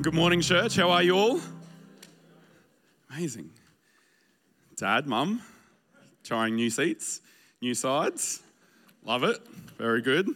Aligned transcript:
And 0.00 0.04
good 0.06 0.14
morning, 0.14 0.40
church. 0.40 0.76
How 0.76 0.90
are 0.92 1.02
you 1.02 1.14
all? 1.14 1.40
Amazing. 3.10 3.50
Dad, 4.74 5.06
mum, 5.06 5.42
trying 6.24 6.54
new 6.54 6.70
seats, 6.70 7.20
new 7.60 7.74
sides. 7.74 8.40
Love 9.04 9.24
it. 9.24 9.46
Very 9.76 10.00
good. 10.00 10.26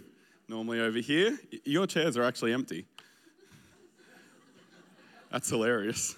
Normally 0.48 0.80
over 0.80 0.98
here, 0.98 1.38
your 1.64 1.86
chairs 1.86 2.18
are 2.18 2.24
actually 2.24 2.52
empty. 2.52 2.84
That's 5.32 5.48
hilarious. 5.48 6.14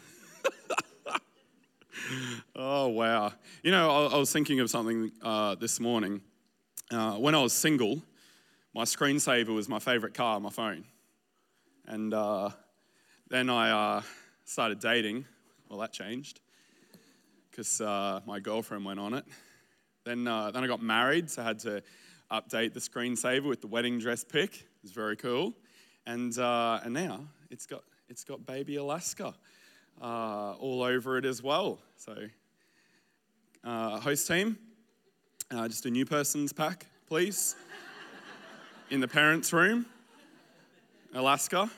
oh, 2.56 2.88
wow. 2.88 3.32
You 3.62 3.70
know, 3.70 4.08
I, 4.08 4.16
was 4.16 4.32
thinking 4.32 4.58
of 4.58 4.70
something 4.70 5.12
uh, 5.22 5.54
this 5.54 5.78
morning. 5.78 6.20
Uh, 6.90 7.12
when 7.12 7.36
I 7.36 7.42
was 7.42 7.52
single, 7.52 8.02
my 8.74 8.82
screensaver 8.82 9.54
was 9.54 9.68
my 9.68 9.78
favorite 9.78 10.14
car 10.14 10.40
my 10.40 10.50
phone. 10.50 10.82
And 11.86 12.12
uh, 12.12 12.50
then 13.28 13.50
I 13.50 13.70
uh, 13.70 14.02
started 14.44 14.80
dating. 14.80 15.24
Well, 15.68 15.80
that 15.80 15.92
changed 15.92 16.40
because 17.50 17.80
uh, 17.80 18.20
my 18.26 18.38
girlfriend 18.40 18.84
went 18.84 19.00
on 19.00 19.14
it. 19.14 19.24
Then, 20.04 20.26
uh, 20.26 20.50
then 20.50 20.62
I 20.62 20.66
got 20.66 20.82
married, 20.82 21.30
so 21.30 21.42
I 21.42 21.46
had 21.46 21.58
to 21.60 21.82
update 22.30 22.74
the 22.74 22.80
screensaver 22.80 23.48
with 23.48 23.60
the 23.60 23.66
wedding 23.66 23.98
dress 23.98 24.22
pic. 24.24 24.54
It 24.54 24.66
was 24.82 24.92
very 24.92 25.16
cool. 25.16 25.54
And, 26.06 26.38
uh, 26.38 26.80
and 26.84 26.94
now 26.94 27.20
it's 27.50 27.66
got, 27.66 27.82
it's 28.08 28.24
got 28.24 28.46
baby 28.46 28.76
Alaska 28.76 29.34
uh, 30.00 30.52
all 30.52 30.82
over 30.82 31.18
it 31.18 31.24
as 31.24 31.42
well. 31.42 31.78
So, 31.96 32.14
host 33.64 34.28
team, 34.28 34.58
just 35.50 35.86
a 35.86 35.90
new 35.90 36.06
person's 36.06 36.52
pack, 36.52 36.86
please 37.08 37.56
in 38.90 39.00
the 39.00 39.08
parents' 39.08 39.52
room, 39.52 39.86
Alaska. 41.12 41.68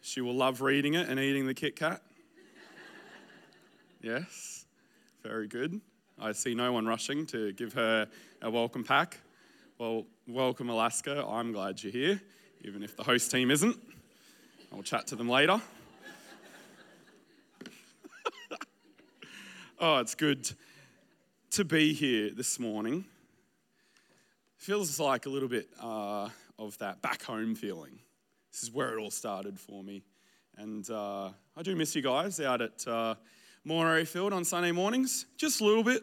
She 0.00 0.20
will 0.20 0.34
love 0.34 0.60
reading 0.60 0.94
it 0.94 1.08
and 1.08 1.20
eating 1.20 1.46
the 1.46 1.54
Kit 1.54 1.76
Kat. 1.76 2.02
Yes, 4.02 4.64
very 5.22 5.46
good. 5.46 5.80
I 6.18 6.32
see 6.32 6.54
no 6.54 6.72
one 6.72 6.86
rushing 6.86 7.26
to 7.26 7.52
give 7.52 7.74
her 7.74 8.08
a 8.40 8.50
welcome 8.50 8.82
pack. 8.84 9.18
Well, 9.78 10.06
welcome, 10.26 10.70
Alaska. 10.70 11.24
I'm 11.26 11.52
glad 11.52 11.82
you're 11.82 11.92
here, 11.92 12.20
even 12.62 12.82
if 12.82 12.96
the 12.96 13.02
host 13.02 13.30
team 13.30 13.50
isn't. 13.50 13.76
I'll 14.72 14.82
chat 14.82 15.06
to 15.08 15.16
them 15.16 15.28
later. 15.28 15.60
oh, 19.80 19.98
it's 19.98 20.14
good 20.14 20.50
to 21.50 21.64
be 21.64 21.92
here 21.92 22.30
this 22.30 22.58
morning 22.58 23.04
feels 24.60 25.00
like 25.00 25.24
a 25.24 25.28
little 25.30 25.48
bit 25.48 25.66
uh, 25.82 26.28
of 26.58 26.76
that 26.78 27.00
back 27.00 27.22
home 27.22 27.54
feeling. 27.54 27.98
This 28.52 28.62
is 28.62 28.70
where 28.70 28.96
it 28.96 29.00
all 29.00 29.10
started 29.10 29.58
for 29.58 29.82
me. 29.82 30.02
And 30.56 30.88
uh, 30.90 31.30
I 31.56 31.62
do 31.62 31.76
miss 31.76 31.94
you 31.94 32.02
guys 32.02 32.40
out 32.40 32.60
at 32.60 32.86
uh, 32.86 33.14
Field 34.04 34.32
on 34.32 34.44
Sunday 34.44 34.72
mornings. 34.72 35.26
Just 35.36 35.60
a 35.60 35.64
little 35.64 35.84
bit, 35.84 36.02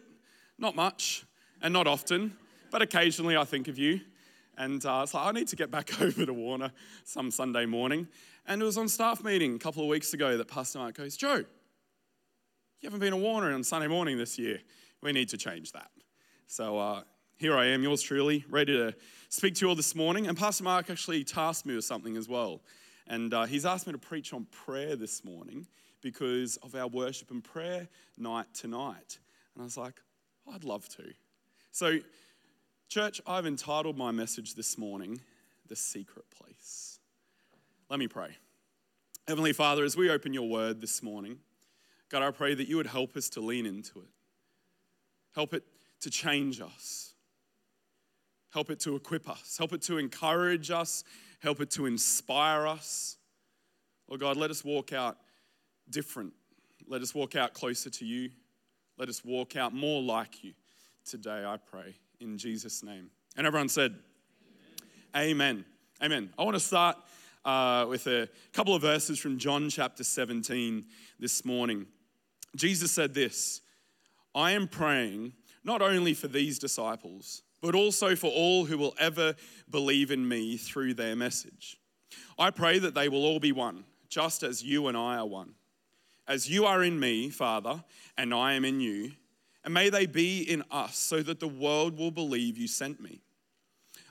not 0.58 0.76
much, 0.76 1.26
and 1.62 1.74
not 1.74 1.88
often, 1.88 2.36
but 2.72 2.82
occasionally 2.82 3.36
I 3.36 3.44
think 3.44 3.68
of 3.68 3.78
you. 3.78 4.00
And 4.58 4.84
uh, 4.86 5.02
it's 5.04 5.14
like, 5.14 5.28
I 5.28 5.32
need 5.32 5.48
to 5.50 5.56
get 5.56 5.70
back 5.70 6.02
over 6.02 6.26
to 6.26 6.34
Warner 6.34 6.72
some 7.04 7.30
Sunday 7.30 7.66
morning. 7.66 8.08
And 8.48 8.62
it 8.62 8.66
was 8.66 8.78
on 8.78 8.88
staff 8.88 9.24
meeting 9.24 9.56
a 9.56 9.60
couple 9.60 9.84
of 9.84 9.90
weeks 9.90 10.14
ago 10.14 10.38
that 10.38 10.48
Pastor 10.48 10.80
Mark 10.80 10.96
goes, 10.96 11.18
Joe, 11.18 11.36
you 11.36 11.46
haven't 12.84 13.00
been 13.00 13.12
to 13.12 13.18
Warner 13.18 13.54
on 13.54 13.64
Sunday 13.64 13.88
morning 13.88 14.18
this 14.18 14.40
year. 14.40 14.60
We 15.02 15.12
need 15.12 15.30
to 15.30 15.38
change 15.38 15.74
that. 15.74 15.92
So 16.48 16.78
uh, 16.78 17.04
here 17.38 17.56
I 17.56 17.68
am, 17.68 17.84
yours 17.84 18.02
truly, 18.02 18.44
ready 18.50 18.74
to 18.74 18.96
speak 19.30 19.54
to 19.56 19.66
you 19.66 19.70
all 19.70 19.76
this 19.76 19.94
morning. 19.94 20.26
And 20.26 20.36
Pastor 20.36 20.64
Mark 20.64 20.90
actually 20.90 21.24
tasked 21.24 21.68
me 21.68 21.76
with 21.76 21.86
something 21.86 22.18
as 22.18 22.28
well. 22.28 22.62
And 23.06 23.32
uh, 23.32 23.46
he's 23.46 23.64
asked 23.64 23.86
me 23.86 23.94
to 23.94 24.00
preach 24.00 24.34
on 24.34 24.46
prayer 24.46 24.96
this 24.96 25.24
morning 25.24 25.68
because 26.02 26.58
of 26.58 26.74
our 26.74 26.88
worship 26.88 27.30
and 27.30 27.44
prayer 27.44 27.88
night 28.18 28.48
tonight. 28.56 29.20
And 29.54 29.62
I 29.62 29.64
was 29.66 29.78
like, 29.78 30.02
oh, 30.48 30.54
I'd 30.54 30.64
love 30.64 30.90
to. 30.90 31.04
So, 31.72 32.00
church, 32.90 33.22
I've 33.28 33.46
entitled 33.46 33.98
my 33.98 34.10
message 34.10 34.56
this 34.56 34.76
morning, 34.76 35.22
The 35.68 35.76
Secret 35.76 36.26
Place. 36.32 36.98
Let 37.88 38.00
me 38.00 38.08
pray. 38.08 38.36
Heavenly 39.28 39.54
Father, 39.54 39.84
as 39.84 39.96
we 39.96 40.10
open 40.10 40.34
your 40.34 40.50
word 40.50 40.82
this 40.82 41.04
morning, 41.04 41.38
God, 42.10 42.24
I 42.24 42.32
pray 42.32 42.56
that 42.56 42.68
you 42.68 42.78
would 42.78 42.88
help 42.88 43.16
us 43.16 43.30
to 43.30 43.42
lean 43.42 43.68
into 43.68 44.00
it. 44.00 44.10
Help 45.36 45.54
it 45.54 45.64
to 46.02 46.10
change 46.10 46.62
us. 46.62 47.14
Help 48.54 48.70
it 48.70 48.80
to 48.82 48.96
equip 48.96 49.30
us. 49.30 49.56
Help 49.58 49.74
it 49.74 49.82
to 49.84 49.98
encourage 49.98 50.72
us. 50.72 51.04
Help 51.40 51.62
it 51.62 51.70
to 51.72 51.86
inspire 51.86 52.66
us. 52.66 53.18
Lord 54.08 54.22
God, 54.22 54.38
let 54.38 54.52
us 54.52 54.64
walk 54.64 54.94
out 54.94 55.18
different. 55.90 56.34
Let 56.88 57.02
us 57.02 57.14
walk 57.14 57.36
out 57.36 57.54
closer 57.54 57.90
to 57.90 58.06
you. 58.06 58.30
Let 58.98 59.10
us 59.10 59.24
walk 59.24 59.56
out 59.56 59.74
more 59.74 60.02
like 60.02 60.44
you 60.44 60.54
today, 61.06 61.46
I 61.46 61.58
pray, 61.58 61.96
in 62.20 62.38
Jesus' 62.38 62.84
name. 62.84 63.12
And 63.36 63.46
everyone 63.46 63.70
said, 63.70 63.96
Amen. 65.16 65.30
Amen. 65.32 65.66
Amen. 66.02 66.34
I 66.38 66.44
want 66.44 66.56
to 66.56 66.60
start 66.60 66.98
uh, 67.46 67.86
with 67.88 68.08
a 68.08 68.28
couple 68.54 68.76
of 68.76 68.82
verses 68.82 69.20
from 69.20 69.38
John 69.38 69.70
chapter 69.70 70.04
17 70.04 70.86
this 71.20 71.46
morning. 71.46 71.86
Jesus 72.56 72.92
said 72.92 73.14
this 73.14 73.62
I 74.34 74.52
am 74.52 74.68
praying 74.68 75.34
not 75.64 75.82
only 75.82 76.14
for 76.14 76.28
these 76.28 76.60
disciples 76.60 77.44
but 77.62 77.76
also 77.76 78.16
for 78.16 78.32
all 78.32 78.66
who 78.66 78.78
will 78.78 78.96
ever 79.00 79.36
believe 79.70 80.12
in 80.12 80.28
me 80.28 80.58
through 80.58 80.94
their 80.94 81.16
message. 81.16 81.78
I 82.38 82.52
pray 82.52 82.80
that 82.80 82.96
they 82.96 83.10
will 83.10 83.26
all 83.26 83.40
be 83.40 83.52
one, 83.52 83.84
just 84.10 84.44
as 84.44 84.64
you 84.64 84.88
and 84.88 84.98
I 84.98 85.18
are 85.18 85.26
one. 85.26 85.54
As 86.28 86.50
you 86.50 86.66
are 86.66 86.84
in 86.84 87.00
me, 87.00 87.30
Father, 87.30 87.84
and 88.18 88.34
I 88.34 88.54
am 88.54 88.66
in 88.66 88.80
you, 88.80 89.12
and 89.64 89.74
may 89.74 89.90
they 89.90 90.06
be 90.06 90.42
in 90.42 90.64
us, 90.72 90.98
so 90.98 91.22
that 91.24 91.40
the 91.40 91.48
world 91.48 91.98
will 91.98 92.12
believe 92.12 92.58
you 92.58 92.68
sent 92.68 93.02
me. 93.02 93.22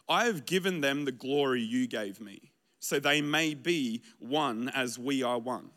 I 0.09 0.27
have 0.27 0.47
given 0.47 0.81
them 0.81 1.05
the 1.05 1.13
glory 1.13 1.63
you 1.63 1.87
gave 1.87 2.21
me, 2.21 2.53
so 2.79 2.99
they 2.99 3.21
may 3.21 3.55
be 3.55 4.03
one 4.19 4.71
as 4.75 4.99
we 4.99 5.23
are 5.23 5.39
one. 5.39 5.71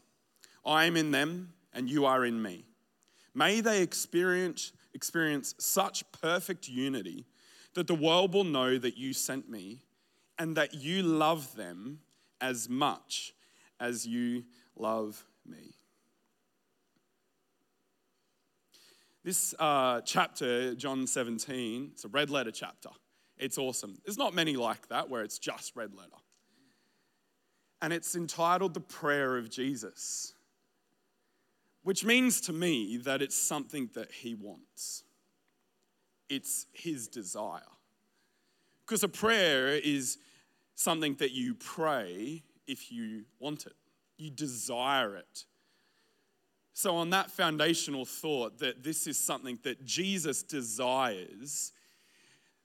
I 0.66 0.86
am 0.86 0.98
in 0.98 1.12
them, 1.12 1.54
and 1.74 1.90
you 1.90 2.06
are 2.06 2.26
in 2.26 2.42
me. 2.42 2.66
May 3.34 3.62
they 3.62 3.82
experience, 3.82 4.74
experience 4.94 5.56
such 5.60 6.04
perfect 6.12 6.68
unity 6.68 7.26
that 7.74 7.88
the 7.88 7.96
world 7.96 8.34
will 8.34 8.44
know 8.44 8.78
that 8.78 8.98
you 8.98 9.14
sent 9.14 9.50
me 9.50 9.80
and 10.38 10.56
that 10.56 10.74
you 10.74 11.04
love 11.04 11.56
them 11.56 12.00
as 12.42 12.70
much 12.70 13.34
as 13.80 14.06
you 14.06 14.44
love 14.76 15.24
me. 15.46 15.76
This 19.24 19.54
uh, 19.60 20.02
chapter, 20.02 20.74
John 20.76 21.06
17, 21.06 21.90
it's 21.92 22.06
a 22.06 22.08
red 22.08 22.30
letter 22.30 22.52
chapter. 22.52 22.90
It's 23.38 23.58
awesome. 23.58 23.98
There's 24.06 24.18
not 24.18 24.34
many 24.34 24.56
like 24.56 24.88
that 24.88 25.10
where 25.10 25.24
it's 25.24 25.40
just 25.40 25.76
red 25.76 25.94
letter. 25.94 26.10
And 27.82 27.94
it's 27.94 28.16
entitled 28.16 28.74
The 28.74 28.82
Prayer 28.82 29.38
of 29.38 29.50
Jesus, 29.50 30.34
which 31.84 32.04
means 32.04 32.42
to 32.42 32.54
me 32.54 32.98
that 32.98 33.22
it's 33.22 33.36
something 33.36 33.90
that 33.94 34.12
he 34.12 34.36
wants 34.36 35.04
it's 36.30 36.68
his 36.72 37.08
desire. 37.08 37.62
Because 38.86 39.04
a 39.04 39.10
prayer 39.10 39.70
is 39.70 40.18
something 40.76 41.16
that 41.16 41.32
you 41.32 41.56
pray 41.56 42.44
if 42.68 42.92
you 42.92 43.26
want 43.40 43.66
it, 43.66 43.74
you 44.18 44.30
desire 44.30 45.16
it. 45.16 45.46
So, 46.74 46.96
on 46.96 47.10
that 47.10 47.30
foundational 47.30 48.06
thought 48.06 48.60
that 48.60 48.84
this 48.84 49.06
is 49.06 49.18
something 49.18 49.60
that 49.64 49.84
Jesus 49.86 50.44
desires, 50.44 51.74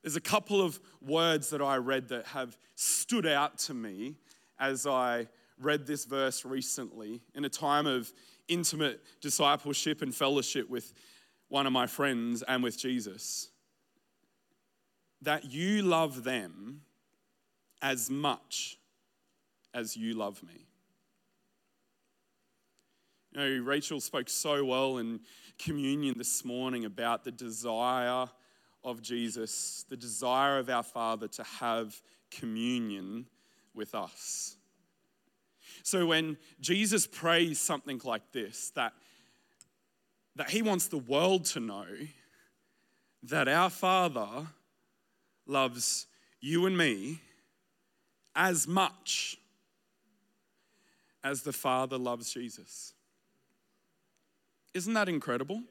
there's 0.02 0.16
a 0.16 0.20
couple 0.20 0.62
of 0.62 0.78
words 1.00 1.50
that 1.50 1.62
I 1.62 1.76
read 1.76 2.08
that 2.08 2.26
have 2.26 2.56
stood 2.74 3.26
out 3.26 3.58
to 3.60 3.74
me 3.74 4.14
as 4.58 4.86
I 4.86 5.26
read 5.60 5.86
this 5.86 6.04
verse 6.04 6.44
recently 6.44 7.22
in 7.34 7.44
a 7.44 7.48
time 7.48 7.86
of 7.86 8.12
intimate 8.46 9.02
discipleship 9.20 10.02
and 10.02 10.14
fellowship 10.14 10.68
with 10.68 10.92
one 11.48 11.66
of 11.66 11.72
my 11.72 11.86
friends 11.86 12.42
and 12.46 12.62
with 12.62 12.78
Jesus 12.78 13.50
that 15.24 15.50
you 15.50 15.82
love 15.82 16.24
them 16.24 16.82
as 17.82 18.10
much 18.10 18.78
as 19.72 19.96
you 19.96 20.14
love 20.14 20.42
me. 20.42 20.66
You 23.32 23.40
know, 23.40 23.64
Rachel 23.64 24.00
spoke 24.00 24.28
so 24.28 24.64
well 24.64 24.98
in 24.98 25.20
communion 25.58 26.14
this 26.16 26.44
morning 26.44 26.84
about 26.84 27.24
the 27.24 27.32
desire 27.32 28.26
of 28.84 29.02
Jesus, 29.02 29.84
the 29.88 29.96
desire 29.96 30.58
of 30.58 30.70
our 30.70 30.82
Father 30.82 31.26
to 31.28 31.42
have 31.42 32.00
communion 32.30 33.26
with 33.74 33.94
us. 33.94 34.56
So 35.82 36.06
when 36.06 36.36
Jesus 36.60 37.06
prays 37.06 37.60
something 37.60 38.00
like 38.04 38.32
this, 38.32 38.70
that, 38.76 38.92
that 40.36 40.50
he 40.50 40.62
wants 40.62 40.86
the 40.86 40.98
world 40.98 41.46
to 41.46 41.60
know 41.60 41.86
that 43.24 43.48
our 43.48 43.70
Father 43.70 44.46
loves 45.46 46.06
you 46.40 46.66
and 46.66 46.76
me 46.76 47.20
as 48.34 48.66
much 48.66 49.38
as 51.22 51.42
the 51.42 51.52
Father 51.52 51.96
loves 51.96 52.32
Jesus. 52.32 52.94
Isn't 54.74 54.94
that 54.94 55.08
incredible? 55.08 55.62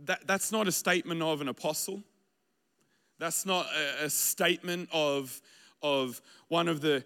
That, 0.00 0.26
that's 0.26 0.52
not 0.52 0.68
a 0.68 0.72
statement 0.72 1.22
of 1.22 1.40
an 1.40 1.48
apostle. 1.48 2.02
That's 3.18 3.46
not 3.46 3.66
a, 3.74 4.04
a 4.04 4.10
statement 4.10 4.90
of, 4.92 5.40
of 5.82 6.20
one, 6.48 6.68
of 6.68 6.80
the, 6.80 7.04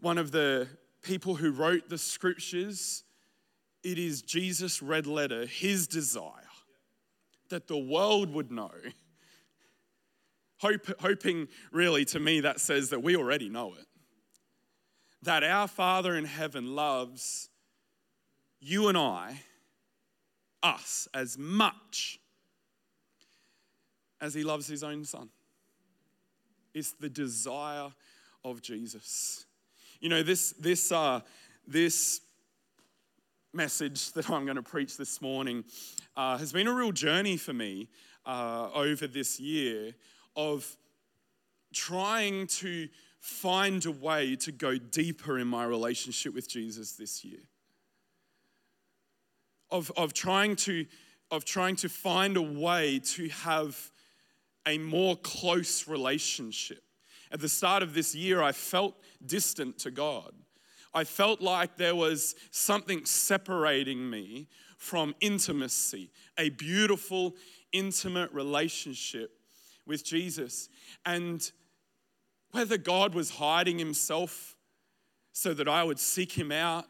one 0.00 0.18
of 0.18 0.32
the 0.32 0.68
people 1.02 1.36
who 1.36 1.52
wrote 1.52 1.88
the 1.88 1.98
scriptures. 1.98 3.04
It 3.84 3.98
is 3.98 4.22
Jesus' 4.22 4.82
red 4.82 5.06
letter, 5.06 5.46
his 5.46 5.86
desire 5.86 6.32
that 7.48 7.68
the 7.68 7.78
world 7.78 8.32
would 8.32 8.50
know. 8.50 8.72
Hope, 10.62 10.86
hoping, 11.00 11.48
really, 11.72 12.04
to 12.06 12.20
me, 12.20 12.40
that 12.40 12.60
says 12.60 12.90
that 12.90 13.02
we 13.02 13.16
already 13.16 13.48
know 13.48 13.74
it 13.74 13.86
that 15.22 15.44
our 15.44 15.68
Father 15.68 16.16
in 16.16 16.24
heaven 16.24 16.74
loves 16.74 17.48
you 18.60 18.88
and 18.88 18.98
I, 18.98 19.40
us, 20.62 21.08
as 21.14 21.38
much 21.38 22.18
as 24.20 24.34
he 24.34 24.44
loves 24.44 24.66
his 24.66 24.82
own 24.82 25.04
son. 25.04 25.28
It's 26.74 26.92
the 26.92 27.08
desire 27.08 27.92
of 28.44 28.62
Jesus. 28.62 29.46
You 30.00 30.08
know, 30.08 30.22
this, 30.22 30.52
this, 30.52 30.90
uh, 30.90 31.20
this 31.66 32.20
message 33.52 34.12
that 34.12 34.30
I'm 34.30 34.44
going 34.44 34.56
to 34.56 34.62
preach 34.62 34.96
this 34.96 35.20
morning 35.20 35.64
uh, 36.16 36.38
has 36.38 36.52
been 36.52 36.66
a 36.66 36.72
real 36.72 36.92
journey 36.92 37.36
for 37.36 37.52
me 37.52 37.88
uh, 38.24 38.70
over 38.74 39.06
this 39.06 39.38
year 39.38 39.94
of 40.36 40.76
trying 41.72 42.46
to 42.46 42.88
find 43.18 43.86
a 43.86 43.90
way 43.90 44.36
to 44.36 44.52
go 44.52 44.76
deeper 44.76 45.38
in 45.38 45.46
my 45.46 45.64
relationship 45.64 46.34
with 46.34 46.48
Jesus 46.48 46.92
this 46.92 47.24
year. 47.24 47.40
Of, 49.70 49.90
of, 49.96 50.12
trying 50.12 50.56
to, 50.56 50.86
of 51.30 51.44
trying 51.44 51.76
to 51.76 51.88
find 51.88 52.36
a 52.36 52.42
way 52.42 52.98
to 52.98 53.28
have 53.28 53.90
a 54.66 54.76
more 54.78 55.16
close 55.16 55.88
relationship. 55.88 56.82
At 57.30 57.40
the 57.40 57.48
start 57.48 57.82
of 57.82 57.94
this 57.94 58.14
year, 58.14 58.42
I 58.42 58.52
felt 58.52 58.94
distant 59.24 59.78
to 59.78 59.90
God. 59.90 60.32
I 60.92 61.04
felt 61.04 61.40
like 61.40 61.76
there 61.76 61.94
was 61.94 62.34
something 62.50 63.06
separating 63.06 64.10
me 64.10 64.48
from 64.76 65.14
intimacy, 65.20 66.10
a 66.36 66.50
beautiful, 66.50 67.34
intimate 67.72 68.30
relationship 68.32 69.38
with 69.86 70.04
Jesus. 70.04 70.68
And 71.04 71.50
whether 72.52 72.76
God 72.76 73.14
was 73.14 73.30
hiding 73.30 73.78
himself 73.78 74.56
so 75.32 75.54
that 75.54 75.68
I 75.68 75.82
would 75.82 75.98
seek 75.98 76.32
him 76.32 76.52
out. 76.52 76.84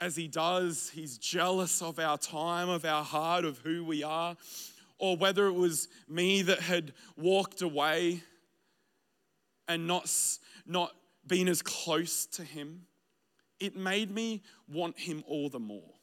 As 0.00 0.16
he 0.16 0.28
does, 0.28 0.90
he's 0.90 1.16
jealous 1.16 1.80
of 1.80 1.98
our 1.98 2.18
time, 2.18 2.68
of 2.68 2.84
our 2.84 3.04
heart, 3.04 3.44
of 3.44 3.58
who 3.58 3.84
we 3.84 4.02
are, 4.02 4.36
or 4.98 5.16
whether 5.16 5.46
it 5.46 5.52
was 5.52 5.88
me 6.08 6.42
that 6.42 6.60
had 6.60 6.92
walked 7.16 7.62
away 7.62 8.22
and 9.66 9.86
not, 9.86 10.10
not 10.66 10.92
been 11.26 11.48
as 11.48 11.62
close 11.62 12.26
to 12.26 12.44
him. 12.44 12.82
It 13.60 13.76
made 13.76 14.10
me 14.10 14.42
want 14.68 14.98
him 14.98 15.24
all 15.26 15.48
the 15.48 15.60
more. 15.60 15.94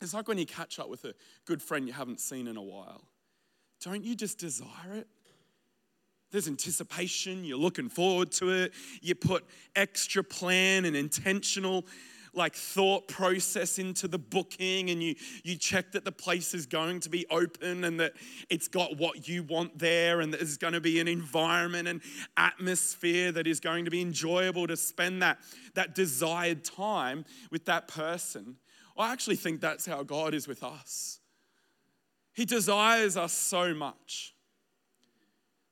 It's 0.00 0.14
like 0.14 0.28
when 0.28 0.38
you 0.38 0.46
catch 0.46 0.78
up 0.78 0.88
with 0.88 1.04
a 1.04 1.14
good 1.44 1.62
friend 1.62 1.86
you 1.86 1.92
haven't 1.92 2.20
seen 2.20 2.46
in 2.46 2.56
a 2.56 2.62
while. 2.62 3.02
Don't 3.82 4.04
you 4.04 4.14
just 4.14 4.38
desire 4.38 4.94
it? 4.94 5.08
There's 6.30 6.48
anticipation, 6.48 7.44
you're 7.44 7.58
looking 7.58 7.90
forward 7.90 8.32
to 8.32 8.50
it. 8.50 8.72
You 9.02 9.14
put 9.14 9.44
extra 9.76 10.24
plan 10.24 10.86
and 10.86 10.96
intentional 10.96 11.84
like 12.34 12.54
thought 12.54 13.08
process 13.08 13.78
into 13.78 14.08
the 14.08 14.18
booking 14.18 14.88
and 14.88 15.02
you 15.02 15.14
you 15.44 15.56
check 15.56 15.92
that 15.92 16.04
the 16.04 16.12
place 16.12 16.54
is 16.54 16.64
going 16.64 17.00
to 17.00 17.10
be 17.10 17.26
open 17.30 17.84
and 17.84 18.00
that 18.00 18.14
it's 18.48 18.68
got 18.68 18.96
what 18.96 19.28
you 19.28 19.42
want 19.42 19.78
there 19.78 20.20
and 20.20 20.32
that 20.32 20.38
there's 20.38 20.56
going 20.56 20.72
to 20.72 20.80
be 20.80 20.98
an 20.98 21.08
environment 21.08 21.86
and 21.86 22.00
atmosphere 22.38 23.32
that 23.32 23.46
is 23.46 23.60
going 23.60 23.84
to 23.84 23.90
be 23.90 24.00
enjoyable 24.00 24.66
to 24.66 24.76
spend 24.76 25.22
that 25.22 25.38
that 25.74 25.94
desired 25.94 26.64
time 26.64 27.24
with 27.50 27.66
that 27.66 27.88
person. 27.88 28.56
I 28.96 29.12
actually 29.12 29.36
think 29.36 29.60
that's 29.60 29.84
how 29.84 30.02
God 30.02 30.34
is 30.34 30.48
with 30.48 30.62
us. 30.62 31.20
He 32.32 32.44
desires 32.44 33.16
us 33.16 33.32
so 33.32 33.74
much 33.74 34.34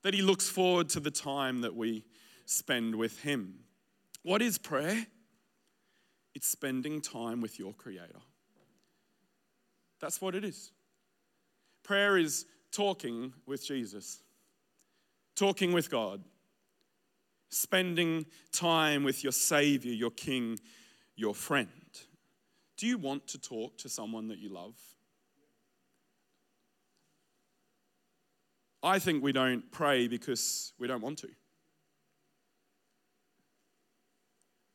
that 0.03 0.15
he 0.15 0.23
looks 0.23 0.49
forward 0.49 0.89
to 0.91 1.01
the 1.01 1.11
time 1.11 1.63
that 1.63 1.75
we 1.75 2.05
spend 2.45 2.95
with 2.95 3.21
him. 3.21 3.55
What 4.23 4.43
is 4.43 4.59
prayer? 4.59 5.07
It's 6.35 6.47
spending 6.47 7.01
time 7.01 7.41
with 7.41 7.59
your 7.59 7.73
Creator. 7.73 8.21
That's 10.01 10.21
what 10.21 10.35
it 10.35 10.45
is. 10.45 10.73
Prayer 11.83 12.17
is 12.17 12.47
talking 12.73 13.33
with 13.47 13.67
Jesus, 13.67 14.23
talking 15.35 15.73
with 15.73 15.91
God, 15.91 16.23
spending 17.49 18.27
time 18.53 19.03
with 19.03 19.23
your 19.23 19.33
Savior, 19.33 19.93
your 19.93 20.11
King, 20.11 20.59
your 21.17 21.35
friend. 21.35 21.69
Do 22.77 22.87
you 22.87 22.97
want 22.97 23.27
to 23.29 23.39
talk 23.39 23.77
to 23.79 23.89
someone 23.89 24.29
that 24.29 24.39
you 24.39 24.51
love? 24.51 24.77
I 28.83 28.99
think 28.99 29.23
we 29.23 29.33
don't 29.33 29.71
pray 29.71 30.09
because 30.09 30.73
we 30.79 30.87
don't 30.87 31.03
want 31.03 31.19
to. 31.19 31.29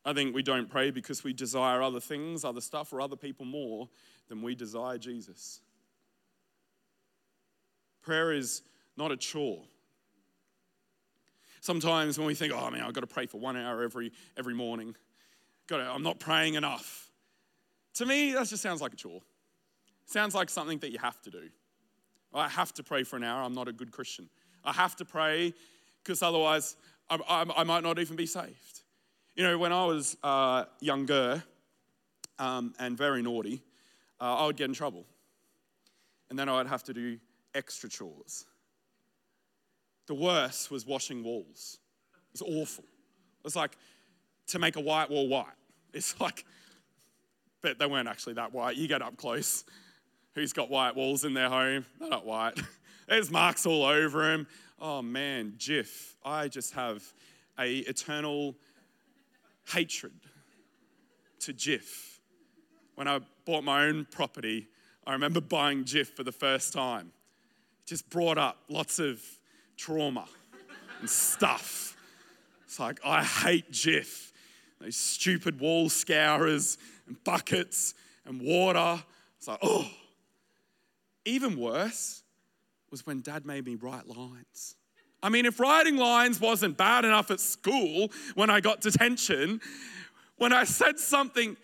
I 0.06 0.13
think 0.13 0.36
we 0.36 0.44
don't 0.44 0.69
pray 0.69 0.92
because 0.92 1.24
we 1.24 1.34
desire 1.34 1.81
other 1.81 2.00
things, 2.00 2.46
other 2.46 2.62
stuff, 2.62 2.94
or 2.94 3.02
other 3.02 3.16
people 3.16 3.46
more 3.46 3.90
than 4.28 4.44
we 4.44 4.54
desire 4.54 5.00
Jesus. 5.00 5.62
Prayer 8.04 8.31
is 8.31 8.62
not 8.96 9.12
a 9.12 9.18
chore. 9.18 9.63
Sometimes 11.60 12.19
when 12.19 12.28
we 12.28 12.36
think, 12.36 12.54
oh 12.54 12.69
man, 12.69 12.84
I've 12.84 12.94
got 12.94 13.02
to 13.02 13.07
pray 13.07 13.25
for 13.25 13.40
one 13.40 13.57
hour 13.57 13.81
every, 13.81 14.12
every 14.38 14.54
morning, 14.54 14.96
got 15.66 15.78
to, 15.78 15.84
I'm 15.84 16.04
not 16.04 16.19
praying 16.19 16.54
enough. 16.54 17.10
To 17.96 18.06
me, 18.06 18.34
that 18.34 18.48
just 18.48 18.62
sounds 18.62 18.81
like 18.81 18.94
a 18.94 18.98
chore. 18.98 19.22
Sounds 20.06 20.36
like 20.36 20.52
something 20.52 20.78
that 20.80 20.92
you 20.92 21.00
have 21.00 21.19
to 21.24 21.31
do. 21.31 21.50
I 22.36 22.50
have 22.50 22.74
to 22.74 22.84
pray 22.84 23.04
for 23.04 23.16
an 23.16 23.24
hour. 23.24 23.44
I'm 23.44 23.54
not 23.54 23.68
a 23.68 23.74
good 23.74 23.92
Christian. 23.92 24.30
I 24.64 24.74
have 24.74 24.95
to 24.98 25.06
pray 25.06 25.54
because 26.04 26.21
otherwise 26.21 26.76
I, 27.09 27.18
I, 27.28 27.45
I, 27.57 27.64
might 27.64 27.83
not 27.83 28.00
even 28.00 28.16
be 28.16 28.26
saved. 28.26 28.81
You 29.36 29.44
know, 29.44 29.57
when 29.57 29.71
I 29.71 29.86
was 29.86 30.18
uh, 30.24 30.66
younger 30.81 31.44
um, 32.40 32.74
and 32.80 32.98
very 32.98 33.21
naughty, 33.21 33.62
uh, 34.19 34.36
I 34.36 34.45
would 34.48 34.57
get 34.57 34.66
in 34.66 34.74
trouble. 34.74 35.06
And 36.30 36.38
then 36.38 36.50
I 36.50 36.57
would 36.57 36.68
have 36.68 36.83
to 36.86 36.94
do 36.94 37.18
extra 37.54 37.90
chores. 37.90 38.45
The 40.07 40.16
worst 40.16 40.71
was 40.71 40.86
washing 40.86 41.24
walls. 41.24 41.80
It 42.33 42.42
was 42.42 42.42
awful. 42.42 42.83
It 42.83 43.44
was 43.44 43.56
like 43.56 43.78
to 44.48 44.59
make 44.59 44.76
a 44.76 44.81
white 44.81 45.09
wall 45.09 45.28
white. 45.28 45.45
It's 45.94 46.19
like, 46.19 46.45
but 47.62 47.80
they 47.80 47.86
weren't 47.86 48.07
actually 48.07 48.33
that 48.33 48.54
white. 48.54 48.76
You 48.76 48.88
get 48.88 49.02
up 49.02 49.18
close 49.18 49.64
who's 50.35 50.54
got 50.54 50.69
white 50.69 50.95
walls 50.95 51.25
in 51.25 51.33
their 51.33 51.49
home. 51.49 51.85
They're 51.99 52.09
not 52.09 52.25
white. 52.25 52.59
There's 53.07 53.31
marks 53.31 53.65
all 53.65 53.83
over 53.83 54.23
them. 54.23 54.47
Oh 54.80 55.01
man, 55.01 55.54
Jif, 55.57 56.13
I 56.23 56.47
just 56.49 56.73
have 56.73 57.04
a 57.57 57.77
eternal 57.77 58.56
hatred 59.73 60.13
to 61.39 61.54
Jif. 61.54 62.19
When 62.95 63.07
I 63.07 63.21
bought 63.45 63.63
my 63.63 63.85
own 63.85 64.06
property, 64.11 64.68
I 65.07 65.13
remember 65.13 65.42
buying 65.42 65.85
Jif 65.85 66.07
for 66.07 66.23
the 66.23 66.31
first 66.31 66.73
time. 66.73 67.11
It 67.83 67.89
just 67.89 68.09
brought 68.09 68.37
up 68.37 68.57
lots 68.69 68.99
of 68.99 69.21
trauma 69.77 70.25
and 70.99 71.09
stuff. 71.09 71.95
It's 72.65 72.80
like, 72.80 72.99
I 73.06 73.23
hate 73.23 73.71
Jif. 73.71 74.31
Those 74.81 74.95
stupid 74.97 75.59
wall 75.59 75.89
scourers 75.89 76.77
and 77.07 77.23
buckets 77.23 77.94
and 78.25 78.42
water. 78.42 79.01
It's 79.37 79.47
like, 79.47 79.59
oh, 79.61 79.89
even 81.26 81.58
worse 81.58 82.24
was 82.92 83.06
when 83.06 83.22
dad 83.22 83.46
made 83.46 83.66
me 83.66 83.76
write 83.76 84.08
lines. 84.08 84.76
I 85.22 85.30
mean, 85.30 85.46
if 85.46 85.60
writing 85.60 85.98
lines 85.98 86.40
wasn't 86.40 86.78
bad 86.78 87.04
enough 87.04 87.32
at 87.32 87.40
school 87.40 88.12
when 88.36 88.50
I 88.50 88.62
got 88.62 88.82
detention, 88.82 89.60
when 90.38 90.54
I 90.54 90.66
said 90.66 91.00
something 91.00 91.58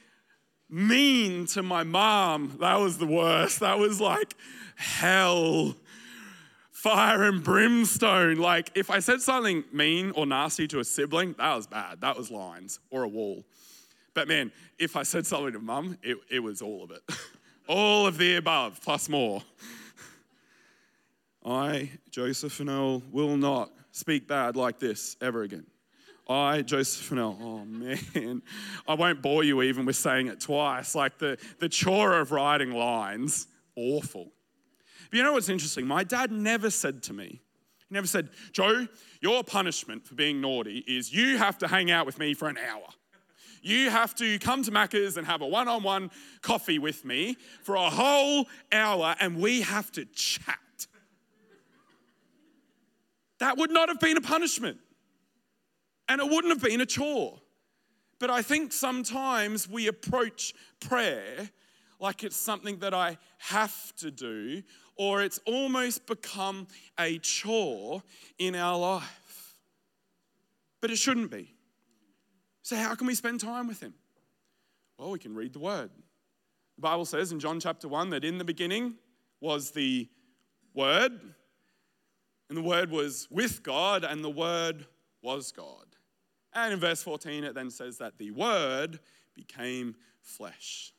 mean 0.69 1.45
to 1.47 1.61
my 1.61 1.83
mom, 1.83 2.57
that 2.59 2.79
was 2.79 2.97
the 2.97 3.05
worst. 3.05 3.59
That 3.59 3.77
was 3.77 4.01
like 4.01 4.33
hell, 4.75 5.75
fire 6.71 7.23
and 7.23 7.43
brimstone. 7.43 8.37
Like, 8.37 8.71
if 8.75 8.89
I 8.89 8.99
said 8.99 9.21
something 9.21 9.63
mean 9.71 10.11
or 10.15 10.25
nasty 10.25 10.67
to 10.69 10.79
a 10.79 10.83
sibling, 10.83 11.35
that 11.37 11.55
was 11.55 11.67
bad. 11.67 12.01
That 12.01 12.17
was 12.17 12.31
lines 12.31 12.79
or 12.89 13.03
a 13.03 13.07
wall. 13.07 13.43
But 14.13 14.27
man, 14.27 14.51
if 14.79 14.95
I 14.95 15.03
said 15.03 15.25
something 15.25 15.53
to 15.53 15.59
mum, 15.59 15.97
it, 16.01 16.17
it 16.29 16.39
was 16.39 16.61
all 16.61 16.83
of 16.83 16.91
it. 16.91 17.01
All 17.67 18.07
of 18.07 18.17
the 18.17 18.35
above, 18.35 18.79
plus 18.81 19.07
more. 19.09 19.41
I, 21.45 21.89
Joseph 22.09 22.57
Funnell, 22.57 23.01
will 23.11 23.37
not 23.37 23.71
speak 23.91 24.27
bad 24.27 24.55
like 24.55 24.79
this 24.79 25.15
ever 25.21 25.43
again. 25.43 25.65
I, 26.29 26.61
Joseph 26.61 27.09
Funnell, 27.09 27.37
oh 27.41 27.65
man, 27.65 28.41
I 28.87 28.93
won't 28.93 29.21
bore 29.21 29.43
you 29.43 29.61
even 29.63 29.85
with 29.85 29.95
saying 29.95 30.27
it 30.27 30.39
twice. 30.39 30.95
Like 30.95 31.17
the, 31.17 31.37
the 31.59 31.67
chore 31.67 32.19
of 32.19 32.31
writing 32.31 32.71
lines, 32.71 33.47
awful. 33.75 34.31
But 35.09 35.17
you 35.17 35.23
know 35.23 35.33
what's 35.33 35.49
interesting? 35.49 35.85
My 35.85 36.03
dad 36.03 36.31
never 36.31 36.69
said 36.69 37.03
to 37.03 37.13
me, 37.13 37.41
he 37.89 37.93
never 37.93 38.07
said, 38.07 38.29
Joe, 38.53 38.87
your 39.19 39.43
punishment 39.43 40.05
for 40.05 40.15
being 40.15 40.39
naughty 40.39 40.85
is 40.87 41.13
you 41.13 41.37
have 41.37 41.57
to 41.57 41.67
hang 41.67 41.91
out 41.91 42.05
with 42.05 42.17
me 42.17 42.33
for 42.33 42.47
an 42.47 42.57
hour. 42.57 42.87
You 43.61 43.89
have 43.89 44.15
to 44.15 44.39
come 44.39 44.63
to 44.63 44.71
Macca's 44.71 45.17
and 45.17 45.27
have 45.27 45.41
a 45.41 45.47
one 45.47 45.67
on 45.67 45.83
one 45.83 46.11
coffee 46.41 46.79
with 46.79 47.05
me 47.05 47.37
for 47.63 47.75
a 47.75 47.89
whole 47.89 48.47
hour 48.71 49.15
and 49.19 49.37
we 49.37 49.61
have 49.61 49.91
to 49.93 50.05
chat. 50.05 50.57
That 53.39 53.57
would 53.57 53.71
not 53.71 53.89
have 53.89 53.99
been 53.99 54.17
a 54.17 54.21
punishment 54.21 54.79
and 56.07 56.19
it 56.21 56.29
wouldn't 56.29 56.53
have 56.53 56.61
been 56.61 56.81
a 56.81 56.85
chore. 56.85 57.39
But 58.19 58.29
I 58.29 58.41
think 58.41 58.71
sometimes 58.73 59.67
we 59.67 59.87
approach 59.87 60.53
prayer 60.79 61.49
like 61.99 62.23
it's 62.23 62.35
something 62.35 62.79
that 62.79 62.93
I 62.93 63.17
have 63.37 63.95
to 63.97 64.11
do 64.11 64.63
or 64.95 65.21
it's 65.21 65.39
almost 65.45 66.05
become 66.05 66.67
a 66.99 67.17
chore 67.19 68.03
in 68.37 68.55
our 68.55 68.77
life. 68.77 69.57
But 70.81 70.91
it 70.91 70.97
shouldn't 70.97 71.31
be. 71.31 71.53
So, 72.63 72.75
how 72.75 72.95
can 72.95 73.07
we 73.07 73.15
spend 73.15 73.39
time 73.39 73.67
with 73.67 73.81
Him? 73.81 73.93
Well, 74.97 75.11
we 75.11 75.19
can 75.19 75.35
read 75.35 75.53
the 75.53 75.59
Word. 75.59 75.89
The 76.77 76.81
Bible 76.81 77.05
says 77.05 77.31
in 77.31 77.39
John 77.39 77.59
chapter 77.59 77.87
1 77.87 78.11
that 78.11 78.23
in 78.23 78.37
the 78.37 78.43
beginning 78.43 78.95
was 79.39 79.71
the 79.71 80.07
Word, 80.73 81.19
and 82.49 82.57
the 82.57 82.61
Word 82.61 82.91
was 82.91 83.27
with 83.31 83.63
God, 83.63 84.03
and 84.03 84.23
the 84.23 84.29
Word 84.29 84.85
was 85.21 85.51
God. 85.51 85.85
And 86.53 86.73
in 86.73 86.79
verse 86.79 87.01
14, 87.01 87.43
it 87.43 87.55
then 87.55 87.71
says 87.71 87.97
that 87.97 88.17
the 88.17 88.31
Word 88.31 88.99
became 89.35 89.95
flesh. 90.21 90.93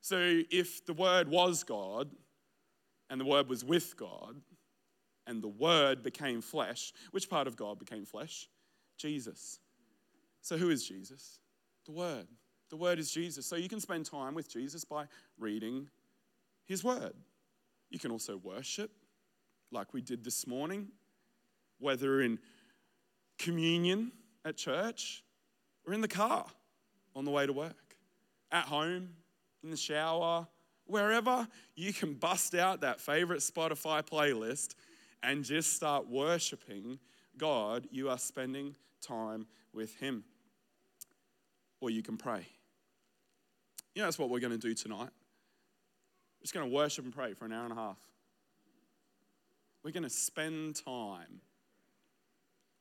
So, 0.00 0.42
if 0.50 0.84
the 0.84 0.92
Word 0.92 1.28
was 1.28 1.64
God, 1.64 2.10
and 3.08 3.20
the 3.20 3.24
Word 3.24 3.48
was 3.48 3.64
with 3.64 3.96
God, 3.96 4.40
and 5.26 5.42
the 5.42 5.48
Word 5.48 6.02
became 6.02 6.40
flesh. 6.40 6.92
Which 7.12 7.30
part 7.30 7.46
of 7.46 7.56
God 7.56 7.78
became 7.78 8.04
flesh? 8.04 8.48
Jesus. 8.98 9.60
So, 10.44 10.58
who 10.58 10.68
is 10.68 10.86
Jesus? 10.86 11.38
The 11.86 11.92
Word. 11.92 12.26
The 12.68 12.76
Word 12.76 12.98
is 12.98 13.10
Jesus. 13.10 13.46
So, 13.46 13.56
you 13.56 13.66
can 13.66 13.80
spend 13.80 14.04
time 14.04 14.34
with 14.34 14.46
Jesus 14.46 14.84
by 14.84 15.06
reading 15.38 15.88
His 16.66 16.84
Word. 16.84 17.14
You 17.88 17.98
can 17.98 18.10
also 18.10 18.36
worship, 18.36 18.90
like 19.72 19.94
we 19.94 20.02
did 20.02 20.22
this 20.22 20.46
morning, 20.46 20.88
whether 21.78 22.20
in 22.20 22.38
communion 23.38 24.12
at 24.44 24.58
church 24.58 25.24
or 25.86 25.94
in 25.94 26.02
the 26.02 26.08
car 26.08 26.44
on 27.16 27.24
the 27.24 27.30
way 27.30 27.46
to 27.46 27.52
work, 27.54 27.96
at 28.52 28.64
home, 28.64 29.08
in 29.62 29.70
the 29.70 29.78
shower, 29.78 30.46
wherever 30.84 31.48
you 31.74 31.90
can 31.94 32.12
bust 32.12 32.54
out 32.54 32.82
that 32.82 33.00
favorite 33.00 33.40
Spotify 33.40 34.02
playlist 34.02 34.74
and 35.22 35.42
just 35.42 35.72
start 35.72 36.06
worshiping 36.06 36.98
God, 37.38 37.88
you 37.90 38.10
are 38.10 38.18
spending 38.18 38.76
time 39.00 39.46
with 39.72 39.96
Him. 39.96 40.22
Or 41.84 41.90
you 41.90 42.02
can 42.02 42.16
pray. 42.16 42.46
You 43.94 44.00
know, 44.00 44.06
that's 44.06 44.18
what 44.18 44.30
we're 44.30 44.40
going 44.40 44.58
to 44.58 44.58
do 44.58 44.72
tonight. 44.72 45.10
We're 46.40 46.44
just 46.44 46.54
going 46.54 46.66
to 46.66 46.74
worship 46.74 47.04
and 47.04 47.14
pray 47.14 47.34
for 47.34 47.44
an 47.44 47.52
hour 47.52 47.64
and 47.64 47.72
a 47.72 47.76
half. 47.76 47.98
We're 49.82 49.90
going 49.90 50.04
to 50.04 50.08
spend 50.08 50.76
time 50.82 51.42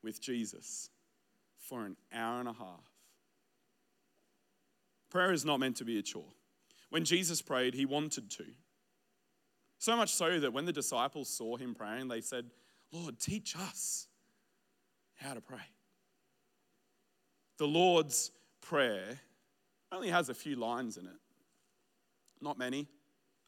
with 0.06 0.22
Jesus 0.22 0.90
for 1.58 1.86
an 1.86 1.98
hour 2.14 2.40
and 2.40 2.48
a 2.48 2.54
half. 2.54 2.90
Prayer 5.10 5.34
is 5.34 5.44
not 5.44 5.60
meant 5.60 5.76
to 5.76 5.84
be 5.84 6.00
a 6.00 6.02
chore. 6.02 6.24
When 6.90 7.04
Jesus 7.04 7.42
prayed, 7.42 7.74
he 7.74 7.86
wanted 7.86 8.32
to. 8.32 8.46
So 9.80 9.98
much 9.98 10.14
so 10.14 10.40
that 10.40 10.54
when 10.54 10.64
the 10.64 10.72
disciples 10.72 11.28
saw 11.28 11.58
him 11.58 11.76
praying, 11.76 12.08
they 12.08 12.22
said, 12.22 12.46
Lord, 12.94 13.20
teach 13.20 13.58
us 13.58 14.08
how 15.16 15.34
to 15.34 15.42
pray. 15.42 15.58
The 17.58 17.68
Lord's 17.68 18.32
Prayer 18.64 19.20
only 19.92 20.10
has 20.10 20.30
a 20.30 20.34
few 20.34 20.56
lines 20.56 20.98
in 20.98 21.06
it, 21.06 21.20
not 22.42 22.58
many, 22.58 22.88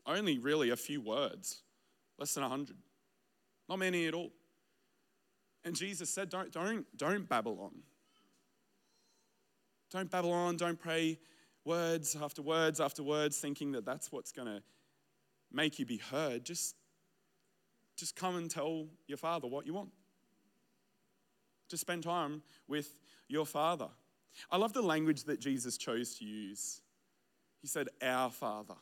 only 0.06 0.38
really 0.38 0.70
a 0.70 0.76
few 0.76 1.02
words, 1.02 1.62
less 2.20 2.34
than 2.34 2.44
100, 2.44 2.76
not 3.70 3.80
many 3.80 4.08
at 4.08 4.14
all. 4.14 4.32
And 5.64 5.76
Jesus 5.76 6.10
said, 6.10 6.30
Don't, 6.30 6.52
don't, 6.52 6.86
don't 6.98 7.28
babble 7.28 7.60
on. 7.62 7.72
Don't 9.90 10.12
babble 10.12 10.34
on, 10.34 10.58
don't 10.58 10.80
pray 10.80 11.18
words 11.64 12.16
after 12.22 12.42
words 12.42 12.80
after 12.80 13.02
words, 13.02 13.38
thinking 13.38 13.72
that 13.72 13.86
that's 13.86 14.12
what's 14.12 14.32
going 14.32 14.48
to 14.48 14.62
make 15.52 15.80
you 15.80 15.86
be 15.86 15.98
heard. 15.98 16.44
Just, 16.44 16.76
just 17.98 18.16
come 18.16 18.36
and 18.36 18.52
tell 18.52 18.88
your 19.08 19.18
father 19.18 19.48
what 19.48 19.66
you 19.66 19.74
want. 19.74 19.90
Just 21.70 21.82
spend 21.82 22.04
time 22.04 22.44
with 22.68 23.00
your 23.28 23.46
father. 23.46 23.88
I 24.50 24.58
love 24.58 24.74
the 24.74 24.82
language 24.82 25.24
that 25.24 25.40
Jesus 25.40 25.78
chose 25.78 26.16
to 26.16 26.26
use. 26.26 26.82
He 27.62 27.68
said, 27.68 27.88
Our 28.02 28.30
Father. 28.30 28.76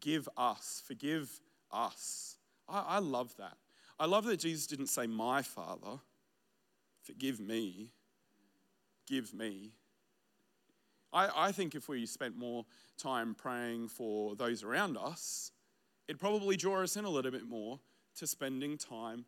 Give 0.00 0.28
us, 0.36 0.82
forgive 0.86 1.40
us. 1.70 2.36
I, 2.68 2.84
I 2.88 2.98
love 2.98 3.36
that. 3.38 3.56
I 3.98 4.06
love 4.06 4.24
that 4.24 4.38
Jesus 4.38 4.66
didn't 4.66 4.88
say, 4.88 5.06
My 5.06 5.42
Father, 5.42 6.00
forgive 7.02 7.38
me 7.40 7.92
give 9.06 9.34
me. 9.34 9.72
I, 11.12 11.48
I 11.48 11.52
think 11.52 11.74
if 11.74 11.88
we 11.88 12.06
spent 12.06 12.36
more 12.36 12.64
time 12.96 13.34
praying 13.34 13.88
for 13.88 14.34
those 14.36 14.62
around 14.62 14.96
us, 14.96 15.52
it'd 16.08 16.20
probably 16.20 16.56
draw 16.56 16.82
us 16.82 16.96
in 16.96 17.04
a 17.04 17.10
little 17.10 17.30
bit 17.30 17.48
more 17.48 17.78
to 18.16 18.26
spending 18.26 18.78
time 18.78 19.24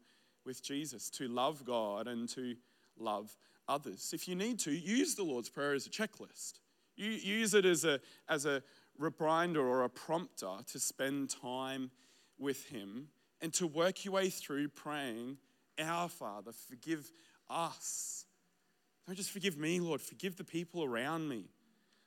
with 0.46 0.62
Jesus, 0.62 1.10
to 1.10 1.28
love 1.28 1.64
God 1.64 2.06
and 2.06 2.28
to 2.30 2.54
love 2.98 3.36
others. 3.68 4.12
If 4.12 4.28
you 4.28 4.34
need 4.34 4.58
to, 4.60 4.72
use 4.72 5.14
the 5.14 5.24
Lord's 5.24 5.48
Prayer 5.48 5.74
as 5.74 5.86
a 5.86 5.90
checklist. 5.90 6.60
You 6.96 7.10
use 7.10 7.54
it 7.54 7.64
as 7.64 7.84
a, 7.84 8.00
as 8.28 8.46
a 8.46 8.62
reminder 8.98 9.66
or 9.66 9.82
a 9.82 9.90
prompter 9.90 10.58
to 10.66 10.78
spend 10.78 11.30
time 11.30 11.90
with 12.38 12.66
Him 12.66 13.08
and 13.40 13.52
to 13.54 13.66
work 13.66 14.04
your 14.04 14.14
way 14.14 14.30
through 14.30 14.68
praying, 14.68 15.38
Our 15.78 16.08
Father, 16.08 16.52
forgive 16.52 17.10
us 17.50 18.26
don't 19.06 19.16
just 19.16 19.30
forgive 19.30 19.58
me, 19.58 19.80
Lord, 19.80 20.00
forgive 20.00 20.36
the 20.36 20.44
people 20.44 20.82
around 20.82 21.28
me. 21.28 21.44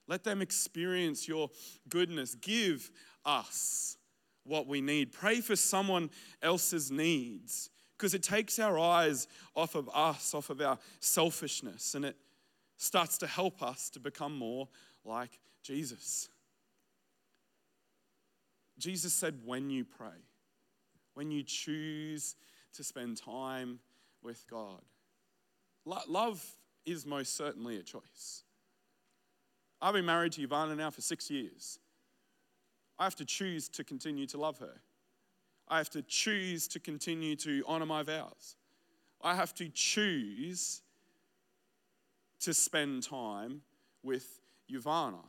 Let 0.08 0.24
them 0.24 0.42
experience 0.42 1.28
your 1.28 1.50
goodness. 1.90 2.34
Give 2.36 2.90
us 3.26 3.98
what 4.44 4.68
we 4.68 4.82
need. 4.82 5.12
Pray 5.12 5.42
for 5.42 5.56
someone 5.56 6.10
else's 6.42 6.90
needs 6.90 7.70
because 7.98 8.14
it 8.14 8.22
takes 8.22 8.60
our 8.60 8.78
eyes 8.78 9.28
off 9.56 9.76
of 9.76 9.90
us, 9.94 10.34
off 10.34 10.50
of 10.50 10.62
our 10.62 10.78
selfishness, 11.00 11.96
and 11.96 12.06
it 12.06 12.16
starts 12.78 13.18
to 13.18 13.28
help 13.28 13.64
us 13.64 13.90
to 13.90 14.00
become 14.00 14.38
more 14.38 14.68
like 15.04 15.40
Jesus. 15.64 16.30
Jesus 18.78 19.14
said, 19.14 19.40
when 19.44 19.72
you 19.72 19.84
pray, 19.84 20.08
when 21.16 21.32
you 21.32 21.42
choose 21.42 22.36
to 22.76 22.84
spend 22.84 23.18
time 23.18 23.80
with 24.22 24.46
God. 24.50 24.82
Love 25.86 26.46
is 26.86 27.06
most 27.06 27.36
certainly 27.36 27.78
a 27.78 27.84
choice. 27.84 28.44
I've 29.82 29.94
been 29.94 30.06
married 30.06 30.34
to 30.34 30.48
Ivana 30.48 30.78
now 30.78 30.92
for 30.92 31.02
six 31.02 31.32
years. 31.32 31.80
I 33.00 33.04
have 33.04 33.16
to 33.16 33.26
choose 33.26 33.70
to 33.70 33.84
continue 33.84 34.28
to 34.28 34.38
love 34.38 34.60
her. 34.60 34.82
I 35.68 35.78
have 35.78 35.90
to 35.92 36.02
choose 36.02 36.68
to 36.70 36.80
continue 36.80 37.36
to 37.38 37.64
honor 37.68 37.86
my 37.86 38.04
vows. 38.04 38.56
I 39.22 39.36
have 39.36 39.54
to 39.56 39.70
choose 39.70 40.82
to 42.42 42.54
spend 42.54 43.04
time 43.04 43.62
with 44.04 44.40
Ivana. 44.72 45.24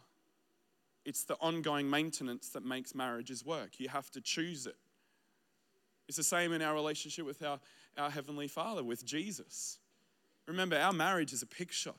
It's 1.04 1.24
the 1.24 1.36
ongoing 1.40 1.88
maintenance 1.88 2.50
that 2.50 2.64
makes 2.64 2.94
marriages 2.94 3.44
work. 3.44 3.80
You 3.80 3.88
have 3.88 4.10
to 4.10 4.20
choose 4.20 4.66
it. 4.66 4.76
It's 6.06 6.16
the 6.16 6.22
same 6.22 6.52
in 6.52 6.62
our 6.62 6.74
relationship 6.74 7.26
with 7.26 7.42
our, 7.42 7.58
our 7.96 8.10
Heavenly 8.10 8.48
Father, 8.48 8.84
with 8.84 9.04
Jesus. 9.04 9.78
Remember, 10.46 10.76
our 10.76 10.92
marriage 10.92 11.32
is 11.32 11.42
a 11.42 11.46
picture 11.46 11.94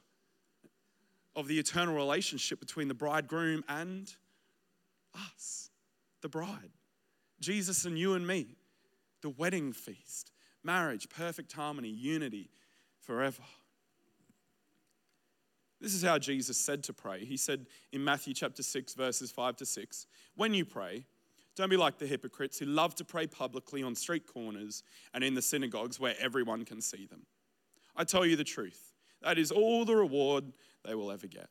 of 1.36 1.48
the 1.48 1.60
eternal 1.60 1.96
relationship 1.96 2.60
between 2.60 2.88
the 2.88 2.94
bridegroom 2.94 3.64
and 3.68 4.12
us, 5.16 5.70
the 6.22 6.30
bride. 6.30 6.72
Jesus 7.40 7.86
and 7.86 7.98
you 7.98 8.14
and 8.14 8.26
me, 8.26 8.58
the 9.22 9.30
wedding 9.30 9.74
feast, 9.74 10.32
marriage, 10.64 11.10
perfect 11.10 11.52
harmony, 11.54 11.90
unity 11.90 12.50
forever. 13.02 13.44
This 15.82 15.94
is 15.94 16.04
how 16.04 16.18
Jesus 16.18 16.58
said 16.58 16.84
to 16.84 16.94
pray. 16.94 17.24
He 17.24 17.38
said 17.38 17.66
in 17.94 18.04
Matthew 18.04 18.34
chapter 18.34 18.64
6, 18.64 18.94
verses 18.96 19.32
5 19.32 19.56
to 19.58 19.66
6 19.66 20.08
When 20.36 20.54
you 20.54 20.66
pray, 20.66 21.06
Don't 21.56 21.70
be 21.70 21.78
like 21.78 21.98
the 21.98 22.08
hypocrites 22.08 22.60
who 22.60 22.66
love 22.66 22.96
to 22.96 23.06
pray 23.06 23.28
publicly 23.28 23.82
on 23.82 23.96
street 23.96 24.28
corners 24.28 24.84
and 25.14 25.24
in 25.24 25.36
the 25.36 25.42
synagogues 25.42 26.00
where 26.00 26.16
everyone 26.20 26.66
can 26.66 26.82
see 26.82 27.06
them. 27.06 27.26
I 27.96 28.04
tell 28.04 28.26
you 28.26 28.36
the 28.36 28.44
truth, 28.44 28.94
that 29.22 29.38
is 29.38 29.52
all 29.52 29.86
the 29.86 29.96
reward 29.96 30.46
they 30.86 30.96
will 30.96 31.12
ever 31.12 31.28
get. 31.28 31.50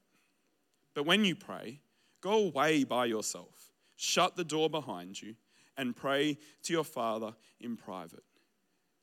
But 0.95 1.07
when 1.07 1.25
you 1.25 1.35
pray, 1.35 1.81
go 2.21 2.47
away 2.47 2.85
by 2.85 3.07
yourself, 3.07 3.73
shut 3.97 4.37
the 4.37 4.45
door 4.45 4.69
behind 4.69 5.21
you, 5.21 5.37
and 5.79 5.97
pray 5.97 6.37
to 6.65 6.73
your 6.73 6.85
Father 6.85 7.33
in 7.61 7.77
private. 7.77 8.25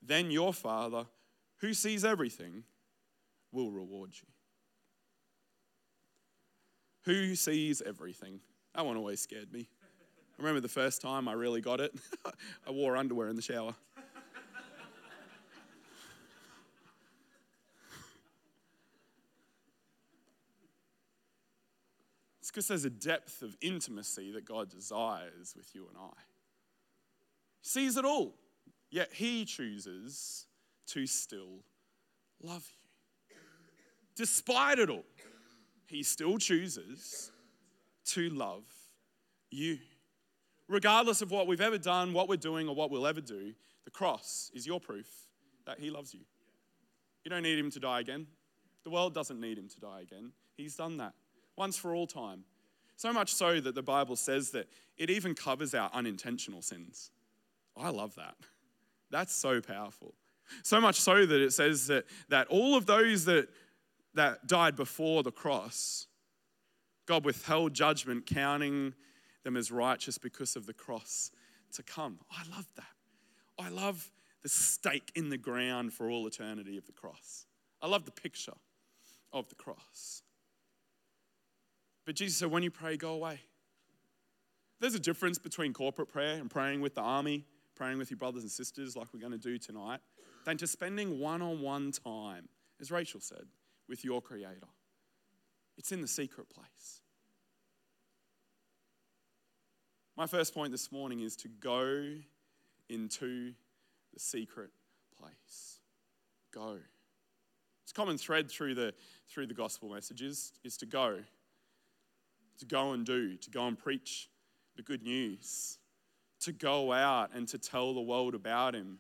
Then 0.02 0.30
your 0.30 0.54
Father, 0.54 1.06
who 1.62 1.74
sees 1.74 2.06
everything, 2.06 2.64
will 3.52 3.72
reward 3.72 4.12
you. 4.14 4.28
Who 7.06 7.36
sees 7.36 7.82
everything? 7.82 8.42
That 8.76 8.86
one 8.86 8.98
always 8.98 9.22
scared 9.22 9.52
me. 9.54 9.68
I 10.38 10.42
remember 10.42 10.60
the 10.60 10.68
first 10.68 11.02
time 11.02 11.28
I 11.28 11.34
really 11.34 11.62
got 11.62 11.80
it. 11.80 11.96
I 12.68 12.72
wore 12.72 12.98
underwear 12.98 13.30
in 13.30 13.36
the 13.36 13.42
shower. 13.42 13.74
It's 22.42 22.52
because 22.52 22.68
there's 22.68 22.86
a 22.86 22.92
depth 22.92 23.42
of 23.42 23.56
intimacy 23.62 24.32
that 24.34 24.46
God 24.46 24.70
desires 24.70 25.56
with 25.56 25.74
you 25.74 25.88
and 25.88 25.98
I. 25.98 26.35
Sees 27.66 27.98
it 27.98 28.06
all, 28.06 28.36
yet 28.92 29.12
He 29.12 29.44
chooses 29.44 30.46
to 30.86 31.08
still 31.08 31.64
love 32.40 32.64
you. 33.28 33.36
Despite 34.16 34.78
it 34.78 34.92
all, 34.92 35.04
He 35.88 36.04
still 36.04 36.38
chooses 36.38 37.32
to 38.10 38.30
love 38.30 38.66
you. 39.50 39.80
Regardless 40.68 41.24
of 41.24 41.32
what 41.32 41.48
we've 41.48 41.60
ever 41.60 41.80
done, 41.80 42.14
what 42.14 42.30
we're 42.30 42.36
doing, 42.36 42.70
or 42.70 42.76
what 42.76 42.92
we'll 42.92 43.08
ever 43.08 43.20
do, 43.20 43.56
the 43.84 43.90
cross 43.90 44.52
is 44.54 44.68
your 44.68 44.80
proof 44.80 45.08
that 45.66 45.80
He 45.80 45.90
loves 45.90 46.14
you. 46.14 46.22
You 47.24 47.32
don't 47.32 47.42
need 47.42 47.58
Him 47.58 47.72
to 47.72 47.80
die 47.80 48.00
again. 48.00 48.28
The 48.84 48.92
world 48.92 49.16
doesn't 49.16 49.42
need 49.42 49.58
Him 49.58 49.70
to 49.70 49.80
die 49.80 50.02
again. 50.02 50.34
He's 50.56 50.76
done 50.76 50.98
that 50.98 51.14
once 51.58 51.78
for 51.78 51.96
all 51.96 52.06
time. 52.06 52.44
So 52.96 53.12
much 53.12 53.34
so 53.34 53.60
that 53.60 53.74
the 53.74 53.82
Bible 53.82 54.16
says 54.16 54.52
that 54.52 54.68
it 54.98 55.10
even 55.10 55.34
covers 55.34 55.74
our 55.74 55.90
unintentional 55.96 56.62
sins. 56.62 57.10
I 57.78 57.90
love 57.90 58.16
that. 58.16 58.36
That's 59.12 59.34
so 59.34 59.62
powerful. 59.62 60.14
So 60.64 60.80
much 60.80 61.00
so 61.00 61.26
that 61.26 61.42
it 61.42 61.52
says 61.52 61.88
that, 61.88 62.06
that 62.30 62.48
all 62.48 62.76
of 62.76 62.86
those 62.86 63.26
that, 63.26 63.48
that 64.14 64.48
died 64.48 64.76
before 64.76 65.24
the 65.24 65.32
cross, 65.32 66.08
God 67.06 67.26
withheld 67.26 67.74
judgment, 67.74 68.26
counting 68.26 68.94
them 69.44 69.58
as 69.58 69.72
righteous 69.72 70.18
because 70.18 70.56
of 70.56 70.66
the 70.66 70.74
cross 70.74 71.32
to 71.74 71.84
come. 71.84 72.20
I 72.32 72.44
love 72.56 72.68
that. 72.76 72.84
I 73.58 73.70
love 73.70 74.12
the 74.44 74.50
stake 74.50 75.12
in 75.16 75.30
the 75.30 75.38
ground 75.38 75.94
for 75.94 76.10
all 76.10 76.28
eternity 76.28 76.78
of 76.78 76.86
the 76.86 76.92
cross. 76.92 77.46
I 77.82 77.88
love 77.88 78.06
the 78.06 78.12
picture 78.12 78.54
of 79.32 79.50
the 79.50 79.56
cross. 79.56 80.24
But 82.06 82.16
Jesus 82.16 82.38
said, 82.38 82.52
when 82.52 82.64
you 82.64 82.72
pray, 82.72 82.98
go 82.98 83.14
away. 83.14 83.40
There's 84.80 84.96
a 84.96 85.00
difference 85.00 85.40
between 85.40 85.74
corporate 85.74 86.10
prayer 86.10 86.36
and 86.36 86.50
praying 86.50 86.82
with 86.82 86.96
the 86.96 87.02
army, 87.02 87.46
praying 87.76 87.98
with 87.98 88.10
your 88.10 88.18
brothers 88.18 88.44
and 88.44 88.52
sisters 88.52 88.96
like 88.96 89.08
we're 89.14 89.20
going 89.20 89.32
to 89.32 89.38
do 89.38 89.58
tonight, 89.58 90.00
than 90.46 90.58
to 90.58 90.68
spending 90.68 91.20
one 91.20 91.42
on 91.42 91.62
one 91.62 91.92
time, 91.92 92.48
as 92.80 92.92
Rachel 92.92 93.20
said, 93.20 93.46
with 93.88 94.04
your 94.04 94.22
Creator. 94.22 94.68
It's 95.78 95.92
in 95.92 96.02
the 96.02 96.08
secret 96.08 96.50
place. 96.50 97.02
My 100.16 100.28
first 100.28 100.54
point 100.54 100.72
this 100.72 100.92
morning 100.92 101.20
is 101.20 101.36
to 101.38 101.50
go 101.50 102.06
into 102.88 103.54
the 104.14 104.20
secret 104.20 104.70
place. 105.20 105.80
Go. 106.54 106.78
It's 107.84 107.92
a 107.92 107.96
common 107.96 108.18
thread 108.18 108.50
through 108.50 108.76
the, 108.76 108.94
through 109.30 109.48
the 109.48 109.54
gospel 109.54 109.90
messages 109.90 110.54
is 110.64 110.78
to 110.78 110.86
go 110.86 111.20
to 112.60 112.66
go 112.66 112.94
and 112.94 113.06
do, 113.06 113.36
to 113.38 113.50
go 113.50 113.68
and 113.68 113.78
preach 113.78 114.30
the 114.76 114.82
good 114.82 115.04
news, 115.04 115.78
to 116.46 116.52
go 116.52 116.92
out 116.92 117.32
and 117.34 117.48
to 117.50 117.58
tell 117.58 117.94
the 117.94 118.02
world 118.02 118.36
about 118.36 118.74
Him, 118.76 119.00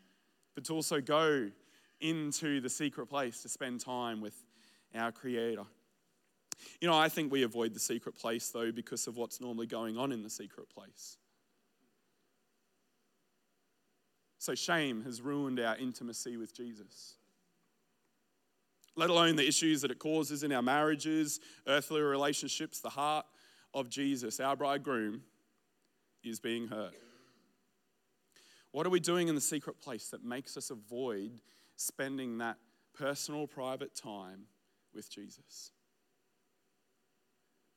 but 0.53 0.65
to 0.65 0.73
also 0.73 1.01
go 1.01 1.49
into 2.01 2.59
the 2.61 2.69
secret 2.69 3.07
place 3.07 3.41
to 3.41 3.49
spend 3.49 3.79
time 3.79 4.21
with 4.21 4.35
our 4.93 5.11
Creator. 5.11 5.63
You 6.81 6.87
know, 6.87 6.97
I 6.97 7.09
think 7.09 7.31
we 7.31 7.43
avoid 7.43 7.73
the 7.73 7.79
secret 7.79 8.15
place 8.15 8.49
though 8.49 8.71
because 8.71 9.07
of 9.07 9.17
what's 9.17 9.41
normally 9.41 9.67
going 9.67 9.97
on 9.97 10.11
in 10.11 10.23
the 10.23 10.29
secret 10.29 10.69
place. 10.69 11.17
So, 14.37 14.53
shame 14.53 15.03
has 15.03 15.21
ruined 15.21 15.59
our 15.59 15.75
intimacy 15.77 16.37
with 16.37 16.55
Jesus. 16.55 17.15
Let 18.95 19.09
alone 19.09 19.35
the 19.35 19.47
issues 19.47 19.81
that 19.81 19.91
it 19.91 19.99
causes 19.99 20.43
in 20.43 20.51
our 20.51 20.61
marriages, 20.61 21.39
earthly 21.67 22.01
relationships, 22.01 22.79
the 22.79 22.89
heart 22.89 23.25
of 23.73 23.89
Jesus, 23.89 24.39
our 24.39 24.55
bridegroom, 24.55 25.21
is 26.23 26.39
being 26.39 26.67
hurt. 26.67 26.93
What 28.75 28.85
are 28.85 28.89
we 28.89 28.99
doing 28.99 29.29
in 29.29 29.35
the 29.35 29.39
secret 29.39 29.79
place 29.79 30.09
that 30.09 30.25
makes 30.25 30.57
us 30.57 30.69
avoid 30.69 31.39
spending 31.77 32.39
that 32.39 32.57
personal, 32.93 33.47
private 33.47 33.95
time 33.95 34.47
with 34.93 35.09
Jesus? 35.09 35.71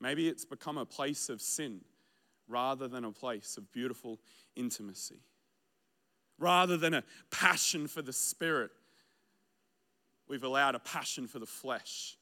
Maybe 0.00 0.26
it's 0.26 0.44
become 0.44 0.76
a 0.76 0.84
place 0.84 1.28
of 1.28 1.40
sin 1.40 1.82
rather 2.48 2.88
than 2.88 3.04
a 3.04 3.12
place 3.12 3.56
of 3.56 3.70
beautiful 3.70 4.18
intimacy. 4.56 5.20
Rather 6.36 6.76
than 6.76 6.94
a 6.94 7.04
passion 7.30 7.86
for 7.86 8.02
the 8.02 8.12
Spirit, 8.12 8.72
we've 10.26 10.42
allowed 10.42 10.74
a 10.74 10.80
passion 10.80 11.28
for 11.28 11.38
the 11.38 11.46
flesh 11.46 12.16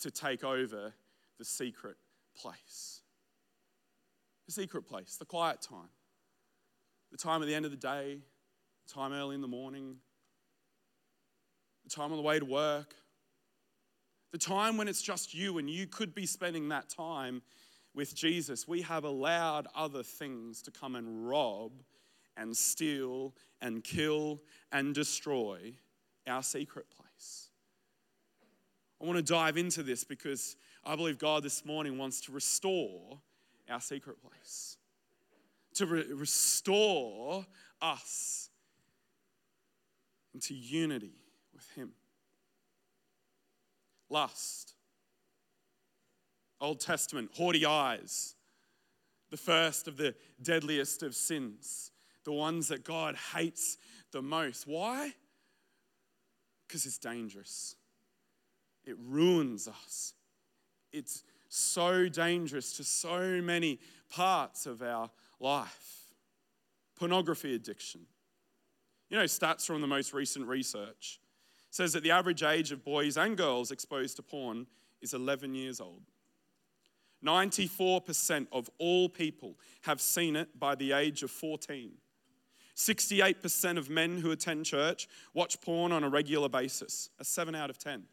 to 0.00 0.10
take 0.10 0.42
over 0.42 0.92
the 1.38 1.44
secret 1.44 1.98
place. 2.36 3.02
The 4.46 4.52
secret 4.52 4.88
place, 4.88 5.14
the 5.14 5.24
quiet 5.24 5.62
time, 5.62 5.90
the 7.12 7.18
time 7.18 7.42
at 7.42 7.46
the 7.46 7.54
end 7.54 7.64
of 7.64 7.70
the 7.70 7.76
day, 7.76 8.18
the 8.88 8.92
time 8.92 9.12
early 9.12 9.36
in 9.36 9.40
the 9.40 9.48
morning, 9.48 9.96
the 11.84 11.90
time 11.90 12.10
on 12.10 12.16
the 12.16 12.22
way 12.22 12.38
to 12.40 12.44
work, 12.44 12.94
the 14.32 14.38
time 14.38 14.76
when 14.76 14.88
it's 14.88 15.02
just 15.02 15.34
you 15.34 15.58
and 15.58 15.70
you 15.70 15.86
could 15.86 16.14
be 16.14 16.26
spending 16.26 16.70
that 16.70 16.88
time 16.88 17.42
with 17.94 18.14
Jesus. 18.14 18.66
We 18.66 18.82
have 18.82 19.04
allowed 19.04 19.68
other 19.76 20.02
things 20.02 20.62
to 20.62 20.70
come 20.70 20.96
and 20.96 21.28
rob 21.28 21.72
and 22.36 22.56
steal 22.56 23.34
and 23.60 23.84
kill 23.84 24.40
and 24.72 24.94
destroy 24.94 25.74
our 26.26 26.42
secret 26.42 26.86
place. 26.90 27.50
I 29.00 29.04
want 29.04 29.18
to 29.18 29.22
dive 29.22 29.56
into 29.56 29.82
this 29.82 30.04
because 30.04 30.56
I 30.84 30.96
believe 30.96 31.18
God 31.18 31.42
this 31.42 31.64
morning 31.64 31.98
wants 31.98 32.20
to 32.22 32.32
restore 32.32 33.18
our 33.68 33.80
secret 33.80 34.16
place, 34.22 34.78
to 35.74 35.86
re- 35.86 36.12
restore 36.12 37.46
us 37.80 38.50
into 40.34 40.54
unity 40.54 41.14
with 41.54 41.68
Him. 41.74 41.92
Lust, 44.08 44.74
Old 46.60 46.80
Testament, 46.80 47.30
haughty 47.34 47.64
eyes, 47.64 48.34
the 49.30 49.36
first 49.36 49.88
of 49.88 49.96
the 49.96 50.14
deadliest 50.42 51.02
of 51.02 51.14
sins, 51.14 51.90
the 52.24 52.32
ones 52.32 52.68
that 52.68 52.84
God 52.84 53.16
hates 53.34 53.78
the 54.12 54.22
most. 54.22 54.66
Why? 54.66 55.12
Because 56.66 56.86
it's 56.86 56.98
dangerous. 56.98 57.76
It 58.84 58.96
ruins 58.98 59.66
us 59.68 60.14
it's 60.92 61.24
so 61.48 62.08
dangerous 62.08 62.74
to 62.74 62.84
so 62.84 63.40
many 63.42 63.80
parts 64.10 64.66
of 64.66 64.82
our 64.82 65.10
life. 65.42 66.14
Pornography 66.96 67.54
addiction. 67.54 68.02
You 69.10 69.18
know, 69.18 69.24
stats 69.24 69.66
from 69.66 69.80
the 69.80 69.86
most 69.86 70.14
recent 70.14 70.46
research 70.46 71.20
says 71.70 71.92
that 71.92 72.02
the 72.02 72.10
average 72.10 72.42
age 72.42 72.70
of 72.70 72.84
boys 72.84 73.16
and 73.16 73.36
girls 73.36 73.70
exposed 73.70 74.16
to 74.16 74.22
porn 74.22 74.66
is 75.00 75.14
11 75.14 75.54
years 75.54 75.80
old. 75.80 76.02
94% 77.24 78.46
of 78.52 78.70
all 78.78 79.08
people 79.08 79.58
have 79.82 80.00
seen 80.00 80.36
it 80.36 80.58
by 80.58 80.74
the 80.74 80.92
age 80.92 81.22
of 81.22 81.30
14. 81.30 81.92
68% 82.74 83.78
of 83.78 83.90
men 83.90 84.18
who 84.18 84.30
attend 84.30 84.64
church 84.64 85.08
watch 85.34 85.60
porn 85.60 85.92
on 85.92 86.04
a 86.04 86.08
regular 86.08 86.48
basis, 86.48 87.10
a 87.18 87.24
7 87.24 87.54
out 87.54 87.70
of 87.70 87.78
10. 87.78 88.04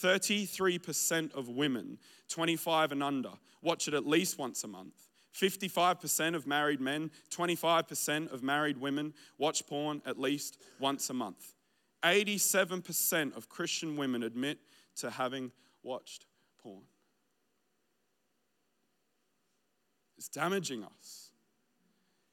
33% 0.00 1.34
of 1.34 1.48
women 1.48 1.98
25 2.28 2.92
and 2.92 3.02
under 3.02 3.32
watch 3.62 3.88
it 3.88 3.94
at 3.94 4.06
least 4.06 4.38
once 4.38 4.64
a 4.64 4.68
month. 4.68 5.09
55% 5.34 6.34
of 6.34 6.46
married 6.46 6.80
men, 6.80 7.10
25% 7.30 8.32
of 8.32 8.42
married 8.42 8.78
women 8.78 9.14
watch 9.38 9.66
porn 9.66 10.02
at 10.04 10.18
least 10.18 10.58
once 10.78 11.08
a 11.10 11.14
month. 11.14 11.54
87% 12.02 13.36
of 13.36 13.48
Christian 13.48 13.96
women 13.96 14.22
admit 14.22 14.58
to 14.96 15.10
having 15.10 15.52
watched 15.82 16.26
porn. 16.62 16.82
It's 20.18 20.28
damaging 20.28 20.84
us. 20.84 21.30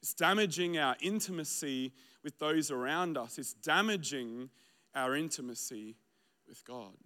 It's 0.02 0.14
damaging 0.14 0.78
our 0.78 0.96
intimacy 1.00 1.92
with 2.22 2.38
those 2.38 2.70
around 2.70 3.16
us. 3.16 3.38
It's 3.38 3.54
damaging 3.54 4.50
our 4.94 5.14
intimacy 5.14 5.96
with 6.46 6.64
God. 6.64 6.96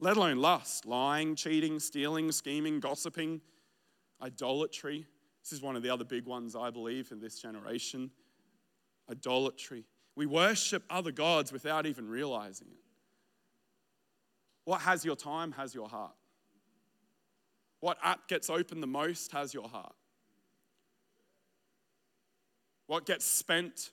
Let 0.00 0.16
alone 0.16 0.38
lust, 0.38 0.86
lying, 0.86 1.34
cheating, 1.34 1.80
stealing, 1.80 2.30
scheming, 2.30 2.80
gossiping, 2.80 3.40
idolatry. 4.22 5.06
This 5.42 5.52
is 5.52 5.62
one 5.62 5.76
of 5.76 5.82
the 5.82 5.90
other 5.90 6.04
big 6.04 6.26
ones, 6.26 6.54
I 6.54 6.70
believe, 6.70 7.10
in 7.10 7.20
this 7.20 7.40
generation. 7.40 8.10
Idolatry. 9.10 9.84
We 10.14 10.26
worship 10.26 10.84
other 10.90 11.10
gods 11.10 11.52
without 11.52 11.86
even 11.86 12.08
realizing 12.08 12.68
it. 12.70 12.80
What 14.64 14.82
has 14.82 15.04
your 15.04 15.16
time 15.16 15.52
has 15.52 15.74
your 15.74 15.88
heart. 15.88 16.14
What 17.80 17.98
app 18.02 18.28
gets 18.28 18.50
open 18.50 18.80
the 18.80 18.86
most 18.86 19.32
has 19.32 19.54
your 19.54 19.68
heart. 19.68 19.94
What 22.86 23.06
gets 23.06 23.24
spent 23.24 23.90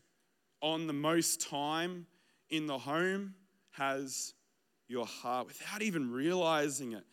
on 0.61 0.87
the 0.87 0.93
most 0.93 1.41
time 1.41 2.07
in 2.49 2.65
the 2.65 2.77
home 2.77 3.35
has 3.71 4.33
your 4.87 5.05
heart 5.05 5.47
without 5.47 5.81
even 5.81 6.11
realizing 6.11 6.93
it. 6.93 7.03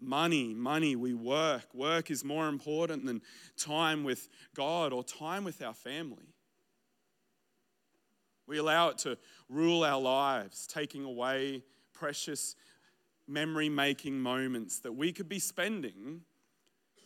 Money, 0.00 0.52
money, 0.54 0.96
we 0.96 1.14
work. 1.14 1.72
Work 1.72 2.10
is 2.10 2.24
more 2.24 2.48
important 2.48 3.06
than 3.06 3.22
time 3.56 4.04
with 4.04 4.28
God 4.54 4.92
or 4.92 5.04
time 5.04 5.44
with 5.44 5.62
our 5.62 5.74
family. 5.74 6.34
We 8.46 8.58
allow 8.58 8.88
it 8.88 8.98
to 8.98 9.16
rule 9.48 9.84
our 9.84 10.00
lives, 10.00 10.66
taking 10.66 11.04
away 11.04 11.62
precious 11.92 12.56
memory 13.26 13.68
making 13.68 14.18
moments 14.18 14.80
that 14.80 14.92
we 14.92 15.12
could 15.12 15.28
be 15.28 15.38
spending 15.38 16.20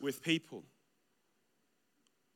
with 0.00 0.22
people 0.22 0.64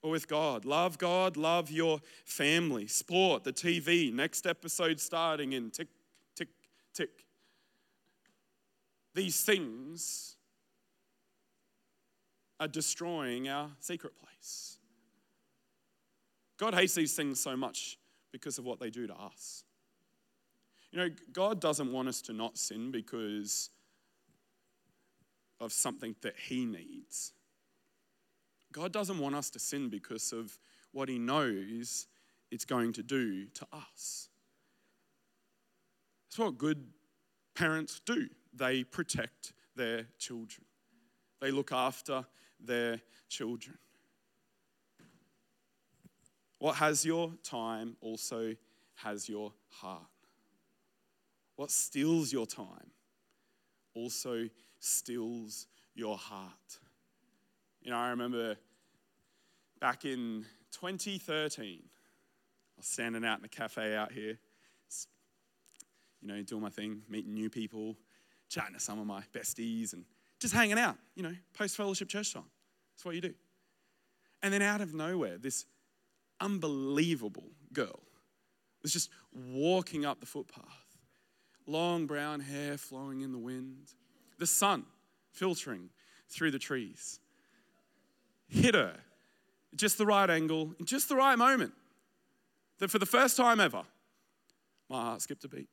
or 0.03 0.11
with 0.11 0.29
God. 0.29 0.65
Love 0.65 0.99
God, 0.99 1.37
love 1.37 1.71
your 1.71 2.01
family, 2.25 2.87
sport, 2.87 3.45
the 3.45 3.53
TV, 3.53 4.13
next 4.13 4.47
episode 4.47 5.01
starting 5.01 5.53
in 5.53 5.71
tick, 5.71 5.89
tick, 6.35 6.49
tick. 6.95 7.22
These 9.15 9.43
things 9.45 10.37
are 12.59 12.69
destroying 12.69 13.49
our 13.49 13.71
secret 13.81 14.13
place. 14.23 14.79
God 16.59 16.75
hates 16.75 16.95
these 16.95 17.15
things 17.15 17.41
so 17.41 17.57
much 17.57 17.99
because 18.31 18.59
of 18.59 18.65
what 18.65 18.79
they 18.79 18.89
do 18.89 19.07
to 19.07 19.15
us. 19.15 19.65
You 20.93 20.99
know, 20.99 21.09
God 21.33 21.61
doesn't 21.61 21.91
want 21.91 22.09
us 22.09 22.23
to 22.23 22.33
not 22.33 22.59
sin 22.59 22.91
because 22.91 23.71
of 25.61 25.73
something 25.73 26.15
that 26.23 26.35
He 26.37 26.65
needs. 26.65 27.33
God 28.73 28.93
doesn't 28.93 29.19
want 29.19 29.35
us 29.35 29.51
to 29.51 29.59
sin 29.59 29.89
because 29.89 30.33
of 30.33 30.59
what 30.93 31.09
He 31.09 31.19
knows 31.19 32.07
it's 32.51 32.65
going 32.65 32.93
to 32.93 33.03
do 33.03 33.47
to 33.47 33.67
us. 33.73 34.29
That's 36.29 36.39
what 36.39 36.59
good 36.59 36.87
parents 37.55 38.01
do. 38.05 38.29
They 38.53 38.85
protect 38.85 39.53
their 39.75 40.07
children, 40.19 40.65
they 41.41 41.51
look 41.51 41.73
after 41.73 42.25
their 42.61 43.01
children. 43.29 43.79
What 46.59 46.77
has 46.77 47.05
your 47.05 47.33
time 47.43 47.97
also 48.01 48.55
has 48.95 49.29
your 49.29 49.53
heart. 49.69 50.03
What 51.57 51.71
steals 51.71 52.33
your 52.33 52.47
time 52.47 52.93
also 53.95 54.49
steals 54.79 55.67
your 55.95 56.17
heart. 56.17 56.79
You 57.83 57.91
know, 57.91 57.99
I 57.99 58.11
remember 58.11 58.57
back 59.81 60.05
in 60.05 60.47
2013, 60.71 61.83
I 61.83 61.89
was 62.77 62.87
standing 62.87 63.25
out 63.25 63.41
in 63.41 63.45
a 63.45 63.49
cafe 63.49 63.97
out 63.97 64.13
here, 64.13 64.39
you 66.21 66.29
know, 66.29 66.43
doing 66.43 66.63
my 66.63 66.71
thing, 66.71 67.03
meeting 67.09 67.35
new 67.35 67.51
people, 67.51 67.97
chatting 68.53 68.75
to 68.75 68.81
some 68.81 69.01
of 69.01 69.07
my 69.07 69.23
besties, 69.33 69.93
and 69.93 70.05
just 70.39 70.55
hanging 70.55 70.79
out, 70.79 70.97
you 71.15 71.23
know, 71.23 71.35
post 71.55 71.77
fellowship 71.77 72.09
church 72.09 72.33
time. 72.33 72.45
That's 72.95 73.05
what 73.05 73.15
you 73.15 73.21
do. 73.21 73.35
And 74.43 74.53
then 74.53 74.63
out 74.63 74.81
of 74.81 74.95
nowhere, 74.95 75.39
this 75.39 75.67
unbelievable 76.41 77.51
girl 77.73 78.01
was 78.83 78.93
just 78.93 79.11
walking 79.33 80.05
up 80.05 80.21
the 80.21 80.27
footpath, 80.27 80.65
long 81.67 82.07
brown 82.07 82.41
hair 82.41 82.77
flowing 82.77 83.21
in 83.21 83.33
the 83.33 83.39
wind, 83.39 83.93
the 84.39 84.47
sun 84.47 84.85
filtering 85.31 85.91
through 86.29 86.51
the 86.51 86.59
trees 86.59 87.21
hit 88.53 88.75
her 88.75 88.95
just 89.75 89.97
the 89.97 90.05
right 90.05 90.29
angle, 90.29 90.75
in 90.79 90.85
just 90.85 91.09
the 91.09 91.17
right 91.17 91.37
moment. 91.37 91.73
That 92.79 92.91
for 92.91 92.99
the 92.99 93.07
first 93.07 93.37
time 93.37 93.61
ever, 93.61 93.83
my 94.91 95.01
heart 95.01 95.23
skipped 95.23 95.45
a 95.45 95.49
beat. 95.49 95.69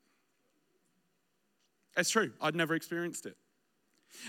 It's 1.97 2.10
true, 2.10 2.32
I'd 2.41 2.56
never 2.56 2.75
experienced 2.75 3.25
it. 3.25 3.36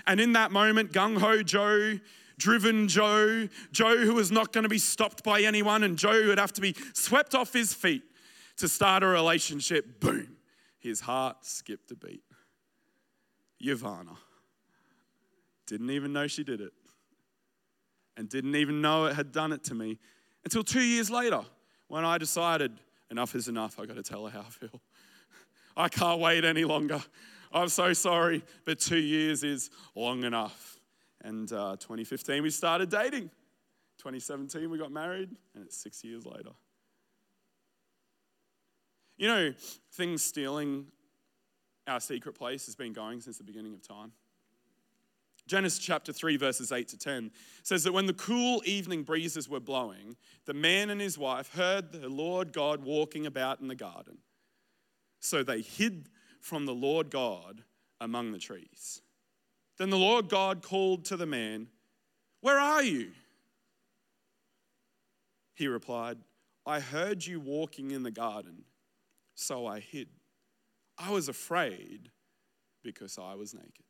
And 0.06 0.20
in 0.20 0.32
that 0.32 0.50
moment, 0.50 0.92
gung 0.92 1.18
ho 1.18 1.42
Joe, 1.42 1.98
driven 2.38 2.88
Joe, 2.88 3.48
Joe 3.72 3.98
who 3.98 4.14
was 4.14 4.30
not 4.30 4.52
going 4.52 4.64
to 4.64 4.68
be 4.68 4.78
stopped 4.78 5.22
by 5.24 5.42
anyone, 5.42 5.82
and 5.82 5.96
Joe 5.96 6.22
who 6.22 6.28
would 6.28 6.38
have 6.38 6.52
to 6.54 6.60
be 6.60 6.74
swept 6.92 7.34
off 7.34 7.52
his 7.52 7.72
feet 7.72 8.02
to 8.58 8.68
start 8.68 9.02
a 9.02 9.06
relationship, 9.06 10.00
boom, 10.00 10.36
his 10.78 11.00
heart 11.00 11.44
skipped 11.44 11.90
a 11.90 11.96
beat. 11.96 12.22
Yvana 13.62 14.16
didn't 15.66 15.90
even 15.90 16.12
know 16.12 16.26
she 16.26 16.42
did 16.42 16.60
it 16.60 16.72
and 18.16 18.28
didn't 18.28 18.56
even 18.56 18.80
know 18.80 19.06
it 19.06 19.14
had 19.14 19.32
done 19.32 19.52
it 19.52 19.62
to 19.64 19.74
me 19.74 19.98
until 20.44 20.64
two 20.64 20.82
years 20.82 21.10
later 21.10 21.42
when 21.88 22.04
I 22.04 22.18
decided 22.18 22.72
enough 23.10 23.34
is 23.34 23.48
enough. 23.48 23.78
I've 23.78 23.86
got 23.86 23.96
to 23.96 24.02
tell 24.02 24.26
her 24.26 24.30
how 24.30 24.40
I 24.40 24.50
feel. 24.50 24.80
I 25.76 25.88
can't 25.88 26.20
wait 26.20 26.44
any 26.44 26.64
longer. 26.64 27.02
I'm 27.52 27.68
so 27.68 27.92
sorry, 27.92 28.44
but 28.64 28.78
two 28.78 28.98
years 28.98 29.42
is 29.42 29.70
long 29.94 30.24
enough. 30.24 30.78
And 31.22 31.52
uh, 31.52 31.76
2015, 31.76 32.42
we 32.42 32.50
started 32.50 32.88
dating. 32.88 33.30
2017, 33.98 34.70
we 34.70 34.78
got 34.78 34.92
married, 34.92 35.30
and 35.54 35.64
it's 35.64 35.76
six 35.76 36.02
years 36.02 36.24
later. 36.24 36.50
You 39.18 39.28
know, 39.28 39.54
things 39.92 40.22
stealing 40.22 40.86
our 41.86 42.00
secret 42.00 42.34
place 42.34 42.66
has 42.66 42.76
been 42.76 42.92
going 42.92 43.20
since 43.20 43.36
the 43.36 43.44
beginning 43.44 43.74
of 43.74 43.86
time. 43.86 44.12
Genesis 45.46 45.80
chapter 45.80 46.12
3, 46.12 46.36
verses 46.36 46.70
8 46.70 46.86
to 46.88 46.96
10 46.96 47.32
says 47.64 47.82
that 47.84 47.92
when 47.92 48.06
the 48.06 48.14
cool 48.14 48.62
evening 48.64 49.02
breezes 49.02 49.48
were 49.48 49.60
blowing, 49.60 50.16
the 50.46 50.54
man 50.54 50.90
and 50.90 51.00
his 51.00 51.18
wife 51.18 51.52
heard 51.52 51.90
the 51.90 52.08
Lord 52.08 52.52
God 52.52 52.84
walking 52.84 53.26
about 53.26 53.60
in 53.60 53.66
the 53.66 53.74
garden. 53.74 54.18
So 55.18 55.42
they 55.42 55.60
hid 55.60 56.08
from 56.40 56.66
the 56.66 56.74
Lord 56.74 57.10
God 57.10 57.62
among 58.00 58.32
the 58.32 58.38
trees. 58.38 59.02
Then 59.78 59.90
the 59.90 59.98
Lord 59.98 60.28
God 60.28 60.62
called 60.62 61.04
to 61.06 61.16
the 61.16 61.26
man, 61.26 61.68
Where 62.40 62.58
are 62.58 62.82
you? 62.82 63.12
He 65.54 65.68
replied, 65.68 66.18
I 66.66 66.80
heard 66.80 67.24
you 67.24 67.40
walking 67.40 67.90
in 67.90 68.02
the 68.02 68.10
garden, 68.10 68.64
so 69.34 69.66
I 69.66 69.80
hid. 69.80 70.08
I 70.98 71.10
was 71.10 71.28
afraid 71.28 72.10
because 72.82 73.18
I 73.18 73.34
was 73.34 73.54
naked. 73.54 73.84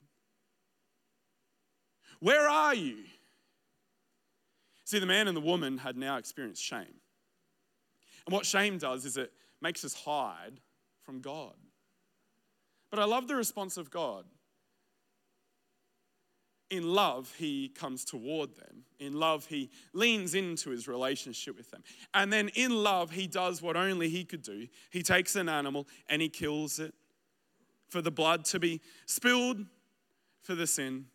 Where 2.21 2.49
are 2.49 2.75
you? 2.75 2.99
See, 4.85 4.99
the 4.99 5.07
man 5.07 5.29
and 5.29 5.37
the 5.37 5.41
woman 5.41 5.79
had 5.79 5.97
now 5.97 6.17
experienced 6.17 6.63
shame. 6.63 7.01
And 8.27 8.33
what 8.33 8.47
shame 8.47 8.79
does 8.79 9.05
is 9.05 9.17
it 9.17 9.33
makes 9.61 9.85
us 9.85 9.95
hide 9.95 10.61
from 11.03 11.21
God. 11.21 11.55
But 12.91 12.99
I 12.99 13.05
love 13.05 13.29
the 13.29 13.37
response 13.37 13.77
of 13.77 13.91
God. 13.91 14.25
In 16.71 16.93
love, 16.93 17.35
he 17.37 17.69
comes 17.69 18.05
toward 18.05 18.55
them. 18.55 18.85
In 19.01 19.15
love, 19.15 19.47
he 19.47 19.71
leans 19.93 20.35
into 20.35 20.71
his 20.71 20.87
relationship 20.87 21.57
with 21.57 21.71
them. 21.71 21.83
And 22.15 22.33
then 22.33 22.49
in 22.55 22.71
love, 22.71 23.11
he 23.11 23.27
does 23.27 23.61
what 23.61 23.77
only 23.77 24.09
he 24.09 24.25
could 24.25 24.43
do. 24.43 24.69
He 24.91 25.03
takes 25.03 25.35
an 25.35 25.49
animal 25.49 25.89
and 26.09 26.23
he 26.23 26.29
kills 26.29 26.79
it 26.79 26.95
for 27.89 28.01
the 28.01 28.11
blood 28.13 28.45
to 28.47 28.61
be 28.61 28.81
spilled 29.07 29.67
for 30.43 30.55
the 30.55 30.67
sin 30.67 31.07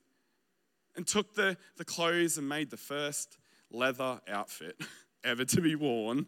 and 0.95 1.07
took 1.07 1.33
the, 1.35 1.57
the 1.77 1.85
clothes 1.85 2.37
and 2.37 2.47
made 2.47 2.69
the 2.69 2.77
first 2.77 3.37
leather 3.71 4.19
outfit 4.27 4.75
ever 5.23 5.45
to 5.45 5.61
be 5.61 5.75
worn 5.75 6.27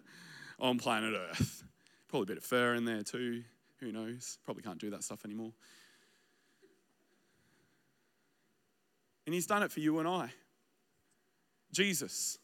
on 0.60 0.78
planet 0.78 1.14
Earth. 1.14 1.64
Probably 2.08 2.24
a 2.24 2.28
bit 2.28 2.38
of 2.38 2.44
fur 2.44 2.76
in 2.76 2.86
there 2.86 3.04
too. 3.04 3.44
Who 3.80 3.92
knows? 3.92 4.38
Probably 4.44 4.64
can't 4.64 4.80
do 4.80 4.90
that 4.92 5.04
stuff 5.04 5.24
anymore. 5.26 5.54
And 9.26 9.34
he's 9.34 9.46
done 9.46 9.62
it 9.62 9.72
for 9.72 9.82
you 9.82 10.00
and 10.00 10.08
I. 10.08 10.32
Jesus, 11.72 12.40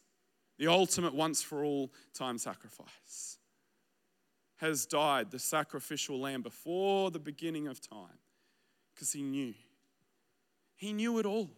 the 0.58 0.66
ultimate 0.66 1.14
once 1.14 1.42
for 1.42 1.64
all 1.64 1.90
time 2.12 2.38
sacrifice, 2.38 3.38
has 4.58 4.86
died, 4.86 5.30
the 5.30 5.38
sacrificial 5.38 6.20
lamb, 6.20 6.42
before 6.42 7.10
the 7.10 7.18
beginning 7.18 7.68
of 7.68 7.80
time 7.80 8.18
because 8.94 9.12
he 9.12 9.22
knew. 9.22 9.54
He 10.76 10.92
knew 10.92 11.18
it 11.18 11.26
all. 11.26 11.50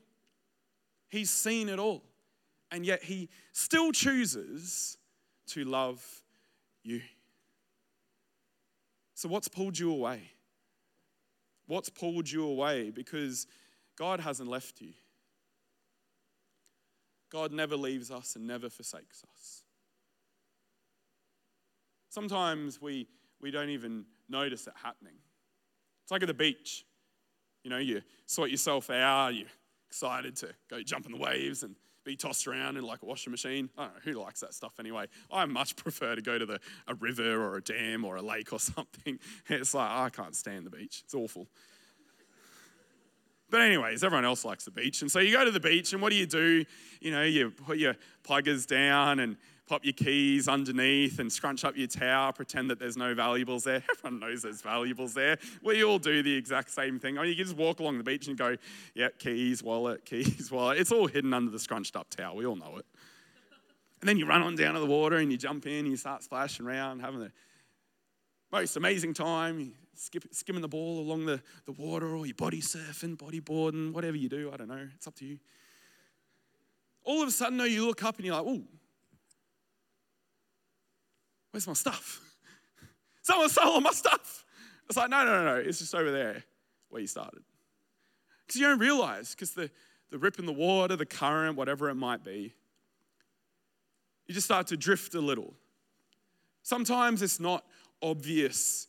He's 1.09 1.31
seen 1.31 1.69
it 1.69 1.79
all. 1.79 2.03
and 2.71 2.85
yet 2.85 3.03
He 3.03 3.29
still 3.53 3.93
chooses 3.93 4.99
to 5.49 5.65
love 5.65 6.05
you. 6.83 7.01
So, 9.17 9.31
what's 9.31 9.49
pulled 9.49 9.79
you 9.79 9.91
away? 9.91 10.31
What's 11.67 11.89
pulled 11.89 12.31
you 12.31 12.45
away? 12.45 12.91
Because 12.91 13.47
God 13.99 14.21
hasn't 14.21 14.49
left 14.49 14.83
you. 14.83 14.93
God 17.33 17.51
never 17.51 17.77
leaves 17.77 18.11
us 18.11 18.37
and 18.37 18.47
never 18.47 18.69
forsakes 18.69 19.25
us. 19.33 19.63
Sometimes 22.11 22.81
we, 22.81 23.09
we 23.41 23.51
don't 23.51 23.71
even 23.71 24.05
notice 24.29 24.67
it 24.67 24.75
happening. 24.83 25.17
It's 26.05 26.13
like 26.13 26.23
at 26.23 26.29
the 26.29 26.35
beach. 26.35 26.85
You 27.65 27.71
know, 27.71 27.79
you 27.79 28.03
sort 28.27 28.51
yourself 28.51 28.91
out, 28.91 29.35
you're 29.35 29.49
excited 29.89 30.37
to 30.37 30.55
go 30.69 30.83
jump 30.83 31.07
in 31.07 31.13
the 31.13 31.19
waves 31.19 31.63
and 31.63 31.75
be 32.07 32.17
tossed 32.17 32.47
around 32.47 32.77
in 32.77 32.85
like 32.85 33.03
a 33.03 33.05
washing 33.05 33.33
machine. 33.33 33.69
I 33.77 33.85
don't 33.85 33.95
know, 33.95 34.01
who 34.05 34.13
likes 34.23 34.41
that 34.41 34.55
stuff 34.55 34.79
anyway? 34.79 35.07
I 35.31 35.45
much 35.45 35.77
prefer 35.77 36.15
to 36.15 36.23
go 36.23 36.39
to 36.39 36.47
the, 36.47 36.61
a 36.87 36.95
river 36.95 37.43
or 37.45 37.57
a 37.57 37.61
dam 37.63 38.05
or 38.05 38.17
a 38.17 38.23
lake 38.23 38.53
or 38.53 38.61
something. 38.61 39.19
It's 39.49 39.75
like, 39.75 39.91
I 39.91 40.09
can't 40.09 40.35
stand 40.35 40.65
the 40.65 40.71
beach. 40.71 41.03
It's 41.05 41.15
awful. 41.15 41.49
But, 43.49 43.61
anyways, 43.61 44.03
everyone 44.03 44.25
else 44.25 44.45
likes 44.45 44.65
the 44.65 44.73
beach. 44.73 45.03
And 45.03 45.11
so 45.11 45.21
you 45.21 45.33
go 45.33 45.45
to 45.45 45.53
the 45.53 45.61
beach, 45.61 45.93
and 45.93 46.03
what 46.03 46.11
do 46.11 46.17
you 46.17 46.27
do? 46.27 46.65
You 47.01 47.11
know, 47.13 47.23
you 47.23 47.51
put 47.51 47.79
your 47.79 47.95
pluggers 48.25 48.67
down 48.67 49.21
and 49.21 49.37
pop 49.67 49.85
your 49.85 49.93
keys 49.93 50.49
underneath 50.49 51.19
and 51.19 51.33
scrunch 51.33 51.65
up 51.65 51.77
your 51.77 51.89
towel, 51.89 52.33
pretend 52.33 52.71
that 52.71 52.79
there's 52.79 52.97
no 52.97 53.15
valuables 53.15 53.65
there. 53.65 53.83
Everyone 53.91 54.21
knows 54.21 54.43
there's 54.43 54.63
valuables 54.63 55.15
there. 55.15 55.39
We 55.63 55.85
all 55.85 55.99
do 55.99 56.23
the 56.23 56.35
exact 56.35 56.71
same 56.71 56.99
thing. 56.99 57.19
I 57.19 57.23
mean, 57.23 57.31
you 57.31 57.37
can 57.37 57.45
just 57.45 57.57
walk 57.57 57.81
along 57.81 57.99
the 57.99 58.05
beach 58.05 58.29
and 58.29 58.39
go, 58.39 58.57
yeah, 58.95 59.09
keys, 59.19 59.63
wallet, 59.63 60.05
keys, 60.05 60.51
wallet. 60.51 60.79
It's 60.79 60.93
all 60.93 61.07
hidden 61.07 61.35
under 61.35 61.51
the 61.51 61.59
scrunched 61.59 61.97
up 61.97 62.11
towel. 62.11 62.37
We 62.37 62.47
all 62.47 62.57
know 62.57 62.77
it. 62.79 62.87
And 64.01 64.09
then 64.09 64.19
you 64.19 64.27
run 64.27 64.43
on 64.43 64.57
down 64.57 64.75
to 64.75 64.81
the 64.81 64.87
water 64.87 65.17
and 65.17 65.33
you 65.33 65.39
jump 65.39 65.67
in 65.67 65.81
and 65.81 65.89
you 65.89 65.97
start 65.97 66.23
splashing 66.23 66.67
around, 66.67 67.01
having 67.01 67.21
the 67.21 67.33
most 68.53 68.77
amazing 68.77 69.15
time. 69.15 69.73
Skip, 69.95 70.25
skimming 70.31 70.61
the 70.61 70.69
ball 70.69 71.01
along 71.01 71.25
the, 71.25 71.41
the 71.65 71.73
water 71.73 72.15
or 72.15 72.27
you 72.27 72.35
body 72.35 72.61
surfing, 72.61 73.17
bodyboarding, 73.17 73.95
whatever 73.95 74.17
you 74.17 74.29
do. 74.29 74.51
I 74.53 74.59
don't 74.59 74.69
know. 74.69 74.87
It's 74.95 75.07
up 75.07 75.15
to 75.17 75.25
you. 75.25 75.39
All 77.03 77.23
of 77.23 77.29
a 77.29 77.31
sudden, 77.31 77.57
though, 77.57 77.65
you 77.65 77.87
look 77.87 78.05
up 78.05 78.17
and 78.17 78.27
you're 78.27 78.37
like, 78.37 78.45
oh, 78.47 78.63
where's 81.57 81.67
my 81.67 81.73
stuff? 81.73 82.21
Someone 83.23 83.49
stole 83.49 83.73
all 83.73 83.81
my 83.81 83.91
stuff. 83.91 84.45
It's 84.91 84.99
like, 84.99 85.09
no, 85.09 85.25
no, 85.25 85.43
no, 85.43 85.55
no. 85.55 85.57
It's 85.57 85.79
just 85.79 85.95
over 85.95 86.11
there 86.11 86.45
where 86.91 87.01
you 87.01 87.07
started. 87.07 87.41
Because 88.47 88.61
you 88.61 88.67
don't 88.67 88.79
realize, 88.79 89.31
because 89.31 89.53
the, 89.53 89.71
the 90.11 90.19
rip 90.19 90.39
in 90.39 90.45
the 90.45 90.53
water, 90.53 90.97
the 90.97 91.07
current, 91.07 91.57
whatever 91.57 91.89
it 91.89 91.95
might 91.95 92.23
be, 92.23 92.53
you 94.27 94.35
just 94.35 94.45
start 94.45 94.67
to 94.67 94.77
drift 94.77 95.15
a 95.15 95.21
little. 95.21 95.55
Sometimes 96.63 97.23
it's 97.23 97.41
not 97.41 97.65
obvious 98.03 98.89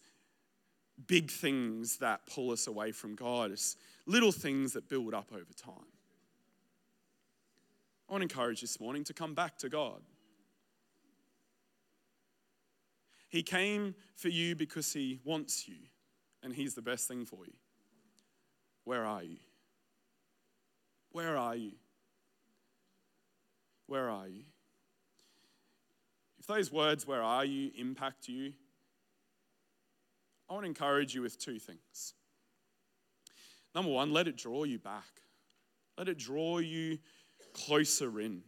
big 1.08 1.32
things 1.32 2.00
that 2.00 2.20
pull 2.26 2.52
us 2.52 2.68
away 2.68 2.92
from 2.92 3.16
God. 3.16 3.52
It's 3.52 3.78
little 4.06 4.34
things 4.34 4.74
that 4.74 4.90
build 4.90 5.14
up 5.14 5.30
over 5.32 5.54
time. 5.56 5.88
I 8.10 8.12
want 8.12 8.24
to 8.24 8.24
encourage 8.24 8.60
this 8.60 8.78
morning 8.82 9.06
to 9.06 9.14
come 9.14 9.34
back 9.34 9.58
to 9.60 9.70
God. 9.70 10.02
He 13.30 13.44
came 13.44 13.96
for 14.16 14.30
you 14.30 14.56
because 14.56 14.92
He 14.94 15.20
wants 15.24 15.68
you, 15.68 15.76
and 16.44 16.54
He's 16.54 16.74
the 16.74 16.82
best 16.82 17.08
thing 17.08 17.26
for 17.26 17.46
you. 17.46 17.54
Where 18.84 19.06
are 19.06 19.24
you? 19.24 19.38
Where 21.12 21.38
are 21.38 21.56
you? 21.56 21.74
Where 23.88 24.10
are 24.10 24.28
you? 24.28 24.44
If 26.40 26.48
those 26.48 26.72
words, 26.72 27.08
where 27.08 27.24
are 27.24 27.46
you, 27.46 27.72
impact 27.78 28.28
you, 28.28 28.54
I 30.50 30.54
want 30.54 30.64
to 30.64 30.68
encourage 30.68 31.14
you 31.14 31.22
with 31.22 31.38
two 31.38 31.60
things. 31.60 32.14
Number 33.76 33.92
one, 33.92 34.12
let 34.12 34.28
it 34.28 34.38
draw 34.38 34.64
you 34.64 34.80
back, 34.80 35.22
let 35.98 36.08
it 36.08 36.18
draw 36.18 36.60
you 36.60 37.00
closer 37.54 38.20
in. 38.20 38.44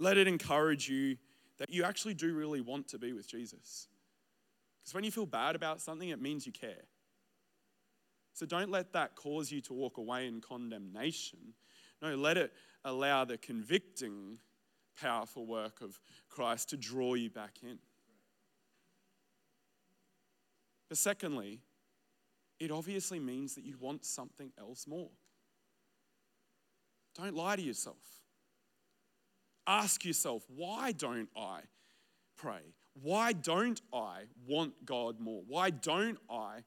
Let 0.00 0.16
it 0.16 0.26
encourage 0.26 0.88
you 0.88 1.18
that 1.58 1.70
you 1.70 1.84
actually 1.84 2.14
do 2.14 2.34
really 2.34 2.62
want 2.62 2.88
to 2.88 2.98
be 2.98 3.12
with 3.12 3.28
Jesus. 3.28 3.86
Because 4.80 4.94
when 4.94 5.04
you 5.04 5.12
feel 5.12 5.26
bad 5.26 5.54
about 5.54 5.80
something, 5.80 6.08
it 6.08 6.20
means 6.20 6.46
you 6.46 6.52
care. 6.52 6.86
So 8.32 8.46
don't 8.46 8.70
let 8.70 8.94
that 8.94 9.14
cause 9.14 9.52
you 9.52 9.60
to 9.62 9.74
walk 9.74 9.98
away 9.98 10.26
in 10.26 10.40
condemnation. 10.40 11.38
No, 12.00 12.16
let 12.16 12.38
it 12.38 12.52
allow 12.82 13.26
the 13.26 13.36
convicting, 13.36 14.38
powerful 14.98 15.44
work 15.44 15.82
of 15.82 16.00
Christ 16.30 16.70
to 16.70 16.78
draw 16.78 17.12
you 17.12 17.28
back 17.28 17.58
in. 17.62 17.78
But 20.88 20.96
secondly, 20.96 21.60
it 22.58 22.70
obviously 22.70 23.20
means 23.20 23.54
that 23.54 23.64
you 23.64 23.76
want 23.78 24.06
something 24.06 24.50
else 24.58 24.86
more. 24.86 25.10
Don't 27.14 27.34
lie 27.34 27.56
to 27.56 27.62
yourself. 27.62 28.19
Ask 29.70 30.04
yourself, 30.04 30.42
why 30.48 30.90
don't 30.90 31.28
I 31.36 31.60
pray? 32.36 32.74
Why 33.00 33.32
don't 33.32 33.80
I 33.92 34.22
want 34.48 34.84
God 34.84 35.20
more? 35.20 35.42
Why 35.46 35.70
don't 35.70 36.18
I 36.28 36.64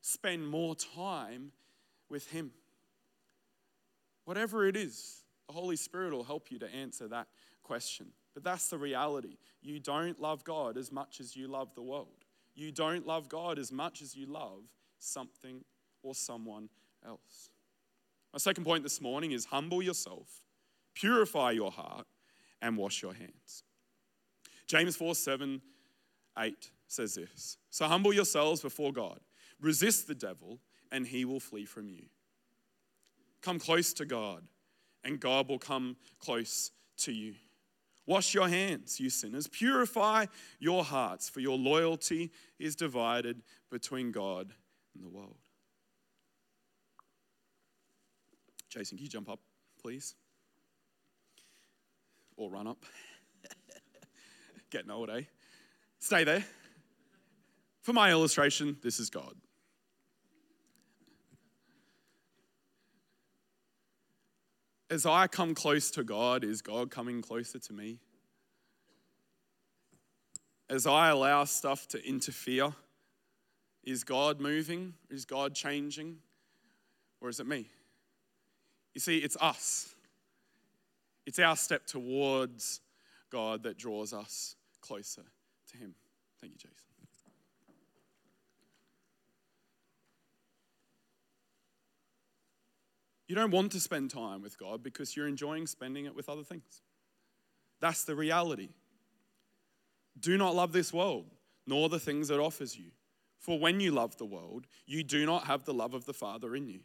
spend 0.00 0.48
more 0.48 0.74
time 0.74 1.52
with 2.08 2.30
Him? 2.30 2.52
Whatever 4.24 4.66
it 4.66 4.76
is, 4.76 5.24
the 5.46 5.52
Holy 5.52 5.76
Spirit 5.76 6.12
will 6.12 6.24
help 6.24 6.50
you 6.50 6.58
to 6.60 6.74
answer 6.74 7.06
that 7.08 7.26
question. 7.62 8.06
But 8.32 8.44
that's 8.44 8.68
the 8.68 8.78
reality. 8.78 9.36
You 9.60 9.78
don't 9.78 10.18
love 10.18 10.42
God 10.44 10.78
as 10.78 10.90
much 10.90 11.20
as 11.20 11.36
you 11.36 11.48
love 11.48 11.74
the 11.74 11.82
world 11.82 12.24
you 12.58 12.72
don't 12.72 13.06
love 13.06 13.28
God 13.28 13.58
as 13.58 13.70
much 13.70 14.02
as 14.02 14.16
you 14.16 14.26
love 14.26 14.64
something 14.98 15.64
or 16.02 16.14
someone 16.14 16.68
else. 17.06 17.50
My 18.32 18.38
second 18.38 18.64
point 18.64 18.82
this 18.82 19.00
morning 19.00 19.30
is 19.30 19.44
humble 19.44 19.80
yourself, 19.80 20.26
purify 20.94 21.52
your 21.52 21.70
heart, 21.70 22.06
and 22.62 22.76
wash 22.76 23.02
your 23.02 23.14
hands. 23.14 23.64
James 24.66 24.96
4 24.96 25.14
7, 25.14 25.60
8 26.38 26.70
says 26.86 27.14
this 27.14 27.58
So 27.70 27.86
humble 27.86 28.12
yourselves 28.12 28.60
before 28.60 28.92
God, 28.92 29.20
resist 29.60 30.06
the 30.06 30.14
devil, 30.14 30.58
and 30.92 31.06
he 31.06 31.24
will 31.24 31.40
flee 31.40 31.64
from 31.64 31.88
you. 31.88 32.04
Come 33.42 33.58
close 33.58 33.92
to 33.94 34.04
God, 34.04 34.42
and 35.04 35.20
God 35.20 35.48
will 35.48 35.58
come 35.58 35.96
close 36.18 36.70
to 36.98 37.12
you. 37.12 37.34
Wash 38.06 38.32
your 38.32 38.48
hands, 38.48 38.98
you 38.98 39.10
sinners. 39.10 39.46
Purify 39.46 40.26
your 40.58 40.82
hearts, 40.82 41.28
for 41.28 41.40
your 41.40 41.58
loyalty 41.58 42.30
is 42.58 42.74
divided 42.74 43.42
between 43.70 44.12
God 44.12 44.52
and 44.94 45.04
the 45.04 45.10
world. 45.10 45.36
Jason, 48.70 48.96
can 48.96 49.04
you 49.04 49.10
jump 49.10 49.28
up, 49.28 49.40
please? 49.80 50.14
Or 52.38 52.48
run 52.48 52.66
up. 52.66 52.82
Getting 54.70 54.90
old, 54.90 55.10
eh? 55.10 55.24
Stay 55.98 56.24
there. 56.24 56.44
For 57.82 57.92
my 57.92 58.10
illustration, 58.10 58.78
this 58.82 58.98
is 58.98 59.10
God. 59.10 59.34
as 64.90 65.04
I 65.04 65.26
come 65.26 65.54
close 65.54 65.90
to 65.92 66.04
God, 66.04 66.44
is 66.44 66.62
God 66.62 66.90
coming 66.90 67.20
closer 67.20 67.58
to 67.58 67.72
me? 67.72 67.98
As 70.70 70.86
I 70.86 71.08
allow 71.08 71.44
stuff 71.44 71.88
to 71.88 72.06
interfere, 72.06 72.74
is 73.84 74.04
God 74.04 74.40
moving? 74.40 74.94
Is 75.10 75.24
God 75.24 75.54
changing? 75.54 76.18
Or 77.20 77.28
is 77.28 77.40
it 77.40 77.46
me? 77.46 77.66
You 78.94 79.00
see, 79.00 79.18
it's 79.18 79.36
us. 79.40 79.94
It's 81.28 81.38
our 81.38 81.56
step 81.56 81.86
towards 81.86 82.80
God 83.30 83.64
that 83.64 83.76
draws 83.76 84.14
us 84.14 84.56
closer 84.80 85.24
to 85.70 85.76
Him. 85.76 85.94
Thank 86.40 86.54
you, 86.54 86.58
Jason. 86.58 86.86
You 93.26 93.34
don't 93.34 93.50
want 93.50 93.72
to 93.72 93.80
spend 93.80 94.10
time 94.10 94.40
with 94.40 94.58
God 94.58 94.82
because 94.82 95.14
you're 95.14 95.28
enjoying 95.28 95.66
spending 95.66 96.06
it 96.06 96.16
with 96.16 96.30
other 96.30 96.44
things. 96.44 96.80
That's 97.78 98.04
the 98.04 98.14
reality. 98.14 98.70
Do 100.18 100.38
not 100.38 100.54
love 100.54 100.72
this 100.72 100.94
world, 100.94 101.26
nor 101.66 101.90
the 101.90 102.00
things 102.00 102.30
it 102.30 102.40
offers 102.40 102.78
you. 102.78 102.92
For 103.38 103.58
when 103.58 103.80
you 103.80 103.90
love 103.90 104.16
the 104.16 104.24
world, 104.24 104.66
you 104.86 105.04
do 105.04 105.26
not 105.26 105.44
have 105.44 105.66
the 105.66 105.74
love 105.74 105.92
of 105.92 106.06
the 106.06 106.14
Father 106.14 106.56
in 106.56 106.68
you. 106.68 106.80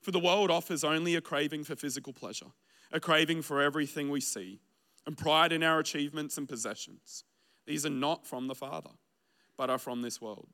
For 0.00 0.12
the 0.12 0.18
world 0.18 0.50
offers 0.50 0.82
only 0.82 1.14
a 1.14 1.20
craving 1.20 1.64
for 1.64 1.76
physical 1.76 2.14
pleasure, 2.14 2.52
a 2.92 3.00
craving 3.00 3.42
for 3.42 3.62
everything 3.62 4.10
we 4.10 4.20
see, 4.20 4.60
and 5.06 5.16
pride 5.16 5.52
in 5.52 5.62
our 5.62 5.78
achievements 5.78 6.38
and 6.38 6.48
possessions. 6.48 7.24
These 7.66 7.86
are 7.86 7.90
not 7.90 8.26
from 8.26 8.46
the 8.46 8.54
Father, 8.54 8.90
but 9.56 9.70
are 9.70 9.78
from 9.78 10.02
this 10.02 10.20
world. 10.20 10.48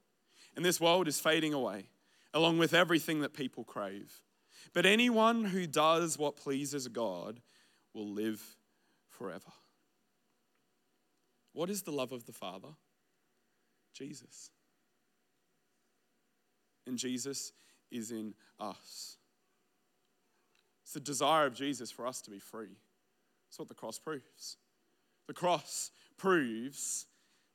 And 0.57 0.65
this 0.65 0.81
world 0.81 1.09
is 1.09 1.21
fading 1.21 1.53
away, 1.55 1.89
along 2.33 2.59
with 2.59 2.75
everything 2.75 3.21
that 3.21 3.35
people 3.35 3.65
crave. 3.65 4.23
But 4.73 4.87
anyone 4.87 5.45
who 5.45 5.67
does 5.67 6.19
what 6.19 6.37
pleases 6.37 6.89
God 6.89 7.41
will 7.95 8.09
live 8.09 8.57
forever. 9.09 9.53
What 11.53 11.71
is 11.71 11.83
the 11.83 11.91
love 11.91 12.13
of 12.13 12.27
the 12.27 12.33
Father? 12.33 12.69
Jesus. 13.95 14.51
And 16.87 16.99
Jesus 16.99 17.53
is 17.91 18.11
in 18.11 18.35
us. 18.61 19.17
It's 20.89 20.95
the 20.95 21.01
desire 21.01 21.45
of 21.45 21.53
Jesus 21.53 21.91
for 21.91 22.07
us 22.07 22.23
to 22.23 22.31
be 22.31 22.39
free. 22.39 22.79
That's 23.47 23.59
what 23.59 23.69
the 23.69 23.75
cross 23.75 23.99
proves. 23.99 24.57
The 25.27 25.35
cross 25.35 25.91
proves 26.17 27.05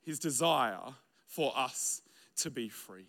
his 0.03 0.19
desire 0.19 0.93
for 1.25 1.51
us 1.57 2.03
to 2.35 2.51
be 2.51 2.69
free. 2.69 3.07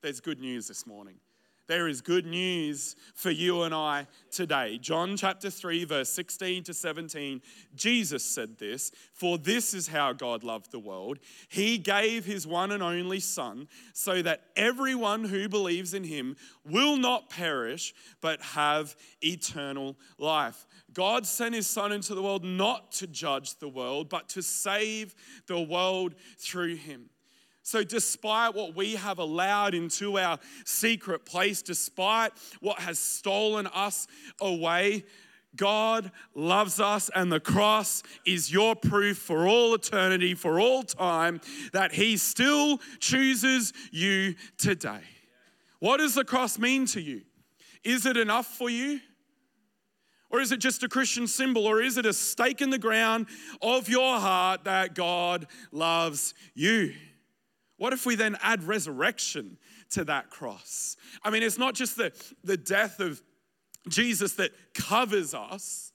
There's 0.00 0.20
good 0.20 0.38
news 0.38 0.68
this 0.68 0.86
morning. 0.86 1.16
There 1.66 1.88
is 1.88 2.02
good 2.02 2.26
news 2.26 2.94
for 3.14 3.30
you 3.30 3.62
and 3.62 3.74
I 3.74 4.06
today. 4.30 4.76
John 4.76 5.16
chapter 5.16 5.48
3, 5.48 5.84
verse 5.84 6.10
16 6.10 6.64
to 6.64 6.74
17, 6.74 7.40
Jesus 7.74 8.22
said 8.22 8.58
this 8.58 8.92
For 9.14 9.38
this 9.38 9.72
is 9.72 9.88
how 9.88 10.12
God 10.12 10.44
loved 10.44 10.72
the 10.72 10.78
world. 10.78 11.20
He 11.48 11.78
gave 11.78 12.26
his 12.26 12.46
one 12.46 12.70
and 12.70 12.82
only 12.82 13.18
Son, 13.18 13.68
so 13.94 14.20
that 14.20 14.42
everyone 14.56 15.24
who 15.24 15.48
believes 15.48 15.94
in 15.94 16.04
him 16.04 16.36
will 16.66 16.98
not 16.98 17.30
perish, 17.30 17.94
but 18.20 18.42
have 18.42 18.94
eternal 19.22 19.96
life. 20.18 20.66
God 20.92 21.24
sent 21.26 21.54
his 21.54 21.66
Son 21.66 21.92
into 21.92 22.14
the 22.14 22.22
world 22.22 22.44
not 22.44 22.92
to 22.92 23.06
judge 23.06 23.56
the 23.56 23.68
world, 23.68 24.10
but 24.10 24.28
to 24.30 24.42
save 24.42 25.14
the 25.46 25.60
world 25.60 26.14
through 26.38 26.76
him. 26.76 27.08
So, 27.66 27.82
despite 27.82 28.54
what 28.54 28.76
we 28.76 28.94
have 28.94 29.18
allowed 29.18 29.74
into 29.74 30.18
our 30.18 30.38
secret 30.66 31.24
place, 31.24 31.62
despite 31.62 32.32
what 32.60 32.78
has 32.80 32.98
stolen 32.98 33.66
us 33.68 34.06
away, 34.38 35.04
God 35.56 36.12
loves 36.34 36.78
us, 36.78 37.10
and 37.14 37.32
the 37.32 37.40
cross 37.40 38.02
is 38.26 38.52
your 38.52 38.76
proof 38.76 39.16
for 39.16 39.48
all 39.48 39.72
eternity, 39.72 40.34
for 40.34 40.60
all 40.60 40.82
time, 40.82 41.40
that 41.72 41.92
He 41.94 42.18
still 42.18 42.82
chooses 42.98 43.72
you 43.90 44.34
today. 44.58 45.00
What 45.78 45.96
does 45.98 46.14
the 46.14 46.24
cross 46.24 46.58
mean 46.58 46.84
to 46.88 47.00
you? 47.00 47.22
Is 47.82 48.04
it 48.04 48.18
enough 48.18 48.46
for 48.46 48.68
you? 48.68 49.00
Or 50.28 50.40
is 50.40 50.52
it 50.52 50.58
just 50.58 50.82
a 50.82 50.88
Christian 50.88 51.26
symbol? 51.26 51.66
Or 51.66 51.80
is 51.80 51.96
it 51.96 52.04
a 52.04 52.12
stake 52.12 52.60
in 52.60 52.68
the 52.68 52.78
ground 52.78 53.26
of 53.62 53.88
your 53.88 54.18
heart 54.20 54.64
that 54.64 54.94
God 54.94 55.46
loves 55.72 56.34
you? 56.54 56.92
What 57.84 57.92
if 57.92 58.06
we 58.06 58.14
then 58.14 58.38
add 58.40 58.62
resurrection 58.62 59.58
to 59.90 60.04
that 60.06 60.30
cross? 60.30 60.96
I 61.22 61.28
mean, 61.28 61.42
it's 61.42 61.58
not 61.58 61.74
just 61.74 61.98
the, 61.98 62.12
the 62.42 62.56
death 62.56 62.98
of 62.98 63.20
Jesus 63.90 64.32
that 64.36 64.52
covers 64.72 65.34
us 65.34 65.92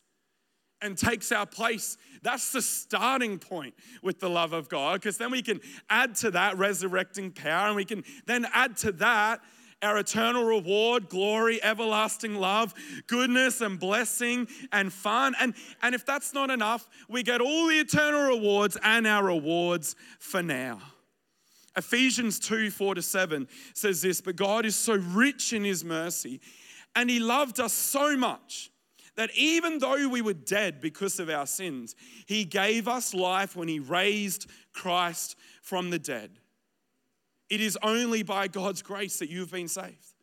and 0.84 0.96
takes 0.96 1.32
our 1.32 1.48
place. 1.48 1.98
That's 2.22 2.52
the 2.52 2.62
starting 2.62 3.40
point 3.40 3.74
with 4.04 4.20
the 4.20 4.30
love 4.30 4.54
of 4.54 4.70
God, 4.70 5.02
because 5.02 5.18
then 5.18 5.32
we 5.32 5.42
can 5.42 5.62
add 5.90 6.14
to 6.18 6.30
that 6.30 6.60
resurrecting 6.60 7.32
power, 7.32 7.66
and 7.66 7.76
we 7.76 7.86
can 7.86 8.04
then 8.28 8.46
add 8.54 8.78
to 8.78 8.92
that 8.92 9.40
our 9.82 9.98
eternal 9.98 10.44
reward, 10.44 11.10
glory, 11.10 11.60
everlasting 11.64 12.36
love, 12.36 12.76
goodness 13.08 13.62
and 13.62 13.80
blessing 13.80 14.48
and 14.72 14.94
fun. 14.94 15.34
And, 15.40 15.56
and 15.82 15.96
if 15.96 16.06
that's 16.06 16.36
not 16.36 16.52
enough, 16.52 16.88
we 17.10 17.24
get 17.24 17.42
all 17.42 17.66
the 17.66 17.80
eternal 17.80 18.28
rewards 18.28 18.78
and 18.84 19.08
our 19.08 19.26
rewards 19.26 19.96
for 20.20 20.44
now. 20.44 20.82
Ephesians 21.76 22.40
2 22.40 22.72
4 22.72 22.96
to 22.96 23.02
7 23.02 23.48
says 23.74 24.02
this, 24.02 24.22
but 24.22 24.36
God 24.36 24.66
is 24.66 24.76
so 24.76 24.96
rich 24.96 25.54
in 25.54 25.64
his 25.64 25.84
mercy, 25.84 26.42
and 26.96 27.10
he 27.10 27.20
loved 27.20 27.60
us 27.60 27.74
so 27.74 28.18
much 28.18 28.72
that 29.16 29.30
even 29.36 29.80
though 29.80 30.08
we 30.08 30.22
were 30.22 30.34
dead 30.34 30.80
because 30.80 31.20
of 31.20 31.30
our 31.30 31.46
sins, 31.46 31.96
he 32.26 32.46
gave 32.46 32.88
us 32.88 33.14
life 33.14 33.56
when 33.56 33.68
he 33.68 33.80
raised 33.80 34.50
Christ 34.74 35.36
from 35.62 35.90
the 35.90 36.00
dead. 36.00 36.40
It 37.50 37.62
is 37.62 37.78
only 37.84 38.24
by 38.24 38.48
God's 38.48 38.82
grace 38.82 39.20
that 39.20 39.30
you've 39.30 39.52
been 39.52 39.68
saved. 39.68 40.14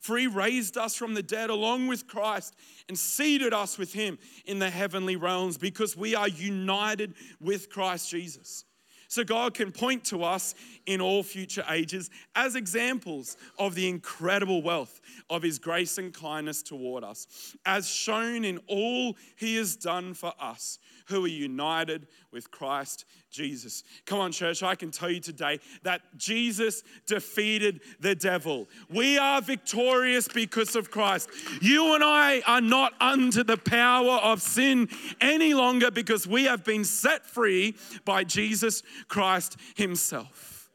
For 0.00 0.16
he 0.16 0.26
raised 0.26 0.76
us 0.76 0.94
from 0.94 1.14
the 1.14 1.22
dead 1.22 1.50
along 1.50 1.88
with 1.88 2.06
Christ 2.06 2.54
and 2.88 2.98
seated 2.98 3.52
us 3.52 3.78
with 3.78 3.92
him 3.92 4.18
in 4.44 4.58
the 4.58 4.70
heavenly 4.70 5.16
realms 5.16 5.58
because 5.58 5.96
we 5.96 6.14
are 6.14 6.28
united 6.28 7.14
with 7.40 7.68
Christ 7.68 8.10
Jesus. 8.10 8.64
So 9.08 9.24
God 9.24 9.54
can 9.54 9.72
point 9.72 10.04
to 10.06 10.22
us 10.22 10.54
in 10.84 11.00
all 11.00 11.22
future 11.22 11.64
ages 11.70 12.10
as 12.36 12.54
examples 12.54 13.38
of 13.58 13.74
the 13.74 13.88
incredible 13.88 14.62
wealth 14.62 15.00
of 15.30 15.42
his 15.42 15.58
grace 15.58 15.96
and 15.96 16.12
kindness 16.12 16.62
toward 16.62 17.04
us, 17.04 17.56
as 17.64 17.88
shown 17.88 18.44
in 18.44 18.60
all 18.66 19.16
he 19.36 19.56
has 19.56 19.76
done 19.76 20.12
for 20.12 20.32
us 20.38 20.78
who 21.08 21.24
are 21.24 21.28
united 21.28 22.06
with 22.30 22.50
Christ 22.50 23.04
Jesus. 23.30 23.82
Come 24.06 24.20
on, 24.20 24.32
church, 24.32 24.62
I 24.62 24.74
can 24.74 24.90
tell 24.90 25.10
you 25.10 25.20
today 25.20 25.58
that 25.82 26.02
Jesus 26.16 26.82
defeated 27.06 27.80
the 28.00 28.14
devil. 28.14 28.68
We 28.90 29.18
are 29.18 29.40
victorious 29.40 30.28
because 30.28 30.76
of 30.76 30.90
Christ. 30.90 31.30
You 31.60 31.94
and 31.94 32.04
I 32.04 32.42
are 32.46 32.60
not 32.60 32.92
under 33.00 33.42
the 33.42 33.56
power 33.56 34.18
of 34.18 34.42
sin 34.42 34.88
any 35.20 35.54
longer 35.54 35.90
because 35.90 36.26
we 36.26 36.44
have 36.44 36.64
been 36.64 36.84
set 36.84 37.26
free 37.26 37.74
by 38.04 38.24
Jesus 38.24 38.82
Christ 39.08 39.56
Himself. 39.76 40.70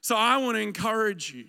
So 0.00 0.16
I 0.16 0.38
want 0.38 0.56
to 0.56 0.60
encourage 0.60 1.32
you 1.32 1.44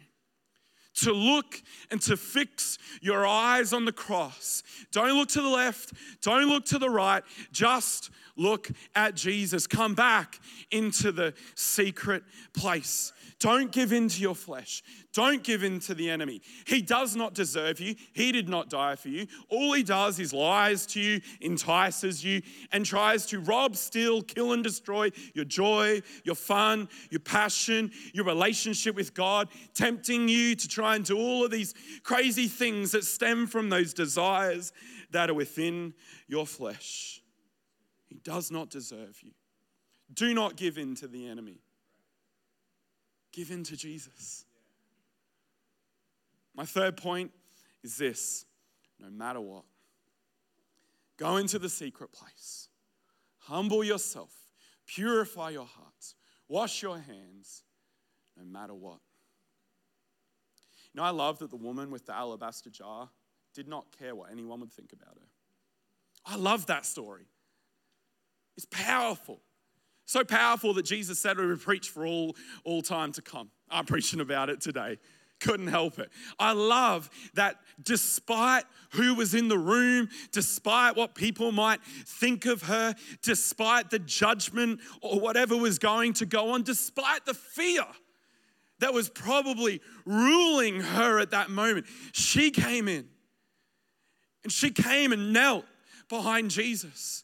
to 0.95 1.11
look 1.11 1.61
and 1.91 2.01
to 2.03 2.17
fix 2.17 2.77
your 3.01 3.25
eyes 3.25 3.73
on 3.73 3.85
the 3.85 3.91
cross. 3.91 4.63
Don't 4.91 5.17
look 5.17 5.29
to 5.29 5.41
the 5.41 5.49
left, 5.49 5.93
don't 6.21 6.47
look 6.47 6.65
to 6.65 6.79
the 6.79 6.89
right, 6.89 7.23
just 7.51 8.09
look 8.35 8.69
at 8.95 9.15
Jesus. 9.15 9.67
Come 9.67 9.93
back 9.95 10.39
into 10.71 11.11
the 11.11 11.33
secret 11.55 12.23
place. 12.53 13.13
Don't 13.43 13.73
give 13.73 13.91
in 13.91 14.07
to 14.07 14.21
your 14.21 14.35
flesh. 14.35 14.81
Don't 15.11 15.43
give 15.43 15.65
in 15.65 15.81
to 15.81 15.93
the 15.93 16.09
enemy. 16.09 16.41
He 16.65 16.81
does 16.81 17.13
not 17.13 17.33
deserve 17.33 17.81
you. 17.81 17.95
He 18.13 18.31
did 18.31 18.47
not 18.47 18.69
die 18.69 18.95
for 18.95 19.09
you. 19.09 19.27
All 19.49 19.73
he 19.73 19.83
does 19.83 20.17
is 20.17 20.31
lies 20.31 20.85
to 20.85 21.01
you, 21.01 21.19
entices 21.41 22.23
you, 22.23 22.41
and 22.71 22.85
tries 22.85 23.25
to 23.25 23.41
rob, 23.41 23.75
steal, 23.75 24.21
kill, 24.21 24.53
and 24.53 24.63
destroy 24.63 25.11
your 25.33 25.43
joy, 25.43 26.01
your 26.23 26.35
fun, 26.35 26.87
your 27.09 27.19
passion, 27.19 27.91
your 28.13 28.23
relationship 28.23 28.95
with 28.95 29.13
God, 29.13 29.49
tempting 29.73 30.29
you 30.29 30.55
to 30.55 30.67
try 30.69 30.95
and 30.95 31.03
do 31.03 31.17
all 31.17 31.43
of 31.43 31.51
these 31.51 31.73
crazy 32.03 32.47
things 32.47 32.91
that 32.93 33.03
stem 33.03 33.45
from 33.45 33.67
those 33.67 33.93
desires 33.93 34.71
that 35.11 35.29
are 35.29 35.33
within 35.33 35.93
your 36.29 36.47
flesh. 36.47 37.21
He 38.05 38.19
does 38.23 38.51
not 38.51 38.69
deserve 38.69 39.17
you. 39.21 39.31
Do 40.13 40.33
not 40.33 40.55
give 40.55 40.77
in 40.77 40.95
to 40.95 41.09
the 41.09 41.27
enemy. 41.27 41.59
Give 43.33 43.49
in 43.51 43.63
to 43.65 43.75
Jesus. 43.75 44.45
My 46.55 46.65
third 46.65 46.95
point 46.95 47.31
is 47.83 47.97
this 47.97 48.45
no 48.99 49.09
matter 49.09 49.41
what, 49.41 49.65
go 51.17 51.37
into 51.37 51.59
the 51.59 51.67
secret 51.67 52.11
place, 52.13 52.69
humble 53.39 53.83
yourself, 53.83 54.31
purify 54.85 55.49
your 55.49 55.65
hearts, 55.65 56.15
wash 56.47 56.81
your 56.81 56.99
hands, 56.99 57.63
no 58.37 58.45
matter 58.45 58.73
what. 58.73 58.99
You 60.93 61.01
know, 61.01 61.03
I 61.03 61.09
love 61.09 61.39
that 61.39 61.49
the 61.49 61.57
woman 61.57 61.89
with 61.89 62.05
the 62.05 62.15
alabaster 62.15 62.69
jar 62.69 63.09
did 63.55 63.67
not 63.67 63.85
care 63.97 64.13
what 64.13 64.31
anyone 64.31 64.59
would 64.59 64.71
think 64.71 64.93
about 64.93 65.17
her. 65.19 65.27
I 66.25 66.35
love 66.35 66.67
that 66.67 66.85
story. 66.85 67.25
It's 68.55 68.67
powerful. 68.69 69.41
So 70.13 70.23
powerful 70.23 70.75
that 70.75 70.85
Jesus 70.85 71.17
said 71.17 71.39
we 71.39 71.47
would 71.47 71.59
preach 71.59 71.89
for 71.89 72.05
all, 72.05 72.35
all 72.65 72.83
time 72.83 73.11
to 73.13 73.21
come. 73.23 73.49
I'm 73.71 73.85
preaching 73.85 74.19
about 74.19 74.47
it 74.51 74.61
today. 74.61 74.99
Couldn't 75.39 75.69
help 75.69 75.97
it. 75.97 76.11
I 76.37 76.51
love 76.51 77.09
that 77.33 77.55
despite 77.81 78.65
who 78.91 79.15
was 79.15 79.33
in 79.33 79.47
the 79.47 79.57
room, 79.57 80.09
despite 80.31 80.95
what 80.95 81.15
people 81.15 81.51
might 81.51 81.81
think 81.83 82.45
of 82.45 82.61
her, 82.61 82.93
despite 83.23 83.89
the 83.89 83.97
judgment 83.97 84.81
or 85.01 85.19
whatever 85.19 85.57
was 85.57 85.79
going 85.79 86.13
to 86.13 86.27
go 86.27 86.51
on, 86.51 86.61
despite 86.61 87.25
the 87.25 87.33
fear 87.33 87.83
that 88.81 88.93
was 88.93 89.09
probably 89.09 89.81
ruling 90.05 90.79
her 90.79 91.17
at 91.17 91.31
that 91.31 91.49
moment, 91.49 91.87
she 92.11 92.51
came 92.51 92.87
in 92.87 93.07
and 94.43 94.53
she 94.53 94.69
came 94.69 95.11
and 95.11 95.33
knelt 95.33 95.65
behind 96.07 96.51
Jesus 96.51 97.22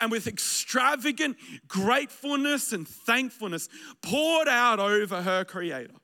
and 0.00 0.10
with 0.10 0.26
extravagant 0.26 1.36
gratefulness 1.68 2.72
and 2.72 2.86
thankfulness 2.86 3.68
poured 4.02 4.48
out 4.48 4.80
over 4.80 5.22
her 5.22 5.44
Creator, 5.44 5.94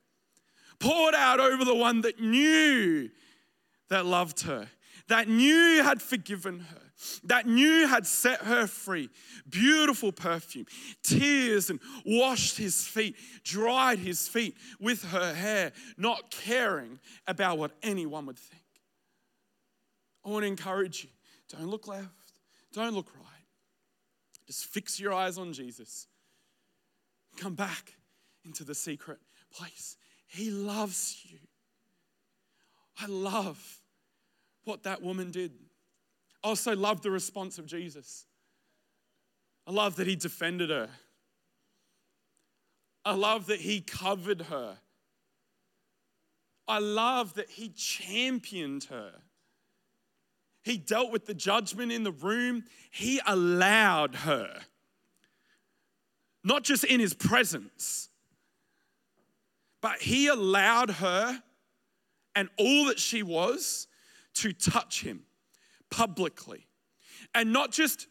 poured 0.78 1.14
out 1.14 1.40
over 1.40 1.64
the 1.64 1.74
one 1.74 2.00
that 2.02 2.20
knew 2.20 3.10
that 3.88 4.06
loved 4.06 4.42
her, 4.42 4.68
that 5.08 5.28
knew 5.28 5.82
had 5.82 6.00
forgiven 6.00 6.60
her, 6.60 6.80
that 7.24 7.46
knew 7.46 7.86
had 7.86 8.06
set 8.06 8.40
her 8.42 8.66
free. 8.66 9.10
Beautiful 9.48 10.12
perfume, 10.12 10.66
tears, 11.02 11.70
and 11.70 11.80
washed 12.06 12.56
his 12.56 12.86
feet, 12.86 13.16
dried 13.42 13.98
his 13.98 14.28
feet 14.28 14.56
with 14.78 15.02
her 15.10 15.34
hair, 15.34 15.72
not 15.96 16.30
caring 16.30 16.98
about 17.26 17.58
what 17.58 17.72
anyone 17.82 18.26
would 18.26 18.38
think. 18.38 18.62
I 20.24 20.28
want 20.28 20.44
to 20.44 20.48
encourage 20.48 21.04
you 21.04 21.10
don't 21.48 21.68
look 21.68 21.88
left, 21.88 22.08
don't 22.72 22.94
look 22.94 23.10
right. 23.16 23.39
Just 24.50 24.66
fix 24.66 24.98
your 24.98 25.12
eyes 25.12 25.38
on 25.38 25.52
Jesus. 25.52 26.08
Come 27.36 27.54
back 27.54 27.92
into 28.44 28.64
the 28.64 28.74
secret 28.74 29.20
place. 29.54 29.96
He 30.26 30.50
loves 30.50 31.24
you. 31.24 31.38
I 33.00 33.06
love 33.06 33.80
what 34.64 34.82
that 34.82 35.02
woman 35.02 35.30
did. 35.30 35.52
I 36.42 36.48
also 36.48 36.74
love 36.74 37.00
the 37.00 37.12
response 37.12 37.60
of 37.60 37.66
Jesus. 37.66 38.26
I 39.68 39.70
love 39.70 39.94
that 39.94 40.08
he 40.08 40.16
defended 40.16 40.70
her. 40.70 40.88
I 43.04 43.14
love 43.14 43.46
that 43.46 43.60
he 43.60 43.80
covered 43.80 44.42
her. 44.42 44.78
I 46.66 46.80
love 46.80 47.34
that 47.34 47.50
he 47.50 47.68
championed 47.68 48.82
her. 48.90 49.12
He 50.62 50.76
dealt 50.76 51.10
with 51.10 51.26
the 51.26 51.34
judgment 51.34 51.90
in 51.90 52.02
the 52.02 52.12
room. 52.12 52.64
He 52.90 53.20
allowed 53.26 54.14
her, 54.16 54.60
not 56.44 56.64
just 56.64 56.84
in 56.84 57.00
his 57.00 57.14
presence, 57.14 58.08
but 59.80 60.00
he 60.00 60.26
allowed 60.26 60.90
her 60.90 61.42
and 62.34 62.48
all 62.58 62.86
that 62.86 62.98
she 62.98 63.22
was 63.22 63.86
to 64.34 64.52
touch 64.52 65.02
him 65.02 65.24
publicly. 65.90 66.66
And 67.34 67.52
not 67.52 67.72
just 67.72 68.06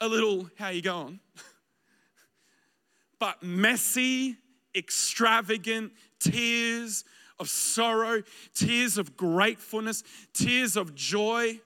a 0.00 0.08
little, 0.08 0.48
how 0.58 0.68
you 0.68 0.82
going? 0.82 1.20
but 3.18 3.42
messy, 3.42 4.36
extravagant 4.74 5.92
tears 6.18 7.04
of 7.38 7.48
sorrow, 7.48 8.22
tears 8.54 8.98
of 8.98 9.16
gratefulness, 9.16 10.02
tears 10.32 10.76
of 10.76 10.94
joy 10.94 11.60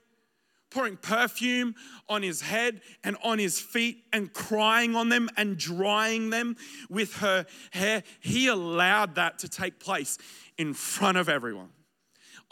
pouring 0.75 0.97
perfume 0.97 1.73
on 2.09 2.21
his 2.21 2.41
head 2.41 2.81
and 3.01 3.15
on 3.23 3.39
his 3.39 3.61
feet 3.61 4.03
and 4.11 4.33
crying 4.33 4.93
on 4.93 5.07
them 5.07 5.29
and 5.37 5.57
drying 5.57 6.29
them 6.31 6.57
with 6.89 7.15
her 7.17 7.45
hair. 7.71 8.03
He 8.19 8.47
allowed 8.47 9.15
that 9.15 9.39
to 9.39 9.47
take 9.47 9.79
place 9.79 10.17
in 10.57 10.73
front 10.73 11.17
of 11.17 11.29
everyone. 11.29 11.69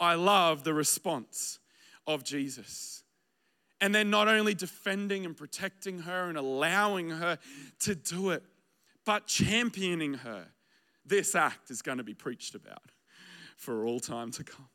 I 0.00 0.14
love 0.14 0.64
the 0.64 0.72
response 0.72 1.58
of 2.06 2.24
Jesus. 2.24 3.02
And 3.82 3.94
then 3.94 4.08
not 4.08 4.26
only 4.26 4.54
defending 4.54 5.26
and 5.26 5.36
protecting 5.36 6.00
her 6.00 6.28
and 6.30 6.38
allowing 6.38 7.10
her 7.10 7.38
to 7.80 7.94
do 7.94 8.30
it, 8.30 8.42
but 9.04 9.26
championing 9.26 10.14
her. 10.14 10.46
This 11.04 11.34
act 11.34 11.70
is 11.70 11.82
going 11.82 11.98
to 11.98 12.04
be 12.04 12.14
preached 12.14 12.54
about 12.54 12.90
for 13.58 13.84
all 13.84 14.00
time 14.00 14.30
to 14.32 14.44
come. 14.44 14.70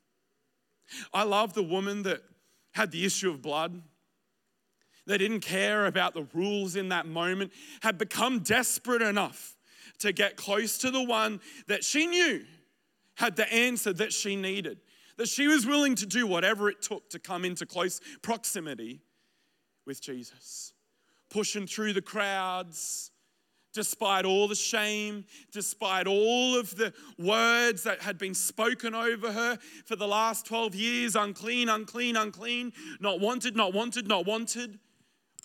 I 1.11 1.23
love 1.23 1.55
the 1.55 1.63
woman 1.63 2.03
that 2.03 2.21
had 2.79 2.91
the 2.91 3.05
issue 3.05 3.29
of 3.29 3.41
blood. 3.41 3.81
They 5.05 5.17
didn't 5.17 5.41
care 5.41 5.85
about 5.85 6.13
the 6.13 6.25
rules 6.33 6.77
in 6.77 6.87
that 6.89 7.05
moment, 7.05 7.51
had 7.81 7.97
become 7.97 8.39
desperate 8.39 9.01
enough 9.01 9.57
to 9.97 10.13
get 10.13 10.37
close 10.37 10.77
to 10.77 10.89
the 10.89 11.03
one 11.03 11.41
that 11.67 11.83
she 11.83 12.07
knew 12.07 12.45
had 13.15 13.35
the 13.35 13.51
answer 13.51 13.91
that 13.91 14.13
she 14.13 14.37
needed. 14.37 14.79
That 15.17 15.27
she 15.27 15.47
was 15.47 15.65
willing 15.65 15.95
to 15.95 16.05
do 16.05 16.25
whatever 16.25 16.69
it 16.69 16.81
took 16.81 17.09
to 17.09 17.19
come 17.19 17.43
into 17.43 17.65
close 17.65 17.99
proximity 18.21 19.01
with 19.85 20.01
Jesus. 20.01 20.71
Pushing 21.29 21.67
through 21.67 21.91
the 21.91 22.01
crowds, 22.01 23.11
despite 23.73 24.25
all 24.25 24.47
the 24.47 24.55
shame, 24.55 25.25
despite 25.51 26.07
all 26.07 26.57
of 26.59 26.75
the 26.75 26.93
words 27.17 27.83
that 27.83 28.01
had 28.01 28.17
been 28.17 28.33
spoken 28.33 28.95
over 28.95 29.31
her 29.31 29.57
for 29.85 29.95
the 29.95 30.07
last 30.07 30.45
12 30.45 30.75
years 30.75 31.15
unclean, 31.15 31.69
unclean, 31.69 32.17
unclean, 32.17 32.73
not 32.99 33.19
wanted, 33.19 33.55
not 33.55 33.73
wanted, 33.73 34.07
not 34.07 34.25
wanted. 34.25 34.79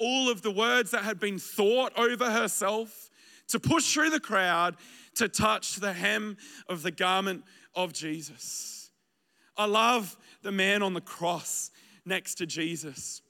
All 0.00 0.30
of 0.30 0.42
the 0.42 0.50
words 0.50 0.90
that 0.90 1.04
had 1.04 1.20
been 1.20 1.38
thought 1.38 1.92
over 1.96 2.30
herself 2.30 3.10
to 3.48 3.60
push 3.60 3.92
through 3.92 4.10
the 4.10 4.20
crowd 4.20 4.76
to 5.16 5.28
touch 5.28 5.76
the 5.76 5.92
hem 5.92 6.36
of 6.68 6.82
the 6.82 6.90
garment 6.90 7.44
of 7.74 7.92
Jesus. 7.92 8.90
I 9.56 9.66
love 9.66 10.16
the 10.42 10.52
man 10.52 10.82
on 10.82 10.94
the 10.94 11.00
cross 11.00 11.70
next 12.04 12.36
to 12.36 12.46
Jesus 12.46 13.22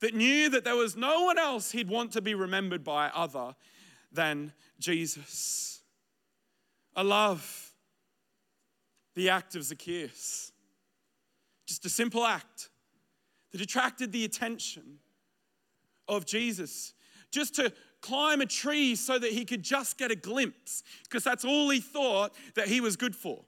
that 0.00 0.14
knew 0.14 0.50
that 0.50 0.64
there 0.64 0.76
was 0.76 0.96
no 0.96 1.22
one 1.22 1.38
else 1.38 1.72
he'd 1.72 1.88
want 1.88 2.12
to 2.12 2.20
be 2.20 2.34
remembered 2.34 2.84
by 2.84 3.08
other 3.08 3.54
than 4.12 4.52
Jesus. 4.78 5.80
I 6.94 7.02
love 7.02 7.72
the 9.14 9.30
act 9.30 9.54
of 9.54 9.64
Zacchaeus. 9.64 10.52
Just 11.66 11.84
a 11.84 11.88
simple 11.88 12.24
act 12.24 12.70
that 13.52 13.60
attracted 13.60 14.12
the 14.12 14.24
attention 14.24 14.98
of 16.08 16.26
Jesus. 16.26 16.94
Just 17.30 17.54
to 17.56 17.72
climb 18.00 18.40
a 18.40 18.46
tree 18.46 18.94
so 18.94 19.18
that 19.18 19.32
he 19.32 19.44
could 19.44 19.62
just 19.62 19.98
get 19.98 20.10
a 20.10 20.16
glimpse, 20.16 20.82
because 21.04 21.24
that's 21.24 21.44
all 21.44 21.70
he 21.70 21.80
thought 21.80 22.34
that 22.54 22.68
he 22.68 22.80
was 22.80 22.96
good 22.96 23.16
for. 23.16 23.44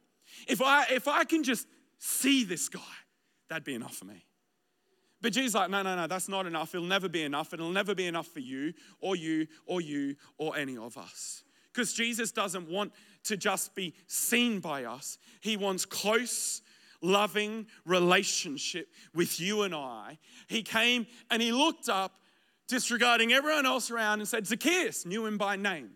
If 0.47 0.61
I, 0.61 0.85
if 0.91 1.07
I 1.07 1.25
can 1.25 1.45
just 1.45 1.67
see 1.99 2.45
this 2.45 2.69
guy, 2.69 2.81
that'd 3.49 3.65
be 3.65 3.75
enough 3.75 3.95
for 3.95 4.05
me. 4.05 4.25
But 5.21 5.33
Jesus 5.33 5.55
like, 5.55 5.71
no, 5.71 5.83
no, 5.83 5.97
no, 5.97 6.07
that's 6.07 6.29
not 6.29 6.47
enough. 6.47 6.75
It'll 6.75 6.87
never 6.87 7.09
be 7.09 7.23
enough. 7.23 7.53
It'll 7.53 7.71
never 7.71 7.95
be 7.95 8.07
enough 8.07 8.29
for 8.29 8.41
you 8.41 8.73
or 9.01 9.17
you 9.17 9.47
or 9.67 9.81
you 9.81 10.17
or 10.37 10.57
any 10.57 10.77
of 10.77 10.97
us. 10.97 11.43
Because 11.73 11.93
Jesus 11.93 12.31
doesn't 12.31 12.69
want 12.69 12.93
to 13.25 13.37
just 13.37 13.75
be 13.75 13.95
seen 14.07 14.61
by 14.61 14.85
us, 14.85 15.19
He 15.41 15.57
wants 15.57 15.85
close, 15.85 16.63
loving 17.03 17.67
relationship 17.85 18.89
with 19.15 19.41
you 19.41 19.63
and 19.63 19.75
I. 19.75 20.19
He 20.47 20.63
came 20.63 21.07
and 21.31 21.43
He 21.43 21.53
looked 21.53 21.89
up, 21.89 22.21
disregarding 22.69 23.33
everyone 23.33 23.67
else 23.67 23.91
around, 23.91 24.21
and 24.21 24.29
said, 24.29 24.47
Zacchaeus, 24.47 25.05
knew 25.05 25.27
him 25.27 25.37
by 25.37 25.57
name, 25.57 25.91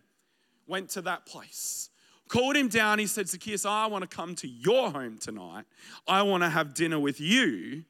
went 0.67 0.91
to 0.91 1.03
that 1.03 1.27
place. 1.27 1.91
Called 2.29 2.57
him 2.57 2.69
down. 2.69 2.99
He 2.99 3.07
said, 3.07 3.29
Zacchaeus, 3.29 3.67
I 3.67 3.87
want 3.87 4.09
to 4.09 4.17
come 4.17 4.35
to 4.37 4.49
your 4.49 4.91
home 4.91 5.19
tonight. 5.19 5.65
I 6.09 6.23
want 6.23 6.43
to 6.43 6.49
have 6.49 6.73
dinner 6.73 6.99
with 6.99 7.21
you 7.21 7.85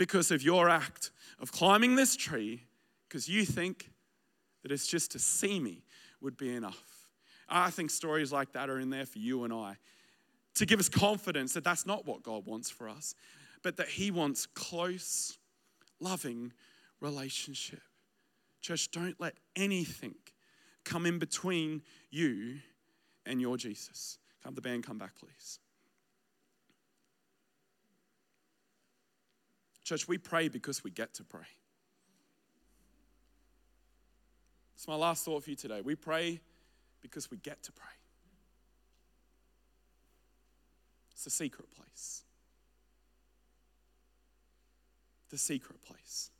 because 0.00 0.30
of 0.30 0.42
your 0.42 0.70
act 0.70 1.10
of 1.40 1.52
climbing 1.52 1.94
this 1.94 2.16
tree 2.16 2.62
because 3.06 3.28
you 3.28 3.44
think 3.44 3.90
that 4.62 4.72
it's 4.72 4.86
just 4.86 5.10
to 5.10 5.18
see 5.18 5.60
me 5.60 5.82
would 6.22 6.38
be 6.38 6.54
enough. 6.54 7.06
I 7.50 7.68
think 7.68 7.90
stories 7.90 8.32
like 8.32 8.52
that 8.52 8.70
are 8.70 8.80
in 8.80 8.88
there 8.88 9.04
for 9.04 9.18
you 9.18 9.44
and 9.44 9.52
I 9.52 9.76
to 10.54 10.64
give 10.64 10.80
us 10.80 10.88
confidence 10.88 11.52
that 11.52 11.64
that's 11.64 11.84
not 11.84 12.06
what 12.06 12.22
God 12.22 12.46
wants 12.46 12.70
for 12.70 12.88
us, 12.88 13.14
but 13.62 13.76
that 13.76 13.88
He 13.88 14.10
wants 14.10 14.46
close, 14.46 15.36
loving 16.00 16.54
relationship. 17.02 17.82
Church, 18.62 18.90
don't 18.90 19.20
let 19.20 19.34
anything 19.54 20.14
come 20.82 21.04
in 21.04 21.18
between 21.18 21.82
you 22.10 22.60
and 23.26 23.38
your 23.38 23.58
Jesus. 23.58 24.16
Come, 24.42 24.54
the 24.54 24.62
band, 24.62 24.82
come 24.86 24.96
back, 24.96 25.12
please. 25.20 25.58
Church, 29.90 30.06
we 30.06 30.18
pray 30.18 30.46
because 30.46 30.84
we 30.84 30.92
get 30.92 31.14
to 31.14 31.24
pray. 31.24 31.48
It's 34.76 34.86
my 34.86 34.94
last 34.94 35.24
thought 35.24 35.42
for 35.42 35.50
you 35.50 35.56
today. 35.56 35.80
We 35.80 35.96
pray 35.96 36.38
because 37.00 37.28
we 37.28 37.38
get 37.38 37.60
to 37.64 37.72
pray. 37.72 37.90
It's 41.10 41.26
a 41.26 41.30
secret 41.30 41.72
place. 41.72 42.22
The 45.30 45.38
secret 45.38 45.82
place. 45.82 46.30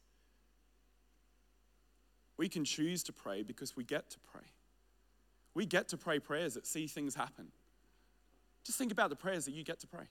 We 2.37 2.49
can 2.49 2.65
choose 2.65 3.03
to 3.03 3.13
pray 3.13 3.43
because 3.43 3.75
we 3.75 3.83
get 3.83 4.11
to 4.11 4.21
pray. 4.33 4.47
We 5.55 5.67
get 5.67 5.89
to 5.89 5.97
pray 5.97 6.21
prayers 6.21 6.55
that 6.55 6.69
see 6.69 6.87
things 6.87 7.17
happen. 7.17 7.49
Just 8.63 8.79
think 8.79 8.93
about 8.93 9.11
the 9.11 9.17
prayers 9.17 9.45
that 9.47 9.55
you 9.55 9.65
get 9.65 9.81
to 9.81 9.89
pray. 9.89 10.07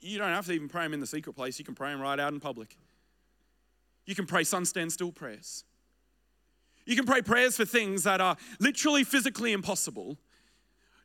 You 0.00 0.18
don't 0.18 0.28
have 0.28 0.46
to 0.46 0.52
even 0.52 0.68
pray 0.68 0.82
them 0.84 0.94
in 0.94 1.00
the 1.00 1.06
secret 1.06 1.34
place. 1.34 1.58
You 1.58 1.64
can 1.64 1.74
pray 1.74 1.90
them 1.90 2.00
right 2.00 2.18
out 2.18 2.32
in 2.32 2.40
public. 2.40 2.76
You 4.06 4.14
can 4.14 4.26
pray 4.26 4.44
sun 4.44 4.64
stand 4.64 4.92
still 4.92 5.12
prayers. 5.12 5.64
You 6.86 6.96
can 6.96 7.06
pray 7.06 7.22
prayers 7.22 7.56
for 7.56 7.64
things 7.64 8.02
that 8.04 8.20
are 8.20 8.36
literally 8.58 9.04
physically 9.04 9.52
impossible, 9.52 10.16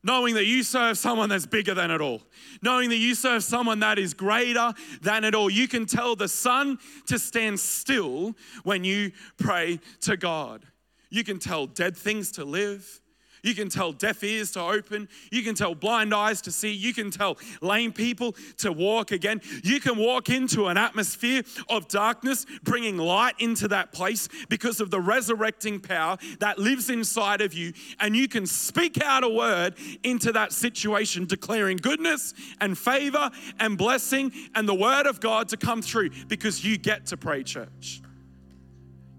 knowing 0.04 0.34
that 0.36 0.46
you 0.46 0.64
serve 0.64 0.98
someone 0.98 1.30
that's 1.30 1.46
bigger 1.46 1.74
than 1.74 1.92
it 1.92 2.02
all, 2.02 2.22
knowing 2.62 2.90
that 2.90 2.98
you 2.98 3.14
serve 3.14 3.44
someone 3.44 3.80
that 3.80 4.00
is 4.00 4.14
greater 4.14 4.74
than 5.02 5.24
it 5.24 5.36
all. 5.36 5.50
You 5.50 5.68
can 5.68 5.86
tell 5.86 6.16
the 6.16 6.28
sun 6.28 6.80
to 7.08 7.20
stand 7.20 7.60
still 7.60 8.36
when 8.64 8.84
you 8.84 9.12
pray 9.38 9.80
to 10.02 10.18
God. 10.18 10.66
You 11.10 11.24
can 11.24 11.40
tell 11.40 11.68
dead 11.68 11.96
things 11.96 12.32
to 12.34 12.46
live. 12.46 13.02
You 13.46 13.54
can 13.54 13.70
tell 13.70 13.92
deaf 13.92 14.24
ears 14.24 14.50
to 14.54 14.62
open. 14.62 15.08
You 15.32 15.44
can 15.44 15.54
tell 15.54 15.76
blind 15.76 16.16
eyes 16.16 16.42
to 16.42 16.52
see. 16.52 16.72
You 16.72 16.96
can 16.96 17.12
tell 17.12 17.38
lame 17.62 17.94
people 17.94 18.36
to 18.58 18.72
walk 18.72 19.12
again. 19.12 19.40
You 19.64 19.80
can 19.80 20.00
walk 20.00 20.30
into 20.30 20.66
an 20.66 20.78
atmosphere 20.78 21.44
of 21.70 21.88
darkness, 21.88 22.48
bringing 22.64 22.98
light 22.98 23.36
into 23.38 23.68
that 23.68 23.92
place 23.92 24.30
because 24.50 24.82
of 24.82 24.90
the 24.90 25.00
resurrecting 25.00 25.80
power 25.80 26.18
that 26.40 26.58
lives 26.58 26.90
inside 26.90 27.42
of 27.42 27.54
you. 27.54 27.74
And 28.00 28.16
you 28.16 28.28
can 28.28 28.48
speak 28.48 29.00
out 29.04 29.24
a 29.24 29.30
word 29.30 29.76
into 30.02 30.32
that 30.32 30.52
situation, 30.52 31.26
declaring 31.26 31.78
goodness 31.78 32.34
and 32.60 32.76
favor 32.76 33.30
and 33.60 33.78
blessing 33.78 34.32
and 34.56 34.68
the 34.68 34.74
word 34.74 35.06
of 35.06 35.20
God 35.20 35.50
to 35.50 35.58
come 35.58 35.84
through 35.84 36.10
because 36.28 36.66
you 36.66 36.80
get 36.80 37.06
to 37.08 37.18
pray, 37.18 37.44
church. 37.44 38.02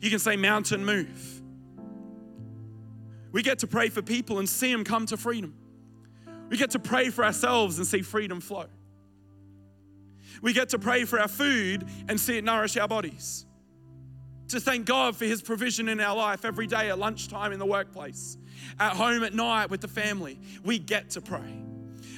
You 0.00 0.10
can 0.10 0.18
say, 0.18 0.34
Mountain, 0.34 0.84
move. 0.84 1.35
We 3.36 3.42
get 3.42 3.58
to 3.58 3.66
pray 3.66 3.90
for 3.90 4.00
people 4.00 4.38
and 4.38 4.48
see 4.48 4.72
them 4.72 4.82
come 4.82 5.04
to 5.04 5.18
freedom. 5.18 5.52
We 6.48 6.56
get 6.56 6.70
to 6.70 6.78
pray 6.78 7.10
for 7.10 7.22
ourselves 7.22 7.76
and 7.76 7.86
see 7.86 8.00
freedom 8.00 8.40
flow. 8.40 8.64
We 10.40 10.54
get 10.54 10.70
to 10.70 10.78
pray 10.78 11.04
for 11.04 11.20
our 11.20 11.28
food 11.28 11.86
and 12.08 12.18
see 12.18 12.38
it 12.38 12.44
nourish 12.44 12.78
our 12.78 12.88
bodies. 12.88 13.44
To 14.48 14.58
thank 14.58 14.86
God 14.86 15.16
for 15.16 15.26
His 15.26 15.42
provision 15.42 15.90
in 15.90 16.00
our 16.00 16.16
life 16.16 16.46
every 16.46 16.66
day 16.66 16.88
at 16.88 16.98
lunchtime 16.98 17.52
in 17.52 17.58
the 17.58 17.66
workplace, 17.66 18.38
at 18.80 18.94
home 18.94 19.22
at 19.22 19.34
night 19.34 19.68
with 19.68 19.82
the 19.82 19.88
family. 19.88 20.40
We 20.64 20.78
get 20.78 21.10
to 21.10 21.20
pray. 21.20 21.62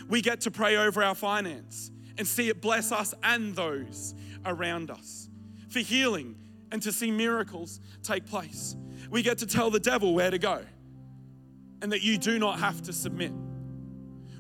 We 0.09 0.23
get 0.23 0.43
to 0.43 0.53
pray 0.53 0.77
over 0.77 1.03
our 1.03 1.17
finance 1.17 1.91
and 2.17 2.29
see 2.29 2.49
it 2.49 2.63
bless 2.63 2.93
us 2.93 3.13
and 3.25 3.57
those 3.57 4.15
around 4.47 4.93
us. 4.93 5.29
For 5.69 5.81
healing 5.81 6.37
and 6.71 6.81
to 6.83 6.93
see 6.93 7.11
miracles 7.11 7.81
take 8.05 8.25
place. 8.25 8.77
We 9.11 9.25
get 9.25 9.39
to 9.39 9.47
tell 9.47 9.69
the 9.69 9.81
devil 9.81 10.15
where 10.15 10.31
to 10.31 10.39
go 10.39 10.61
and 11.83 11.93
that 11.93 12.03
you 12.03 12.19
do 12.19 12.39
not 12.39 12.59
have 12.59 12.83
to 12.83 12.93
submit. 12.93 13.33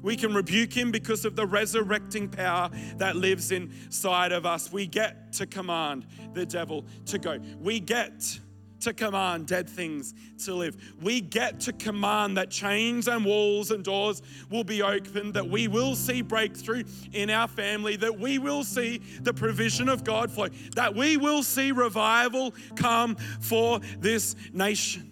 We 0.03 0.17
can 0.17 0.33
rebuke 0.33 0.73
him 0.73 0.91
because 0.91 1.25
of 1.25 1.35
the 1.35 1.47
resurrecting 1.47 2.29
power 2.29 2.71
that 2.97 3.17
lives 3.17 3.51
inside 3.51 4.33
of 4.33 4.47
us. 4.47 4.73
We 4.73 4.87
get 4.87 5.33
to 5.35 5.47
command 5.47 6.07
the 6.35 6.47
devil 6.47 6.87
to 7.07 7.19
go. 7.19 7.39
We 7.61 7.81
get 7.81 8.39
to 8.81 8.93
command 8.93 9.47
dead 9.47 9.69
things 9.69 10.15
to 10.45 10.55
live. 10.55 10.77
We 11.03 11.21
get 11.21 11.61
to 11.61 11.73
command 11.73 12.37
that 12.37 12.51
chains 12.51 13.09
and 13.09 13.25
walls 13.25 13.71
and 13.71 13.83
doors 13.83 14.23
will 14.51 14.65
be 14.65 14.83
opened, 14.83 15.35
that 15.35 15.49
we 15.49 15.67
will 15.69 15.97
see 15.97 16.23
breakthrough 16.23 16.85
in 17.13 17.31
our 17.31 17.49
family, 17.49 17.97
that 17.97 18.19
we 18.19 18.39
will 18.39 18.63
see 18.63 18.99
the 19.23 19.35
provision 19.35 19.89
of 19.89 20.05
God 20.05 20.31
flow, 20.31 20.49
that 20.77 20.95
we 20.95 21.17
will 21.17 21.43
see 21.43 21.73
revival 21.73 22.55
come 22.77 23.17
for 23.41 23.81
this 23.99 24.37
nation. 24.53 25.08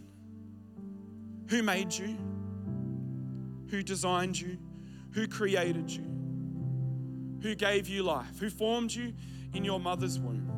Who 1.49 1.63
made 1.63 1.93
you? 1.93 2.17
Who 3.71 3.83
designed 3.83 4.41
you? 4.41 4.59
Who 5.13 5.29
created 5.29 5.91
you? 5.91 6.05
Who 7.43 7.55
gave 7.55 7.89
you 7.89 8.03
life? 8.03 8.39
Who 8.41 8.51
formed 8.51 8.93
you 8.93 9.13
in 9.55 9.65
your 9.65 9.81
mother's 9.81 10.19
womb? 10.19 10.53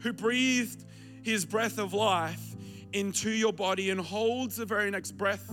Who 0.00 0.12
breathed 0.12 0.84
his 1.22 1.44
breath 1.44 1.78
of 1.78 1.92
life 1.92 2.56
into 2.92 3.30
your 3.30 3.52
body 3.52 3.90
and 3.90 4.00
holds 4.00 4.56
the 4.56 4.64
very 4.64 4.90
next 4.90 5.12
breath 5.12 5.50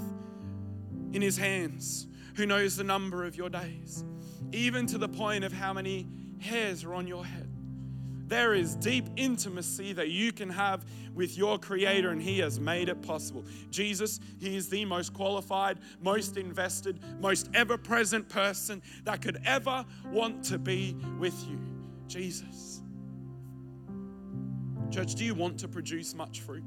in 1.12 1.22
his 1.22 1.38
hands? 1.38 2.08
Who 2.36 2.46
knows 2.46 2.78
the 2.78 2.84
number 2.84 3.26
of 3.26 3.36
your 3.36 3.50
days? 3.50 4.06
Even 4.52 4.86
to 4.88 4.98
the 4.98 5.10
point 5.10 5.44
of 5.44 5.52
how 5.52 5.74
many 5.74 6.08
hairs 6.40 6.84
are 6.84 6.94
on 6.94 7.08
your 7.08 7.26
head. 7.26 7.47
There 8.28 8.54
is 8.54 8.76
deep 8.76 9.06
intimacy 9.16 9.94
that 9.94 10.10
you 10.10 10.34
can 10.34 10.50
have 10.50 10.86
with 11.16 11.38
your 11.38 11.58
Creator, 11.58 12.10
and 12.10 12.22
He 12.22 12.40
has 12.40 12.60
made 12.60 12.90
it 12.90 13.02
possible. 13.02 13.46
Jesus, 13.72 14.20
He 14.40 14.56
is 14.56 14.70
the 14.70 14.84
most 14.86 15.14
qualified, 15.14 15.80
most 16.02 16.38
invested, 16.38 17.00
most 17.22 17.50
ever 17.54 17.78
present 17.78 18.28
person 18.28 18.82
that 19.06 19.22
could 19.22 19.40
ever 19.46 19.86
want 20.12 20.44
to 20.46 20.58
be 20.60 20.96
with 21.18 21.36
you. 21.50 21.58
Jesus. 22.08 22.82
Church, 24.92 25.16
do 25.16 25.24
you 25.26 25.34
want 25.34 25.60
to 25.60 25.68
produce 25.68 26.14
much 26.14 26.42
fruit? 26.42 26.64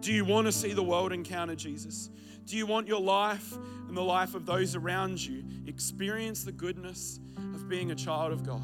Do 0.00 0.12
you 0.12 0.24
want 0.24 0.46
to 0.46 0.52
see 0.52 0.72
the 0.72 0.82
world 0.82 1.12
encounter 1.12 1.56
Jesus? 1.56 2.10
Do 2.46 2.56
you 2.56 2.66
want 2.66 2.86
your 2.86 3.00
life 3.00 3.56
and 3.88 3.96
the 3.96 4.02
life 4.02 4.34
of 4.34 4.46
those 4.46 4.76
around 4.76 5.24
you 5.24 5.42
experience 5.66 6.44
the 6.44 6.52
goodness 6.52 7.18
of 7.54 7.68
being 7.68 7.90
a 7.90 7.94
child 7.94 8.32
of 8.32 8.44
God? 8.44 8.62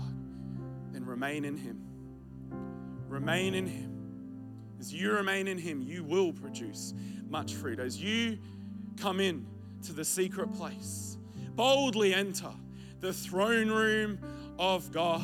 Then 0.92 1.04
remain 1.04 1.44
in 1.44 1.56
Him. 1.56 1.80
Remain 3.08 3.54
in 3.54 3.66
Him. 3.66 3.92
As 4.78 4.92
you 4.92 5.12
remain 5.12 5.48
in 5.48 5.58
Him, 5.58 5.80
you 5.80 6.04
will 6.04 6.32
produce 6.32 6.94
much 7.28 7.54
fruit. 7.54 7.78
As 7.78 8.02
you 8.02 8.38
come 8.96 9.20
in 9.20 9.46
to 9.82 9.92
the 9.92 10.04
secret 10.04 10.52
place, 10.52 11.16
boldly 11.54 12.14
enter 12.14 12.52
the 13.00 13.12
throne 13.12 13.68
room 13.68 14.18
of 14.58 14.90
God. 14.92 15.22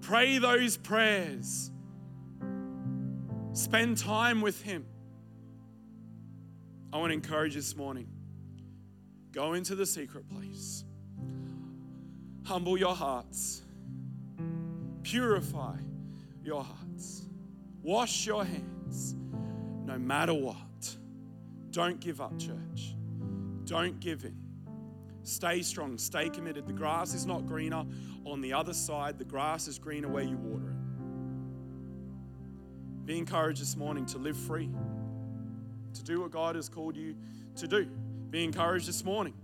Pray 0.00 0.38
those 0.38 0.76
prayers. 0.76 1.70
Spend 3.52 3.98
time 3.98 4.40
with 4.40 4.62
Him. 4.62 4.86
I 6.92 6.98
want 6.98 7.10
to 7.10 7.14
encourage 7.14 7.54
you 7.54 7.60
this 7.60 7.76
morning 7.76 8.08
go 9.32 9.54
into 9.54 9.74
the 9.74 9.84
secret 9.84 10.28
place, 10.28 10.84
humble 12.44 12.78
your 12.78 12.94
hearts 12.94 13.63
Purify 15.04 15.76
your 16.42 16.64
hearts. 16.64 17.26
Wash 17.82 18.26
your 18.26 18.44
hands 18.44 19.14
no 19.84 19.98
matter 19.98 20.34
what. 20.34 20.96
Don't 21.70 22.00
give 22.00 22.20
up, 22.20 22.36
church. 22.38 22.96
Don't 23.64 24.00
give 24.00 24.24
in. 24.24 24.36
Stay 25.22 25.62
strong, 25.62 25.96
stay 25.98 26.28
committed. 26.28 26.66
The 26.66 26.72
grass 26.72 27.14
is 27.14 27.26
not 27.26 27.46
greener 27.46 27.84
on 28.24 28.40
the 28.40 28.52
other 28.52 28.74
side, 28.74 29.18
the 29.18 29.24
grass 29.24 29.68
is 29.68 29.78
greener 29.78 30.08
where 30.08 30.24
you 30.24 30.36
water 30.36 30.70
it. 30.70 30.76
Be 33.06 33.18
encouraged 33.18 33.60
this 33.60 33.76
morning 33.76 34.06
to 34.06 34.18
live 34.18 34.36
free, 34.36 34.70
to 35.94 36.02
do 36.02 36.22
what 36.22 36.30
God 36.30 36.56
has 36.56 36.68
called 36.68 36.96
you 36.96 37.14
to 37.56 37.68
do. 37.68 37.86
Be 38.30 38.44
encouraged 38.44 38.88
this 38.88 39.04
morning. 39.04 39.34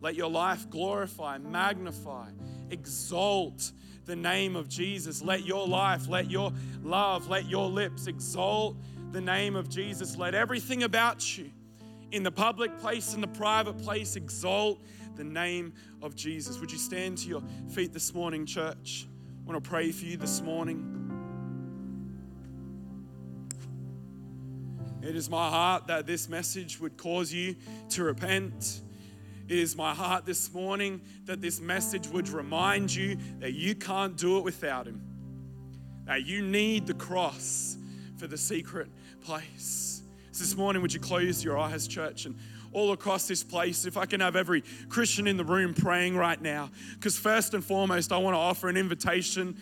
Let 0.00 0.14
your 0.14 0.30
life 0.30 0.68
glorify, 0.68 1.38
magnify, 1.38 2.28
exalt 2.70 3.72
the 4.04 4.16
name 4.16 4.56
of 4.56 4.68
Jesus. 4.68 5.22
Let 5.22 5.44
your 5.44 5.66
life, 5.66 6.08
let 6.08 6.30
your 6.30 6.52
love, 6.82 7.28
let 7.28 7.46
your 7.46 7.68
lips 7.68 8.06
exalt 8.06 8.76
the 9.12 9.20
name 9.20 9.56
of 9.56 9.68
Jesus. 9.68 10.16
Let 10.16 10.34
everything 10.34 10.84
about 10.84 11.36
you, 11.36 11.50
in 12.12 12.22
the 12.22 12.30
public 12.30 12.78
place, 12.78 13.14
in 13.14 13.20
the 13.20 13.28
private 13.28 13.78
place, 13.78 14.16
exalt 14.16 14.80
the 15.16 15.24
name 15.24 15.72
of 16.02 16.14
Jesus. 16.14 16.60
Would 16.60 16.70
you 16.70 16.78
stand 16.78 17.18
to 17.18 17.28
your 17.28 17.42
feet 17.68 17.92
this 17.92 18.14
morning, 18.14 18.46
church? 18.46 19.08
I 19.08 19.50
want 19.50 19.62
to 19.62 19.68
pray 19.68 19.90
for 19.92 20.04
you 20.04 20.16
this 20.16 20.40
morning. 20.40 20.92
It 25.02 25.14
is 25.14 25.30
my 25.30 25.48
heart 25.48 25.86
that 25.86 26.06
this 26.06 26.28
message 26.28 26.80
would 26.80 26.96
cause 26.96 27.32
you 27.32 27.54
to 27.90 28.02
repent 28.02 28.82
it 29.48 29.58
is 29.58 29.76
my 29.76 29.94
heart 29.94 30.26
this 30.26 30.52
morning 30.52 31.00
that 31.24 31.40
this 31.40 31.60
message 31.60 32.08
would 32.08 32.28
remind 32.28 32.94
you 32.94 33.16
that 33.38 33.52
you 33.54 33.74
can't 33.74 34.16
do 34.16 34.38
it 34.38 34.44
without 34.44 34.86
Him, 34.86 35.00
that 36.04 36.26
you 36.26 36.42
need 36.42 36.86
the 36.86 36.94
cross 36.94 37.76
for 38.16 38.26
the 38.26 38.36
secret 38.36 38.88
place. 39.20 40.02
So 40.32 40.44
this 40.44 40.56
morning, 40.56 40.82
would 40.82 40.92
you 40.92 41.00
close 41.00 41.44
your 41.44 41.58
eyes, 41.58 41.86
church, 41.86 42.26
and 42.26 42.36
all 42.72 42.92
across 42.92 43.26
this 43.26 43.42
place, 43.42 43.86
if 43.86 43.96
I 43.96 44.04
can 44.04 44.20
have 44.20 44.36
every 44.36 44.62
Christian 44.90 45.26
in 45.26 45.36
the 45.36 45.44
room 45.44 45.72
praying 45.72 46.16
right 46.16 46.40
now, 46.40 46.70
because 46.94 47.16
first 47.16 47.54
and 47.54 47.64
foremost, 47.64 48.12
I 48.12 48.18
want 48.18 48.34
to 48.34 48.38
offer 48.38 48.68
an 48.68 48.76
invitation 48.76 49.56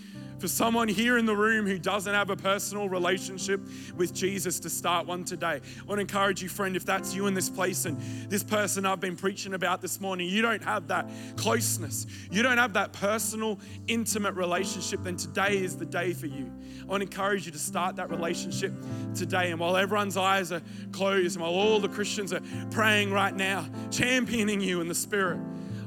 for 0.44 0.48
someone 0.48 0.88
here 0.88 1.16
in 1.16 1.24
the 1.24 1.34
room 1.34 1.66
who 1.66 1.78
doesn't 1.78 2.12
have 2.12 2.28
a 2.28 2.36
personal 2.36 2.86
relationship 2.86 3.62
with 3.96 4.12
Jesus 4.12 4.60
to 4.60 4.68
start 4.68 5.06
one 5.06 5.24
today. 5.24 5.58
I 5.80 5.84
want 5.86 5.96
to 5.96 6.02
encourage 6.02 6.42
you, 6.42 6.50
friend, 6.50 6.76
if 6.76 6.84
that's 6.84 7.14
you 7.14 7.26
in 7.28 7.32
this 7.32 7.48
place 7.48 7.86
and 7.86 7.98
this 8.28 8.44
person 8.44 8.84
I've 8.84 9.00
been 9.00 9.16
preaching 9.16 9.54
about 9.54 9.80
this 9.80 10.02
morning, 10.02 10.28
you 10.28 10.42
don't 10.42 10.62
have 10.62 10.88
that 10.88 11.08
closeness, 11.36 12.06
you 12.30 12.42
don't 12.42 12.58
have 12.58 12.74
that 12.74 12.92
personal, 12.92 13.58
intimate 13.86 14.34
relationship, 14.34 15.02
then 15.02 15.16
today 15.16 15.56
is 15.56 15.78
the 15.78 15.86
day 15.86 16.12
for 16.12 16.26
you. 16.26 16.52
I 16.82 16.84
want 16.84 17.00
to 17.00 17.06
encourage 17.06 17.46
you 17.46 17.52
to 17.52 17.58
start 17.58 17.96
that 17.96 18.10
relationship 18.10 18.74
today. 19.14 19.50
And 19.50 19.58
while 19.58 19.78
everyone's 19.78 20.18
eyes 20.18 20.52
are 20.52 20.60
closed, 20.92 21.36
and 21.36 21.42
while 21.42 21.54
all 21.54 21.80
the 21.80 21.88
Christians 21.88 22.34
are 22.34 22.42
praying 22.70 23.12
right 23.12 23.34
now, 23.34 23.64
championing 23.90 24.60
you 24.60 24.82
in 24.82 24.88
the 24.88 24.94
Spirit, 24.94 25.40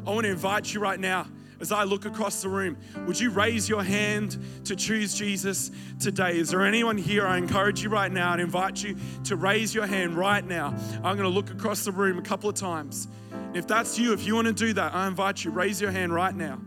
I 0.07 0.09
want 0.09 0.25
to 0.25 0.31
invite 0.31 0.73
you 0.73 0.79
right 0.79 0.99
now 0.99 1.27
as 1.59 1.71
I 1.71 1.83
look 1.83 2.05
across 2.05 2.41
the 2.41 2.49
room, 2.49 2.77
would 3.05 3.19
you 3.19 3.29
raise 3.29 3.67
your 3.67 3.83
hand 3.83 4.37
to 4.65 4.75
choose 4.75 5.13
Jesus 5.13 5.71
today? 5.99 6.37
Is 6.37 6.49
there 6.49 6.63
anyone 6.63 6.97
here? 6.97 7.25
I 7.25 7.37
encourage 7.37 7.83
you 7.83 7.89
right 7.89 8.11
now 8.11 8.33
and 8.33 8.41
invite 8.41 8.83
you 8.83 8.95
to 9.25 9.35
raise 9.35 9.73
your 9.73 9.85
hand 9.85 10.15
right 10.15 10.45
now. 10.45 10.75
I'm 10.97 11.17
going 11.17 11.19
to 11.19 11.29
look 11.29 11.49
across 11.49 11.83
the 11.85 11.91
room 11.91 12.19
a 12.19 12.21
couple 12.21 12.49
of 12.49 12.55
times. 12.55 13.07
If 13.53 13.67
that's 13.67 13.97
you, 13.97 14.13
if 14.13 14.25
you 14.25 14.35
want 14.35 14.47
to 14.47 14.53
do 14.53 14.73
that, 14.73 14.93
I 14.93 15.07
invite 15.07 15.43
you, 15.43 15.51
raise 15.51 15.81
your 15.81 15.91
hand 15.91 16.13
right 16.13 16.35
now. 16.35 16.59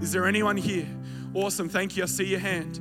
Is 0.00 0.12
there 0.12 0.26
anyone 0.26 0.56
here? 0.56 0.86
Awesome, 1.34 1.68
thank 1.68 1.96
you. 1.96 2.02
I 2.02 2.06
see 2.06 2.26
your 2.26 2.40
hand. 2.40 2.80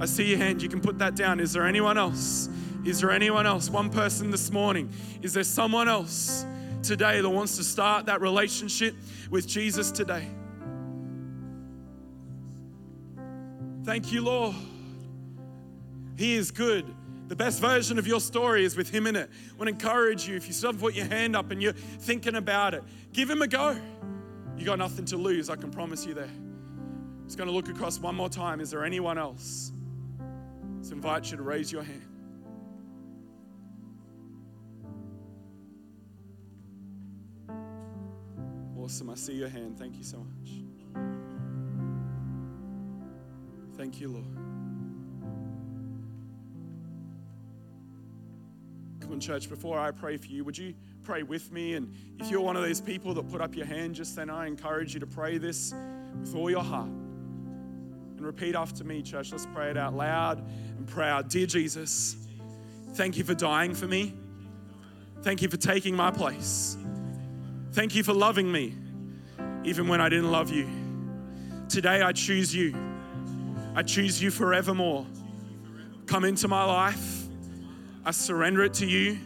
I 0.00 0.06
see 0.06 0.24
your 0.24 0.38
hand. 0.38 0.62
You 0.62 0.68
can 0.68 0.80
put 0.80 0.98
that 0.98 1.14
down. 1.14 1.40
Is 1.40 1.52
there 1.52 1.66
anyone 1.66 1.98
else? 1.98 2.48
Is 2.84 3.00
there 3.00 3.10
anyone 3.10 3.46
else? 3.46 3.70
One 3.70 3.90
person 3.90 4.30
this 4.30 4.50
morning. 4.50 4.90
Is 5.22 5.32
there 5.32 5.44
someone 5.44 5.88
else 5.88 6.46
today 6.82 7.20
that 7.20 7.28
wants 7.28 7.56
to 7.56 7.64
start 7.64 8.06
that 8.06 8.20
relationship 8.20 8.94
with 9.30 9.46
Jesus 9.46 9.90
today. 9.90 10.26
Thank 13.88 14.12
you, 14.12 14.20
Lord. 14.20 14.54
He 16.18 16.34
is 16.34 16.50
good. 16.50 16.84
The 17.28 17.34
best 17.34 17.58
version 17.58 17.98
of 17.98 18.06
your 18.06 18.20
story 18.20 18.66
is 18.66 18.76
with 18.76 18.90
Him 18.90 19.06
in 19.06 19.16
it. 19.16 19.30
I 19.30 19.56
want 19.56 19.68
to 19.68 19.68
encourage 19.70 20.28
you 20.28 20.36
if 20.36 20.46
you 20.46 20.52
still 20.52 20.74
put 20.74 20.92
your 20.92 21.06
hand 21.06 21.34
up 21.34 21.50
and 21.52 21.62
you're 21.62 21.72
thinking 21.72 22.34
about 22.34 22.74
it, 22.74 22.84
give 23.14 23.30
Him 23.30 23.40
a 23.40 23.46
go. 23.46 23.80
You 24.58 24.66
got 24.66 24.78
nothing 24.78 25.06
to 25.06 25.16
lose, 25.16 25.48
I 25.48 25.56
can 25.56 25.70
promise 25.70 26.04
you 26.04 26.12
there. 26.12 26.24
I'm 26.26 27.22
just 27.24 27.38
going 27.38 27.48
to 27.48 27.54
look 27.54 27.70
across 27.70 27.98
one 27.98 28.14
more 28.14 28.28
time. 28.28 28.60
Is 28.60 28.70
there 28.70 28.84
anyone 28.84 29.16
else? 29.16 29.72
Let's 30.76 30.90
invite 30.90 31.30
you 31.30 31.38
to 31.38 31.42
raise 31.42 31.72
your 31.72 31.82
hand. 31.82 32.04
Awesome. 38.78 39.08
I 39.08 39.14
see 39.14 39.32
your 39.32 39.48
hand. 39.48 39.78
Thank 39.78 39.96
you 39.96 40.04
so 40.04 40.18
much. 40.18 40.57
Thank 43.78 44.00
you, 44.00 44.08
Lord. 44.08 44.26
Come 49.00 49.12
on, 49.12 49.20
church, 49.20 49.48
before 49.48 49.78
I 49.78 49.92
pray 49.92 50.16
for 50.16 50.26
you, 50.26 50.42
would 50.42 50.58
you 50.58 50.74
pray 51.04 51.22
with 51.22 51.52
me? 51.52 51.74
And 51.74 51.94
if 52.18 52.28
you're 52.28 52.40
one 52.40 52.56
of 52.56 52.62
those 52.64 52.80
people 52.80 53.14
that 53.14 53.30
put 53.30 53.40
up 53.40 53.54
your 53.54 53.66
hand 53.66 53.94
just 53.94 54.16
then, 54.16 54.30
I 54.30 54.48
encourage 54.48 54.94
you 54.94 55.00
to 55.00 55.06
pray 55.06 55.38
this 55.38 55.72
with 56.20 56.34
all 56.34 56.50
your 56.50 56.64
heart. 56.64 56.88
And 56.88 58.20
repeat 58.20 58.56
after 58.56 58.82
me, 58.82 59.00
church. 59.00 59.30
Let's 59.30 59.46
pray 59.54 59.70
it 59.70 59.76
out 59.76 59.94
loud 59.94 60.44
and 60.76 60.84
proud. 60.88 61.28
Dear 61.28 61.46
Jesus, 61.46 62.16
thank 62.94 63.16
you 63.16 63.22
for 63.22 63.34
dying 63.34 63.76
for 63.76 63.86
me. 63.86 64.12
Thank 65.22 65.40
you 65.40 65.48
for 65.48 65.56
taking 65.56 65.94
my 65.94 66.10
place. 66.10 66.76
Thank 67.74 67.94
you 67.94 68.02
for 68.02 68.12
loving 68.12 68.50
me, 68.50 68.74
even 69.62 69.86
when 69.86 70.00
I 70.00 70.08
didn't 70.08 70.32
love 70.32 70.50
you. 70.50 70.68
Today 71.68 72.02
I 72.02 72.10
choose 72.10 72.52
you. 72.52 72.87
I 73.78 73.82
choose 73.82 74.20
you 74.20 74.32
forevermore. 74.32 75.06
Come 76.06 76.24
into 76.24 76.48
my 76.48 76.64
life. 76.64 77.28
I 78.04 78.10
surrender 78.10 78.64
it 78.64 78.74
to 78.74 78.86
you. 78.86 79.20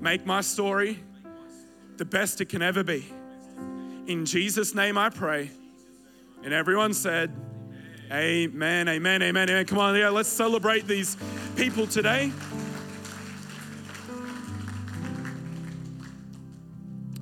Make 0.00 0.26
my 0.26 0.40
story 0.40 0.98
the 1.96 2.04
best 2.04 2.40
it 2.40 2.46
can 2.46 2.62
ever 2.62 2.82
be. 2.82 3.06
In 4.08 4.26
Jesus' 4.26 4.74
name 4.74 4.98
I 4.98 5.08
pray. 5.08 5.52
And 6.42 6.52
everyone 6.52 6.94
said, 6.94 7.32
Amen, 8.10 8.88
amen, 8.88 9.22
amen, 9.22 9.48
amen. 9.48 9.66
Come 9.66 9.78
on, 9.78 9.94
yeah, 9.94 10.08
let's 10.08 10.28
celebrate 10.28 10.88
these 10.88 11.16
people 11.54 11.86
today. 11.86 12.32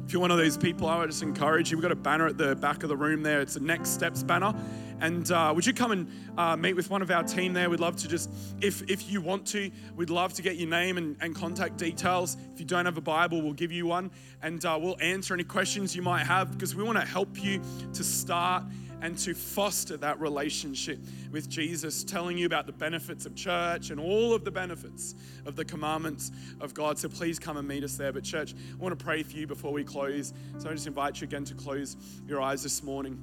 If 0.07 0.15
you're 0.15 0.23
one 0.23 0.31
of 0.31 0.39
those 0.39 0.57
people, 0.57 0.89
I 0.89 0.97
would 0.97 1.11
just 1.11 1.23
encourage 1.23 1.71
you. 1.71 1.77
We've 1.77 1.83
got 1.83 1.93
a 1.93 1.95
banner 1.95 2.27
at 2.27 2.39
the 2.39 2.57
back 2.57 2.85
of 2.85 2.89
the 2.89 2.97
room 2.97 3.23
there. 3.23 3.43
It's 3.43 3.57
a 3.57 3.61
Next 3.61 3.91
Steps 3.91 4.23
banner. 4.23 4.55
And 5.03 5.29
uh, 5.33 5.53
would 5.53 5.67
you 5.67 5.75
come 5.75 5.91
and 5.91 6.09
uh, 6.39 6.57
meet 6.57 6.75
with 6.75 6.89
one 6.89 7.03
of 7.03 7.11
our 7.11 7.25
team 7.25 7.53
there? 7.53 7.69
We'd 7.69 7.81
love 7.81 7.97
to 7.97 8.09
just, 8.09 8.31
if, 8.61 8.89
if 8.89 9.11
you 9.11 9.21
want 9.21 9.45
to, 9.49 9.69
we'd 9.97 10.11
love 10.11 10.33
to 10.35 10.43
get 10.43 10.59
your 10.59 10.71
name 10.71 10.97
and, 10.97 11.17
and 11.21 11.35
contact 11.35 11.77
details. 11.77 12.37
If 12.55 12.61
you 12.61 12.67
don't 12.67 12.85
have 12.85 12.97
a 12.97 13.03
Bible, 13.03 13.43
we'll 13.43 13.53
give 13.53 13.73
you 13.73 13.85
one 13.85 14.13
and 14.43 14.65
uh, 14.65 14.79
we'll 14.81 14.97
answer 15.01 15.35
any 15.35 15.43
questions 15.43 15.97
you 15.97 16.03
might 16.03 16.25
have 16.25 16.53
because 16.53 16.77
we 16.77 16.85
want 16.85 17.01
to 17.01 17.05
help 17.05 17.43
you 17.43 17.61
to 17.93 18.05
start 18.05 18.63
and 19.01 19.19
to 19.19 19.35
foster 19.35 19.97
that 19.97 20.21
relationship 20.21 21.01
with 21.33 21.49
Jesus, 21.49 22.05
telling 22.05 22.39
you 22.39 22.47
about 22.47 22.67
the 22.67 22.73
benefits 22.73 23.27
of 23.27 23.35
church 23.35 23.91
and 23.91 23.99
all 23.99 24.33
of 24.33 24.45
the 24.45 24.53
benefits 24.53 25.17
of 25.47 25.57
the 25.57 25.65
commandments 25.65 26.31
of 26.61 26.75
God. 26.75 26.97
So 26.97 27.09
please 27.09 27.41
come 27.41 27.57
and 27.57 27.67
meet 27.67 27.83
us 27.83 27.97
there. 27.97 28.13
But, 28.13 28.23
church, 28.23 28.55
I 28.55 28.81
want 28.81 28.97
to 28.97 29.05
pray 29.05 29.25
for 29.25 29.37
you 29.37 29.49
before 29.49 29.73
we 29.73 29.83
close. 29.83 30.33
So 30.59 30.71
I 30.71 30.73
just 30.75 30.87
invite 30.87 31.21
you 31.21 31.25
again 31.25 31.43
to 31.47 31.55
close 31.55 31.97
your 32.29 32.41
eyes 32.41 32.63
this 32.63 32.85
morning. 32.85 33.19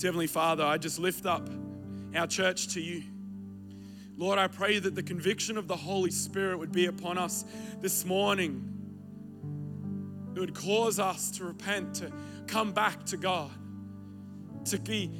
Heavenly 0.00 0.26
Father, 0.26 0.64
I 0.64 0.78
just 0.78 0.98
lift 0.98 1.26
up 1.26 1.48
our 2.14 2.26
church 2.26 2.68
to 2.74 2.80
you. 2.80 3.02
Lord, 4.16 4.38
I 4.38 4.46
pray 4.46 4.78
that 4.78 4.94
the 4.94 5.02
conviction 5.02 5.56
of 5.56 5.66
the 5.66 5.76
Holy 5.76 6.10
Spirit 6.10 6.58
would 6.58 6.72
be 6.72 6.86
upon 6.86 7.18
us 7.18 7.44
this 7.80 8.04
morning. 8.04 8.68
It 10.34 10.40
would 10.40 10.54
cause 10.54 10.98
us 10.98 11.30
to 11.32 11.44
repent, 11.44 11.94
to 11.96 12.12
come 12.46 12.72
back 12.72 13.04
to 13.06 13.16
God 13.16 13.50
to 14.66 14.78
be 14.78 15.10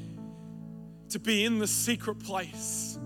to 1.08 1.18
be 1.18 1.44
in 1.44 1.58
the 1.58 1.66
secret 1.66 2.18
place 2.20 2.98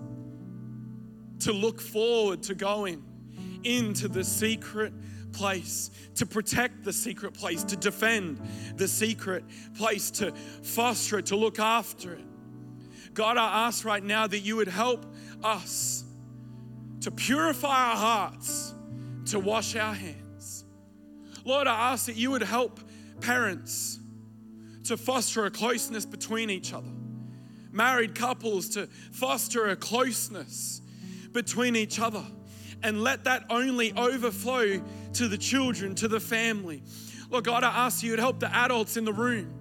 to 1.41 1.53
look 1.53 1.81
forward 1.81 2.43
to 2.43 2.55
going 2.55 3.03
into 3.65 4.07
the 4.07 4.23
secret 4.23 4.93
place 5.37 5.91
to 6.17 6.27
protect 6.27 6.85
the 6.85 6.93
secret 6.93 7.35
place 7.35 7.63
to 7.65 7.77
defend 7.77 8.41
the 8.77 8.89
secret 8.89 9.45
place 9.77 10.11
to 10.11 10.33
foster 10.63 11.19
it 11.19 11.27
to 11.27 11.37
look 11.37 11.59
after 11.59 12.15
it 12.15 12.25
god 13.15 13.37
i 13.37 13.67
ask 13.67 13.85
right 13.85 14.05
now 14.05 14.27
that 14.27 14.41
you 14.41 14.57
would 14.57 14.69
help 14.69 15.05
us 15.45 16.05
to 17.01 17.11
purify 17.11 17.91
our 17.91 17.97
hearts 17.97 18.75
to 19.27 19.39
wash 19.39 19.77
our 19.77 19.95
hands 19.95 20.65
lord 21.45 21.67
i 21.67 21.93
ask 21.93 22.07
that 22.07 22.17
you 22.17 22.31
would 22.31 22.43
help 22.43 22.81
parents 23.21 24.01
to 24.87 24.97
foster 24.97 25.47
a 25.47 25.51
closeness 25.51 26.07
between 26.07 26.51
each 26.51 26.73
other. 26.73 26.91
Married 27.73 28.15
couples 28.15 28.69
to 28.71 28.87
foster 29.13 29.69
a 29.69 29.77
closeness 29.77 30.81
between 31.33 31.77
each 31.77 32.01
other 32.01 32.25
and 32.83 33.03
let 33.03 33.25
that 33.25 33.45
only 33.51 33.93
overflow 33.97 34.81
to 35.17 35.29
the 35.29 35.39
children, 35.39 35.95
to 35.97 36.09
the 36.09 36.21
family. 36.21 36.83
Lord 37.31 37.45
God, 37.45 37.65
I 37.65 37.87
ask 37.87 38.03
you 38.03 38.17
to 38.17 38.23
help 38.23 38.41
the 38.41 38.55
adults 38.55 38.97
in 38.97 39.05
the 39.05 39.13
room 39.13 39.53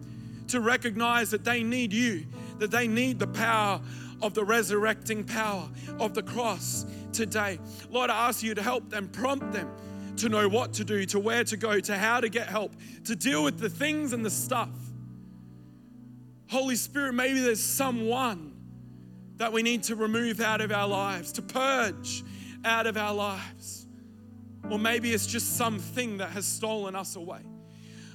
to 0.49 0.61
recognize 0.61 1.31
that 1.31 1.43
they 1.43 1.63
need 1.63 1.91
you, 1.91 2.25
that 2.59 2.71
they 2.71 2.87
need 2.87 3.19
the 3.19 3.27
power 3.27 3.81
of 4.21 4.33
the 4.33 4.43
resurrecting 4.43 5.23
power 5.23 5.67
of 5.99 6.13
the 6.13 6.23
cross 6.23 6.85
today. 7.11 7.59
Lord, 7.89 8.09
I 8.09 8.27
ask 8.27 8.43
you 8.43 8.53
to 8.53 8.61
help 8.61 8.89
them, 8.89 9.09
prompt 9.09 9.51
them 9.51 9.69
to 10.17 10.29
know 10.29 10.47
what 10.47 10.73
to 10.73 10.85
do, 10.85 11.05
to 11.05 11.19
where 11.19 11.43
to 11.43 11.57
go, 11.57 11.79
to 11.79 11.97
how 11.97 12.21
to 12.21 12.29
get 12.29 12.47
help, 12.47 12.73
to 13.05 13.15
deal 13.15 13.43
with 13.43 13.59
the 13.59 13.69
things 13.69 14.13
and 14.13 14.23
the 14.23 14.29
stuff 14.29 14.69
Holy 16.49 16.75
Spirit, 16.75 17.13
maybe 17.13 17.39
there's 17.41 17.63
someone 17.63 18.53
that 19.37 19.51
we 19.51 19.63
need 19.63 19.83
to 19.83 19.95
remove 19.95 20.39
out 20.39 20.61
of 20.61 20.71
our 20.71 20.87
lives, 20.87 21.31
to 21.33 21.41
purge 21.41 22.23
out 22.63 22.87
of 22.87 22.97
our 22.97 23.13
lives. 23.13 23.84
Or 24.71 24.79
maybe 24.79 25.13
it's 25.13 25.27
just 25.27 25.57
something 25.57 26.17
that 26.17 26.31
has 26.31 26.45
stolen 26.45 26.95
us 26.95 27.15
away. 27.15 27.41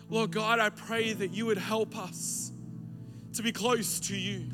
Lord 0.09 0.32
God, 0.32 0.59
I 0.59 0.70
pray 0.70 1.12
that 1.12 1.32
you 1.32 1.46
would 1.46 1.59
help 1.59 1.96
us 1.96 2.51
to 3.34 3.42
be 3.42 3.53
close 3.53 4.01
to 4.01 4.16
you, 4.16 4.46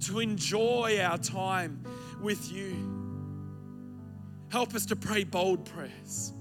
to 0.00 0.20
enjoy 0.20 1.00
our 1.00 1.16
time 1.16 1.82
with 2.20 2.52
you. 2.52 2.76
Help 4.50 4.74
us 4.74 4.84
to 4.86 4.96
pray 4.96 5.24
bold 5.24 5.64
prayers. 5.64 6.32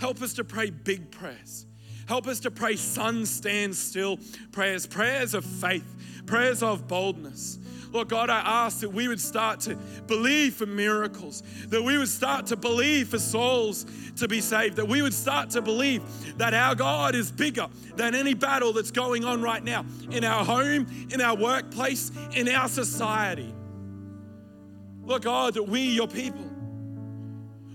Help 0.00 0.22
us 0.22 0.32
to 0.34 0.44
pray 0.44 0.70
big 0.70 1.10
prayers. 1.10 1.66
Help 2.06 2.26
us 2.26 2.40
to 2.40 2.50
pray 2.50 2.76
sun 2.76 3.26
stand 3.26 3.76
still 3.76 4.18
prayers, 4.50 4.86
prayers 4.86 5.34
of 5.34 5.44
faith, 5.44 6.22
prayers 6.26 6.62
of 6.62 6.88
boldness. 6.88 7.58
Lord 7.92 8.08
God, 8.08 8.30
I 8.30 8.40
ask 8.64 8.80
that 8.80 8.90
we 8.90 9.06
would 9.06 9.20
start 9.20 9.60
to 9.60 9.76
believe 10.06 10.54
for 10.54 10.64
miracles, 10.64 11.42
that 11.68 11.82
we 11.82 11.98
would 11.98 12.08
start 12.08 12.46
to 12.46 12.56
believe 12.56 13.08
for 13.08 13.18
souls 13.18 13.84
to 14.16 14.26
be 14.26 14.40
saved, 14.40 14.76
that 14.76 14.88
we 14.88 15.02
would 15.02 15.12
start 15.12 15.50
to 15.50 15.60
believe 15.60 16.02
that 16.38 16.54
our 16.54 16.74
God 16.74 17.14
is 17.14 17.30
bigger 17.30 17.66
than 17.96 18.14
any 18.14 18.32
battle 18.32 18.72
that's 18.72 18.90
going 18.90 19.24
on 19.24 19.42
right 19.42 19.62
now 19.62 19.84
in 20.10 20.24
our 20.24 20.42
home, 20.42 20.86
in 21.12 21.20
our 21.20 21.36
workplace, 21.36 22.10
in 22.34 22.48
our 22.48 22.68
society. 22.68 23.54
Lord 25.02 25.22
God, 25.22 25.54
that 25.54 25.64
we, 25.64 25.82
your 25.82 26.08
people, 26.08 26.50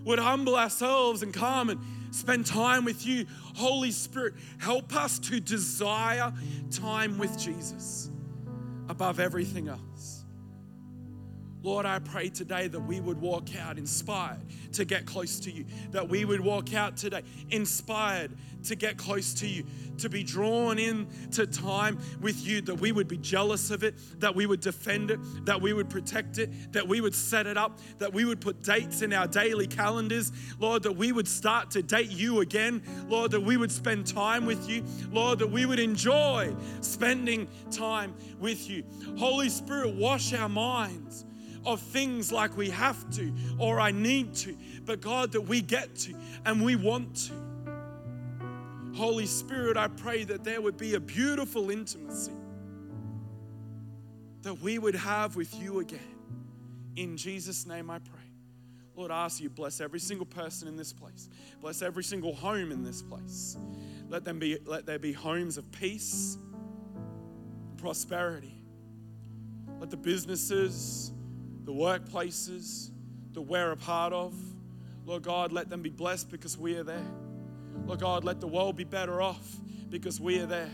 would 0.03 0.17
humble 0.17 0.55
ourselves 0.55 1.21
and 1.21 1.31
come 1.31 1.69
and 1.69 1.79
spend 2.09 2.47
time 2.47 2.85
with 2.85 3.05
you. 3.05 3.27
Holy 3.55 3.91
Spirit, 3.91 4.33
help 4.57 4.95
us 4.95 5.19
to 5.19 5.39
desire 5.39 6.33
time 6.71 7.19
with 7.19 7.37
Jesus 7.37 8.09
above 8.89 9.19
everything 9.19 9.67
else. 9.67 10.16
Lord, 11.63 11.85
I 11.85 11.99
pray 11.99 12.29
today 12.29 12.67
that 12.67 12.79
we 12.79 12.99
would 12.99 13.19
walk 13.19 13.55
out 13.57 13.77
inspired 13.77 14.39
to 14.73 14.85
get 14.85 15.05
close 15.05 15.39
to 15.41 15.51
you, 15.51 15.65
that 15.91 16.07
we 16.07 16.23
would 16.23 16.39
walk 16.39 16.73
out 16.73 16.97
today 16.97 17.23
inspired 17.49 18.31
to 18.65 18.75
get 18.75 18.97
close 18.97 19.33
to 19.35 19.47
you, 19.47 19.65
to 19.97 20.09
be 20.09 20.23
drawn 20.23 20.77
in 20.77 21.07
to 21.31 21.47
time 21.47 21.97
with 22.21 22.45
you, 22.45 22.61
that 22.61 22.75
we 22.75 22.91
would 22.91 23.07
be 23.07 23.17
jealous 23.17 23.71
of 23.71 23.83
it, 23.83 23.95
that 24.19 24.35
we 24.35 24.45
would 24.45 24.59
defend 24.59 25.09
it, 25.09 25.19
that 25.45 25.59
we 25.59 25.73
would 25.73 25.89
protect 25.89 26.37
it, 26.37 26.71
that 26.73 26.87
we 26.87 27.01
would 27.01 27.15
set 27.15 27.47
it 27.47 27.57
up, 27.57 27.79
that 27.97 28.13
we 28.13 28.23
would 28.23 28.39
put 28.39 28.61
dates 28.61 29.01
in 29.01 29.11
our 29.11 29.27
daily 29.27 29.67
calendars, 29.67 30.31
Lord, 30.59 30.83
that 30.83 30.95
we 30.95 31.11
would 31.11 31.27
start 31.27 31.71
to 31.71 31.81
date 31.81 32.11
you 32.11 32.41
again, 32.41 32.83
Lord, 33.07 33.31
that 33.31 33.41
we 33.41 33.57
would 33.57 33.71
spend 33.71 34.05
time 34.05 34.45
with 34.45 34.69
you, 34.69 34.83
Lord, 35.11 35.39
that 35.39 35.49
we 35.49 35.65
would 35.65 35.79
enjoy 35.79 36.53
spending 36.81 37.47
time 37.71 38.13
with 38.39 38.69
you. 38.69 38.83
Holy 39.17 39.49
Spirit, 39.49 39.95
wash 39.95 40.33
our 40.33 40.49
minds 40.49 41.25
of 41.67 41.81
things 41.81 42.31
like 42.31 42.55
we 42.55 42.69
have 42.69 43.09
to 43.11 43.33
or 43.59 43.79
I 43.79 43.91
need 43.91 44.33
to, 44.35 44.57
but 44.85 45.01
God, 45.01 45.33
that 45.33 45.41
we 45.41 45.61
get 45.61 45.95
to 45.97 46.13
and 46.45 46.63
we 46.63 46.75
want 46.75 47.15
to. 47.27 47.33
Holy 48.95 49.25
Spirit, 49.25 49.77
I 49.77 49.89
pray 49.89 50.23
that 50.23 50.43
there 50.43 50.61
would 50.61 50.77
be 50.77 50.95
a 50.95 50.99
beautiful 50.99 51.69
intimacy 51.69 52.31
that 54.41 54.59
we 54.61 54.79
would 54.79 54.95
have 54.95 55.35
with 55.35 55.53
you 55.61 55.79
again. 55.81 55.99
In 56.95 57.17
Jesus' 57.17 57.67
name 57.67 57.89
I 57.89 57.99
pray. 57.99 58.13
Lord, 58.95 59.11
I 59.11 59.25
ask 59.25 59.39
you 59.39 59.49
bless 59.49 59.79
every 59.81 59.99
single 59.99 60.25
person 60.25 60.67
in 60.67 60.75
this 60.75 60.91
place. 60.91 61.29
Bless 61.61 61.83
every 61.83 62.03
single 62.03 62.33
home 62.33 62.71
in 62.71 62.83
this 62.83 63.03
place. 63.03 63.57
Let 64.09 64.23
them 64.23 64.39
be 64.39 64.57
let 64.65 64.85
there 64.85 64.97
be 64.97 65.11
homes 65.11 65.57
of 65.57 65.71
peace, 65.71 66.37
prosperity. 67.77 68.59
Let 69.79 69.91
the 69.91 69.97
businesses, 69.97 71.11
the 71.67 71.73
workplaces 71.73 72.91
that 73.33 73.41
we're 73.41 73.73
a 73.73 73.75
part 73.75 74.13
of, 74.13 74.33
Lord 75.05 75.23
God, 75.23 75.51
let 75.51 75.69
them 75.69 75.81
be 75.81 75.89
blessed 75.89 76.31
because 76.31 76.57
we 76.57 76.77
are 76.77 76.83
there. 76.83 77.05
Lord 77.85 77.99
God, 77.99 78.23
let 78.23 78.39
the 78.39 78.47
world 78.47 78.77
be 78.77 78.85
better 78.85 79.21
off 79.21 79.45
because 79.89 80.17
we 80.17 80.39
are 80.39 80.45
there. 80.45 80.71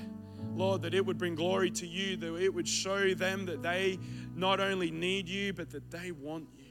Lord, 0.54 0.84
that 0.84 0.94
it 0.94 1.04
would 1.04 1.18
bring 1.18 1.34
glory 1.34 1.72
to 1.72 1.88
you, 1.88 2.16
that 2.18 2.36
it 2.36 2.54
would 2.54 2.68
show 2.68 3.16
them 3.16 3.48
that 3.48 3.64
they 3.64 3.98
not 4.36 4.60
only 4.60 4.92
need 4.92 5.28
you, 5.28 5.52
but 5.52 5.72
that 5.72 5.90
they 5.90 6.12
want 6.12 6.48
you. 6.56 6.66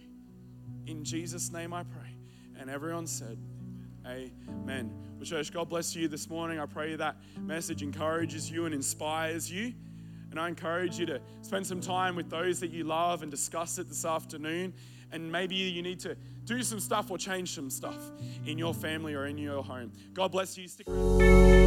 In 0.87 1.03
Jesus' 1.03 1.51
name 1.51 1.75
I 1.75 1.83
pray. 1.83 2.17
And 2.61 2.71
everyone 2.71 3.09
said, 3.09 3.39
Amen. 4.07 4.93
Well, 5.17 5.25
church, 5.25 5.53
God 5.53 5.69
bless 5.69 5.97
you 5.97 6.07
this 6.07 6.31
morning. 6.31 6.61
I 6.61 6.67
pray 6.67 6.95
that 6.95 7.17
message 7.41 7.83
encourages 7.83 8.49
you 8.49 8.67
and 8.67 8.75
inspires 8.75 9.51
you. 9.51 9.75
And 10.33 10.41
I 10.41 10.49
encourage 10.49 10.99
you 10.99 11.07
to 11.07 11.21
spend 11.43 11.67
some 11.67 11.81
time 11.81 12.17
with 12.17 12.29
those 12.29 12.59
that 12.61 12.71
you 12.71 12.85
love 12.85 13.23
and 13.23 13.31
discuss 13.31 13.79
it 13.79 13.89
this 13.89 14.05
afternoon. 14.05 14.73
And 15.13 15.31
maybe 15.31 15.55
you 15.55 15.83
need 15.83 16.01
to 16.01 16.17
do 16.47 16.63
some 16.63 16.81
stuff 16.81 17.11
or 17.11 17.19
change 17.19 17.55
some 17.55 17.71
stuff 17.71 18.11
in 18.47 18.59
your 18.59 18.73
family 18.73 19.15
or 19.15 19.27
in 19.27 19.37
your 19.37 19.63
home. 19.63 19.93
God 20.15 20.33
bless 20.33 20.57
you. 20.57 20.67
Stick 20.67 20.89
around. 20.89 21.62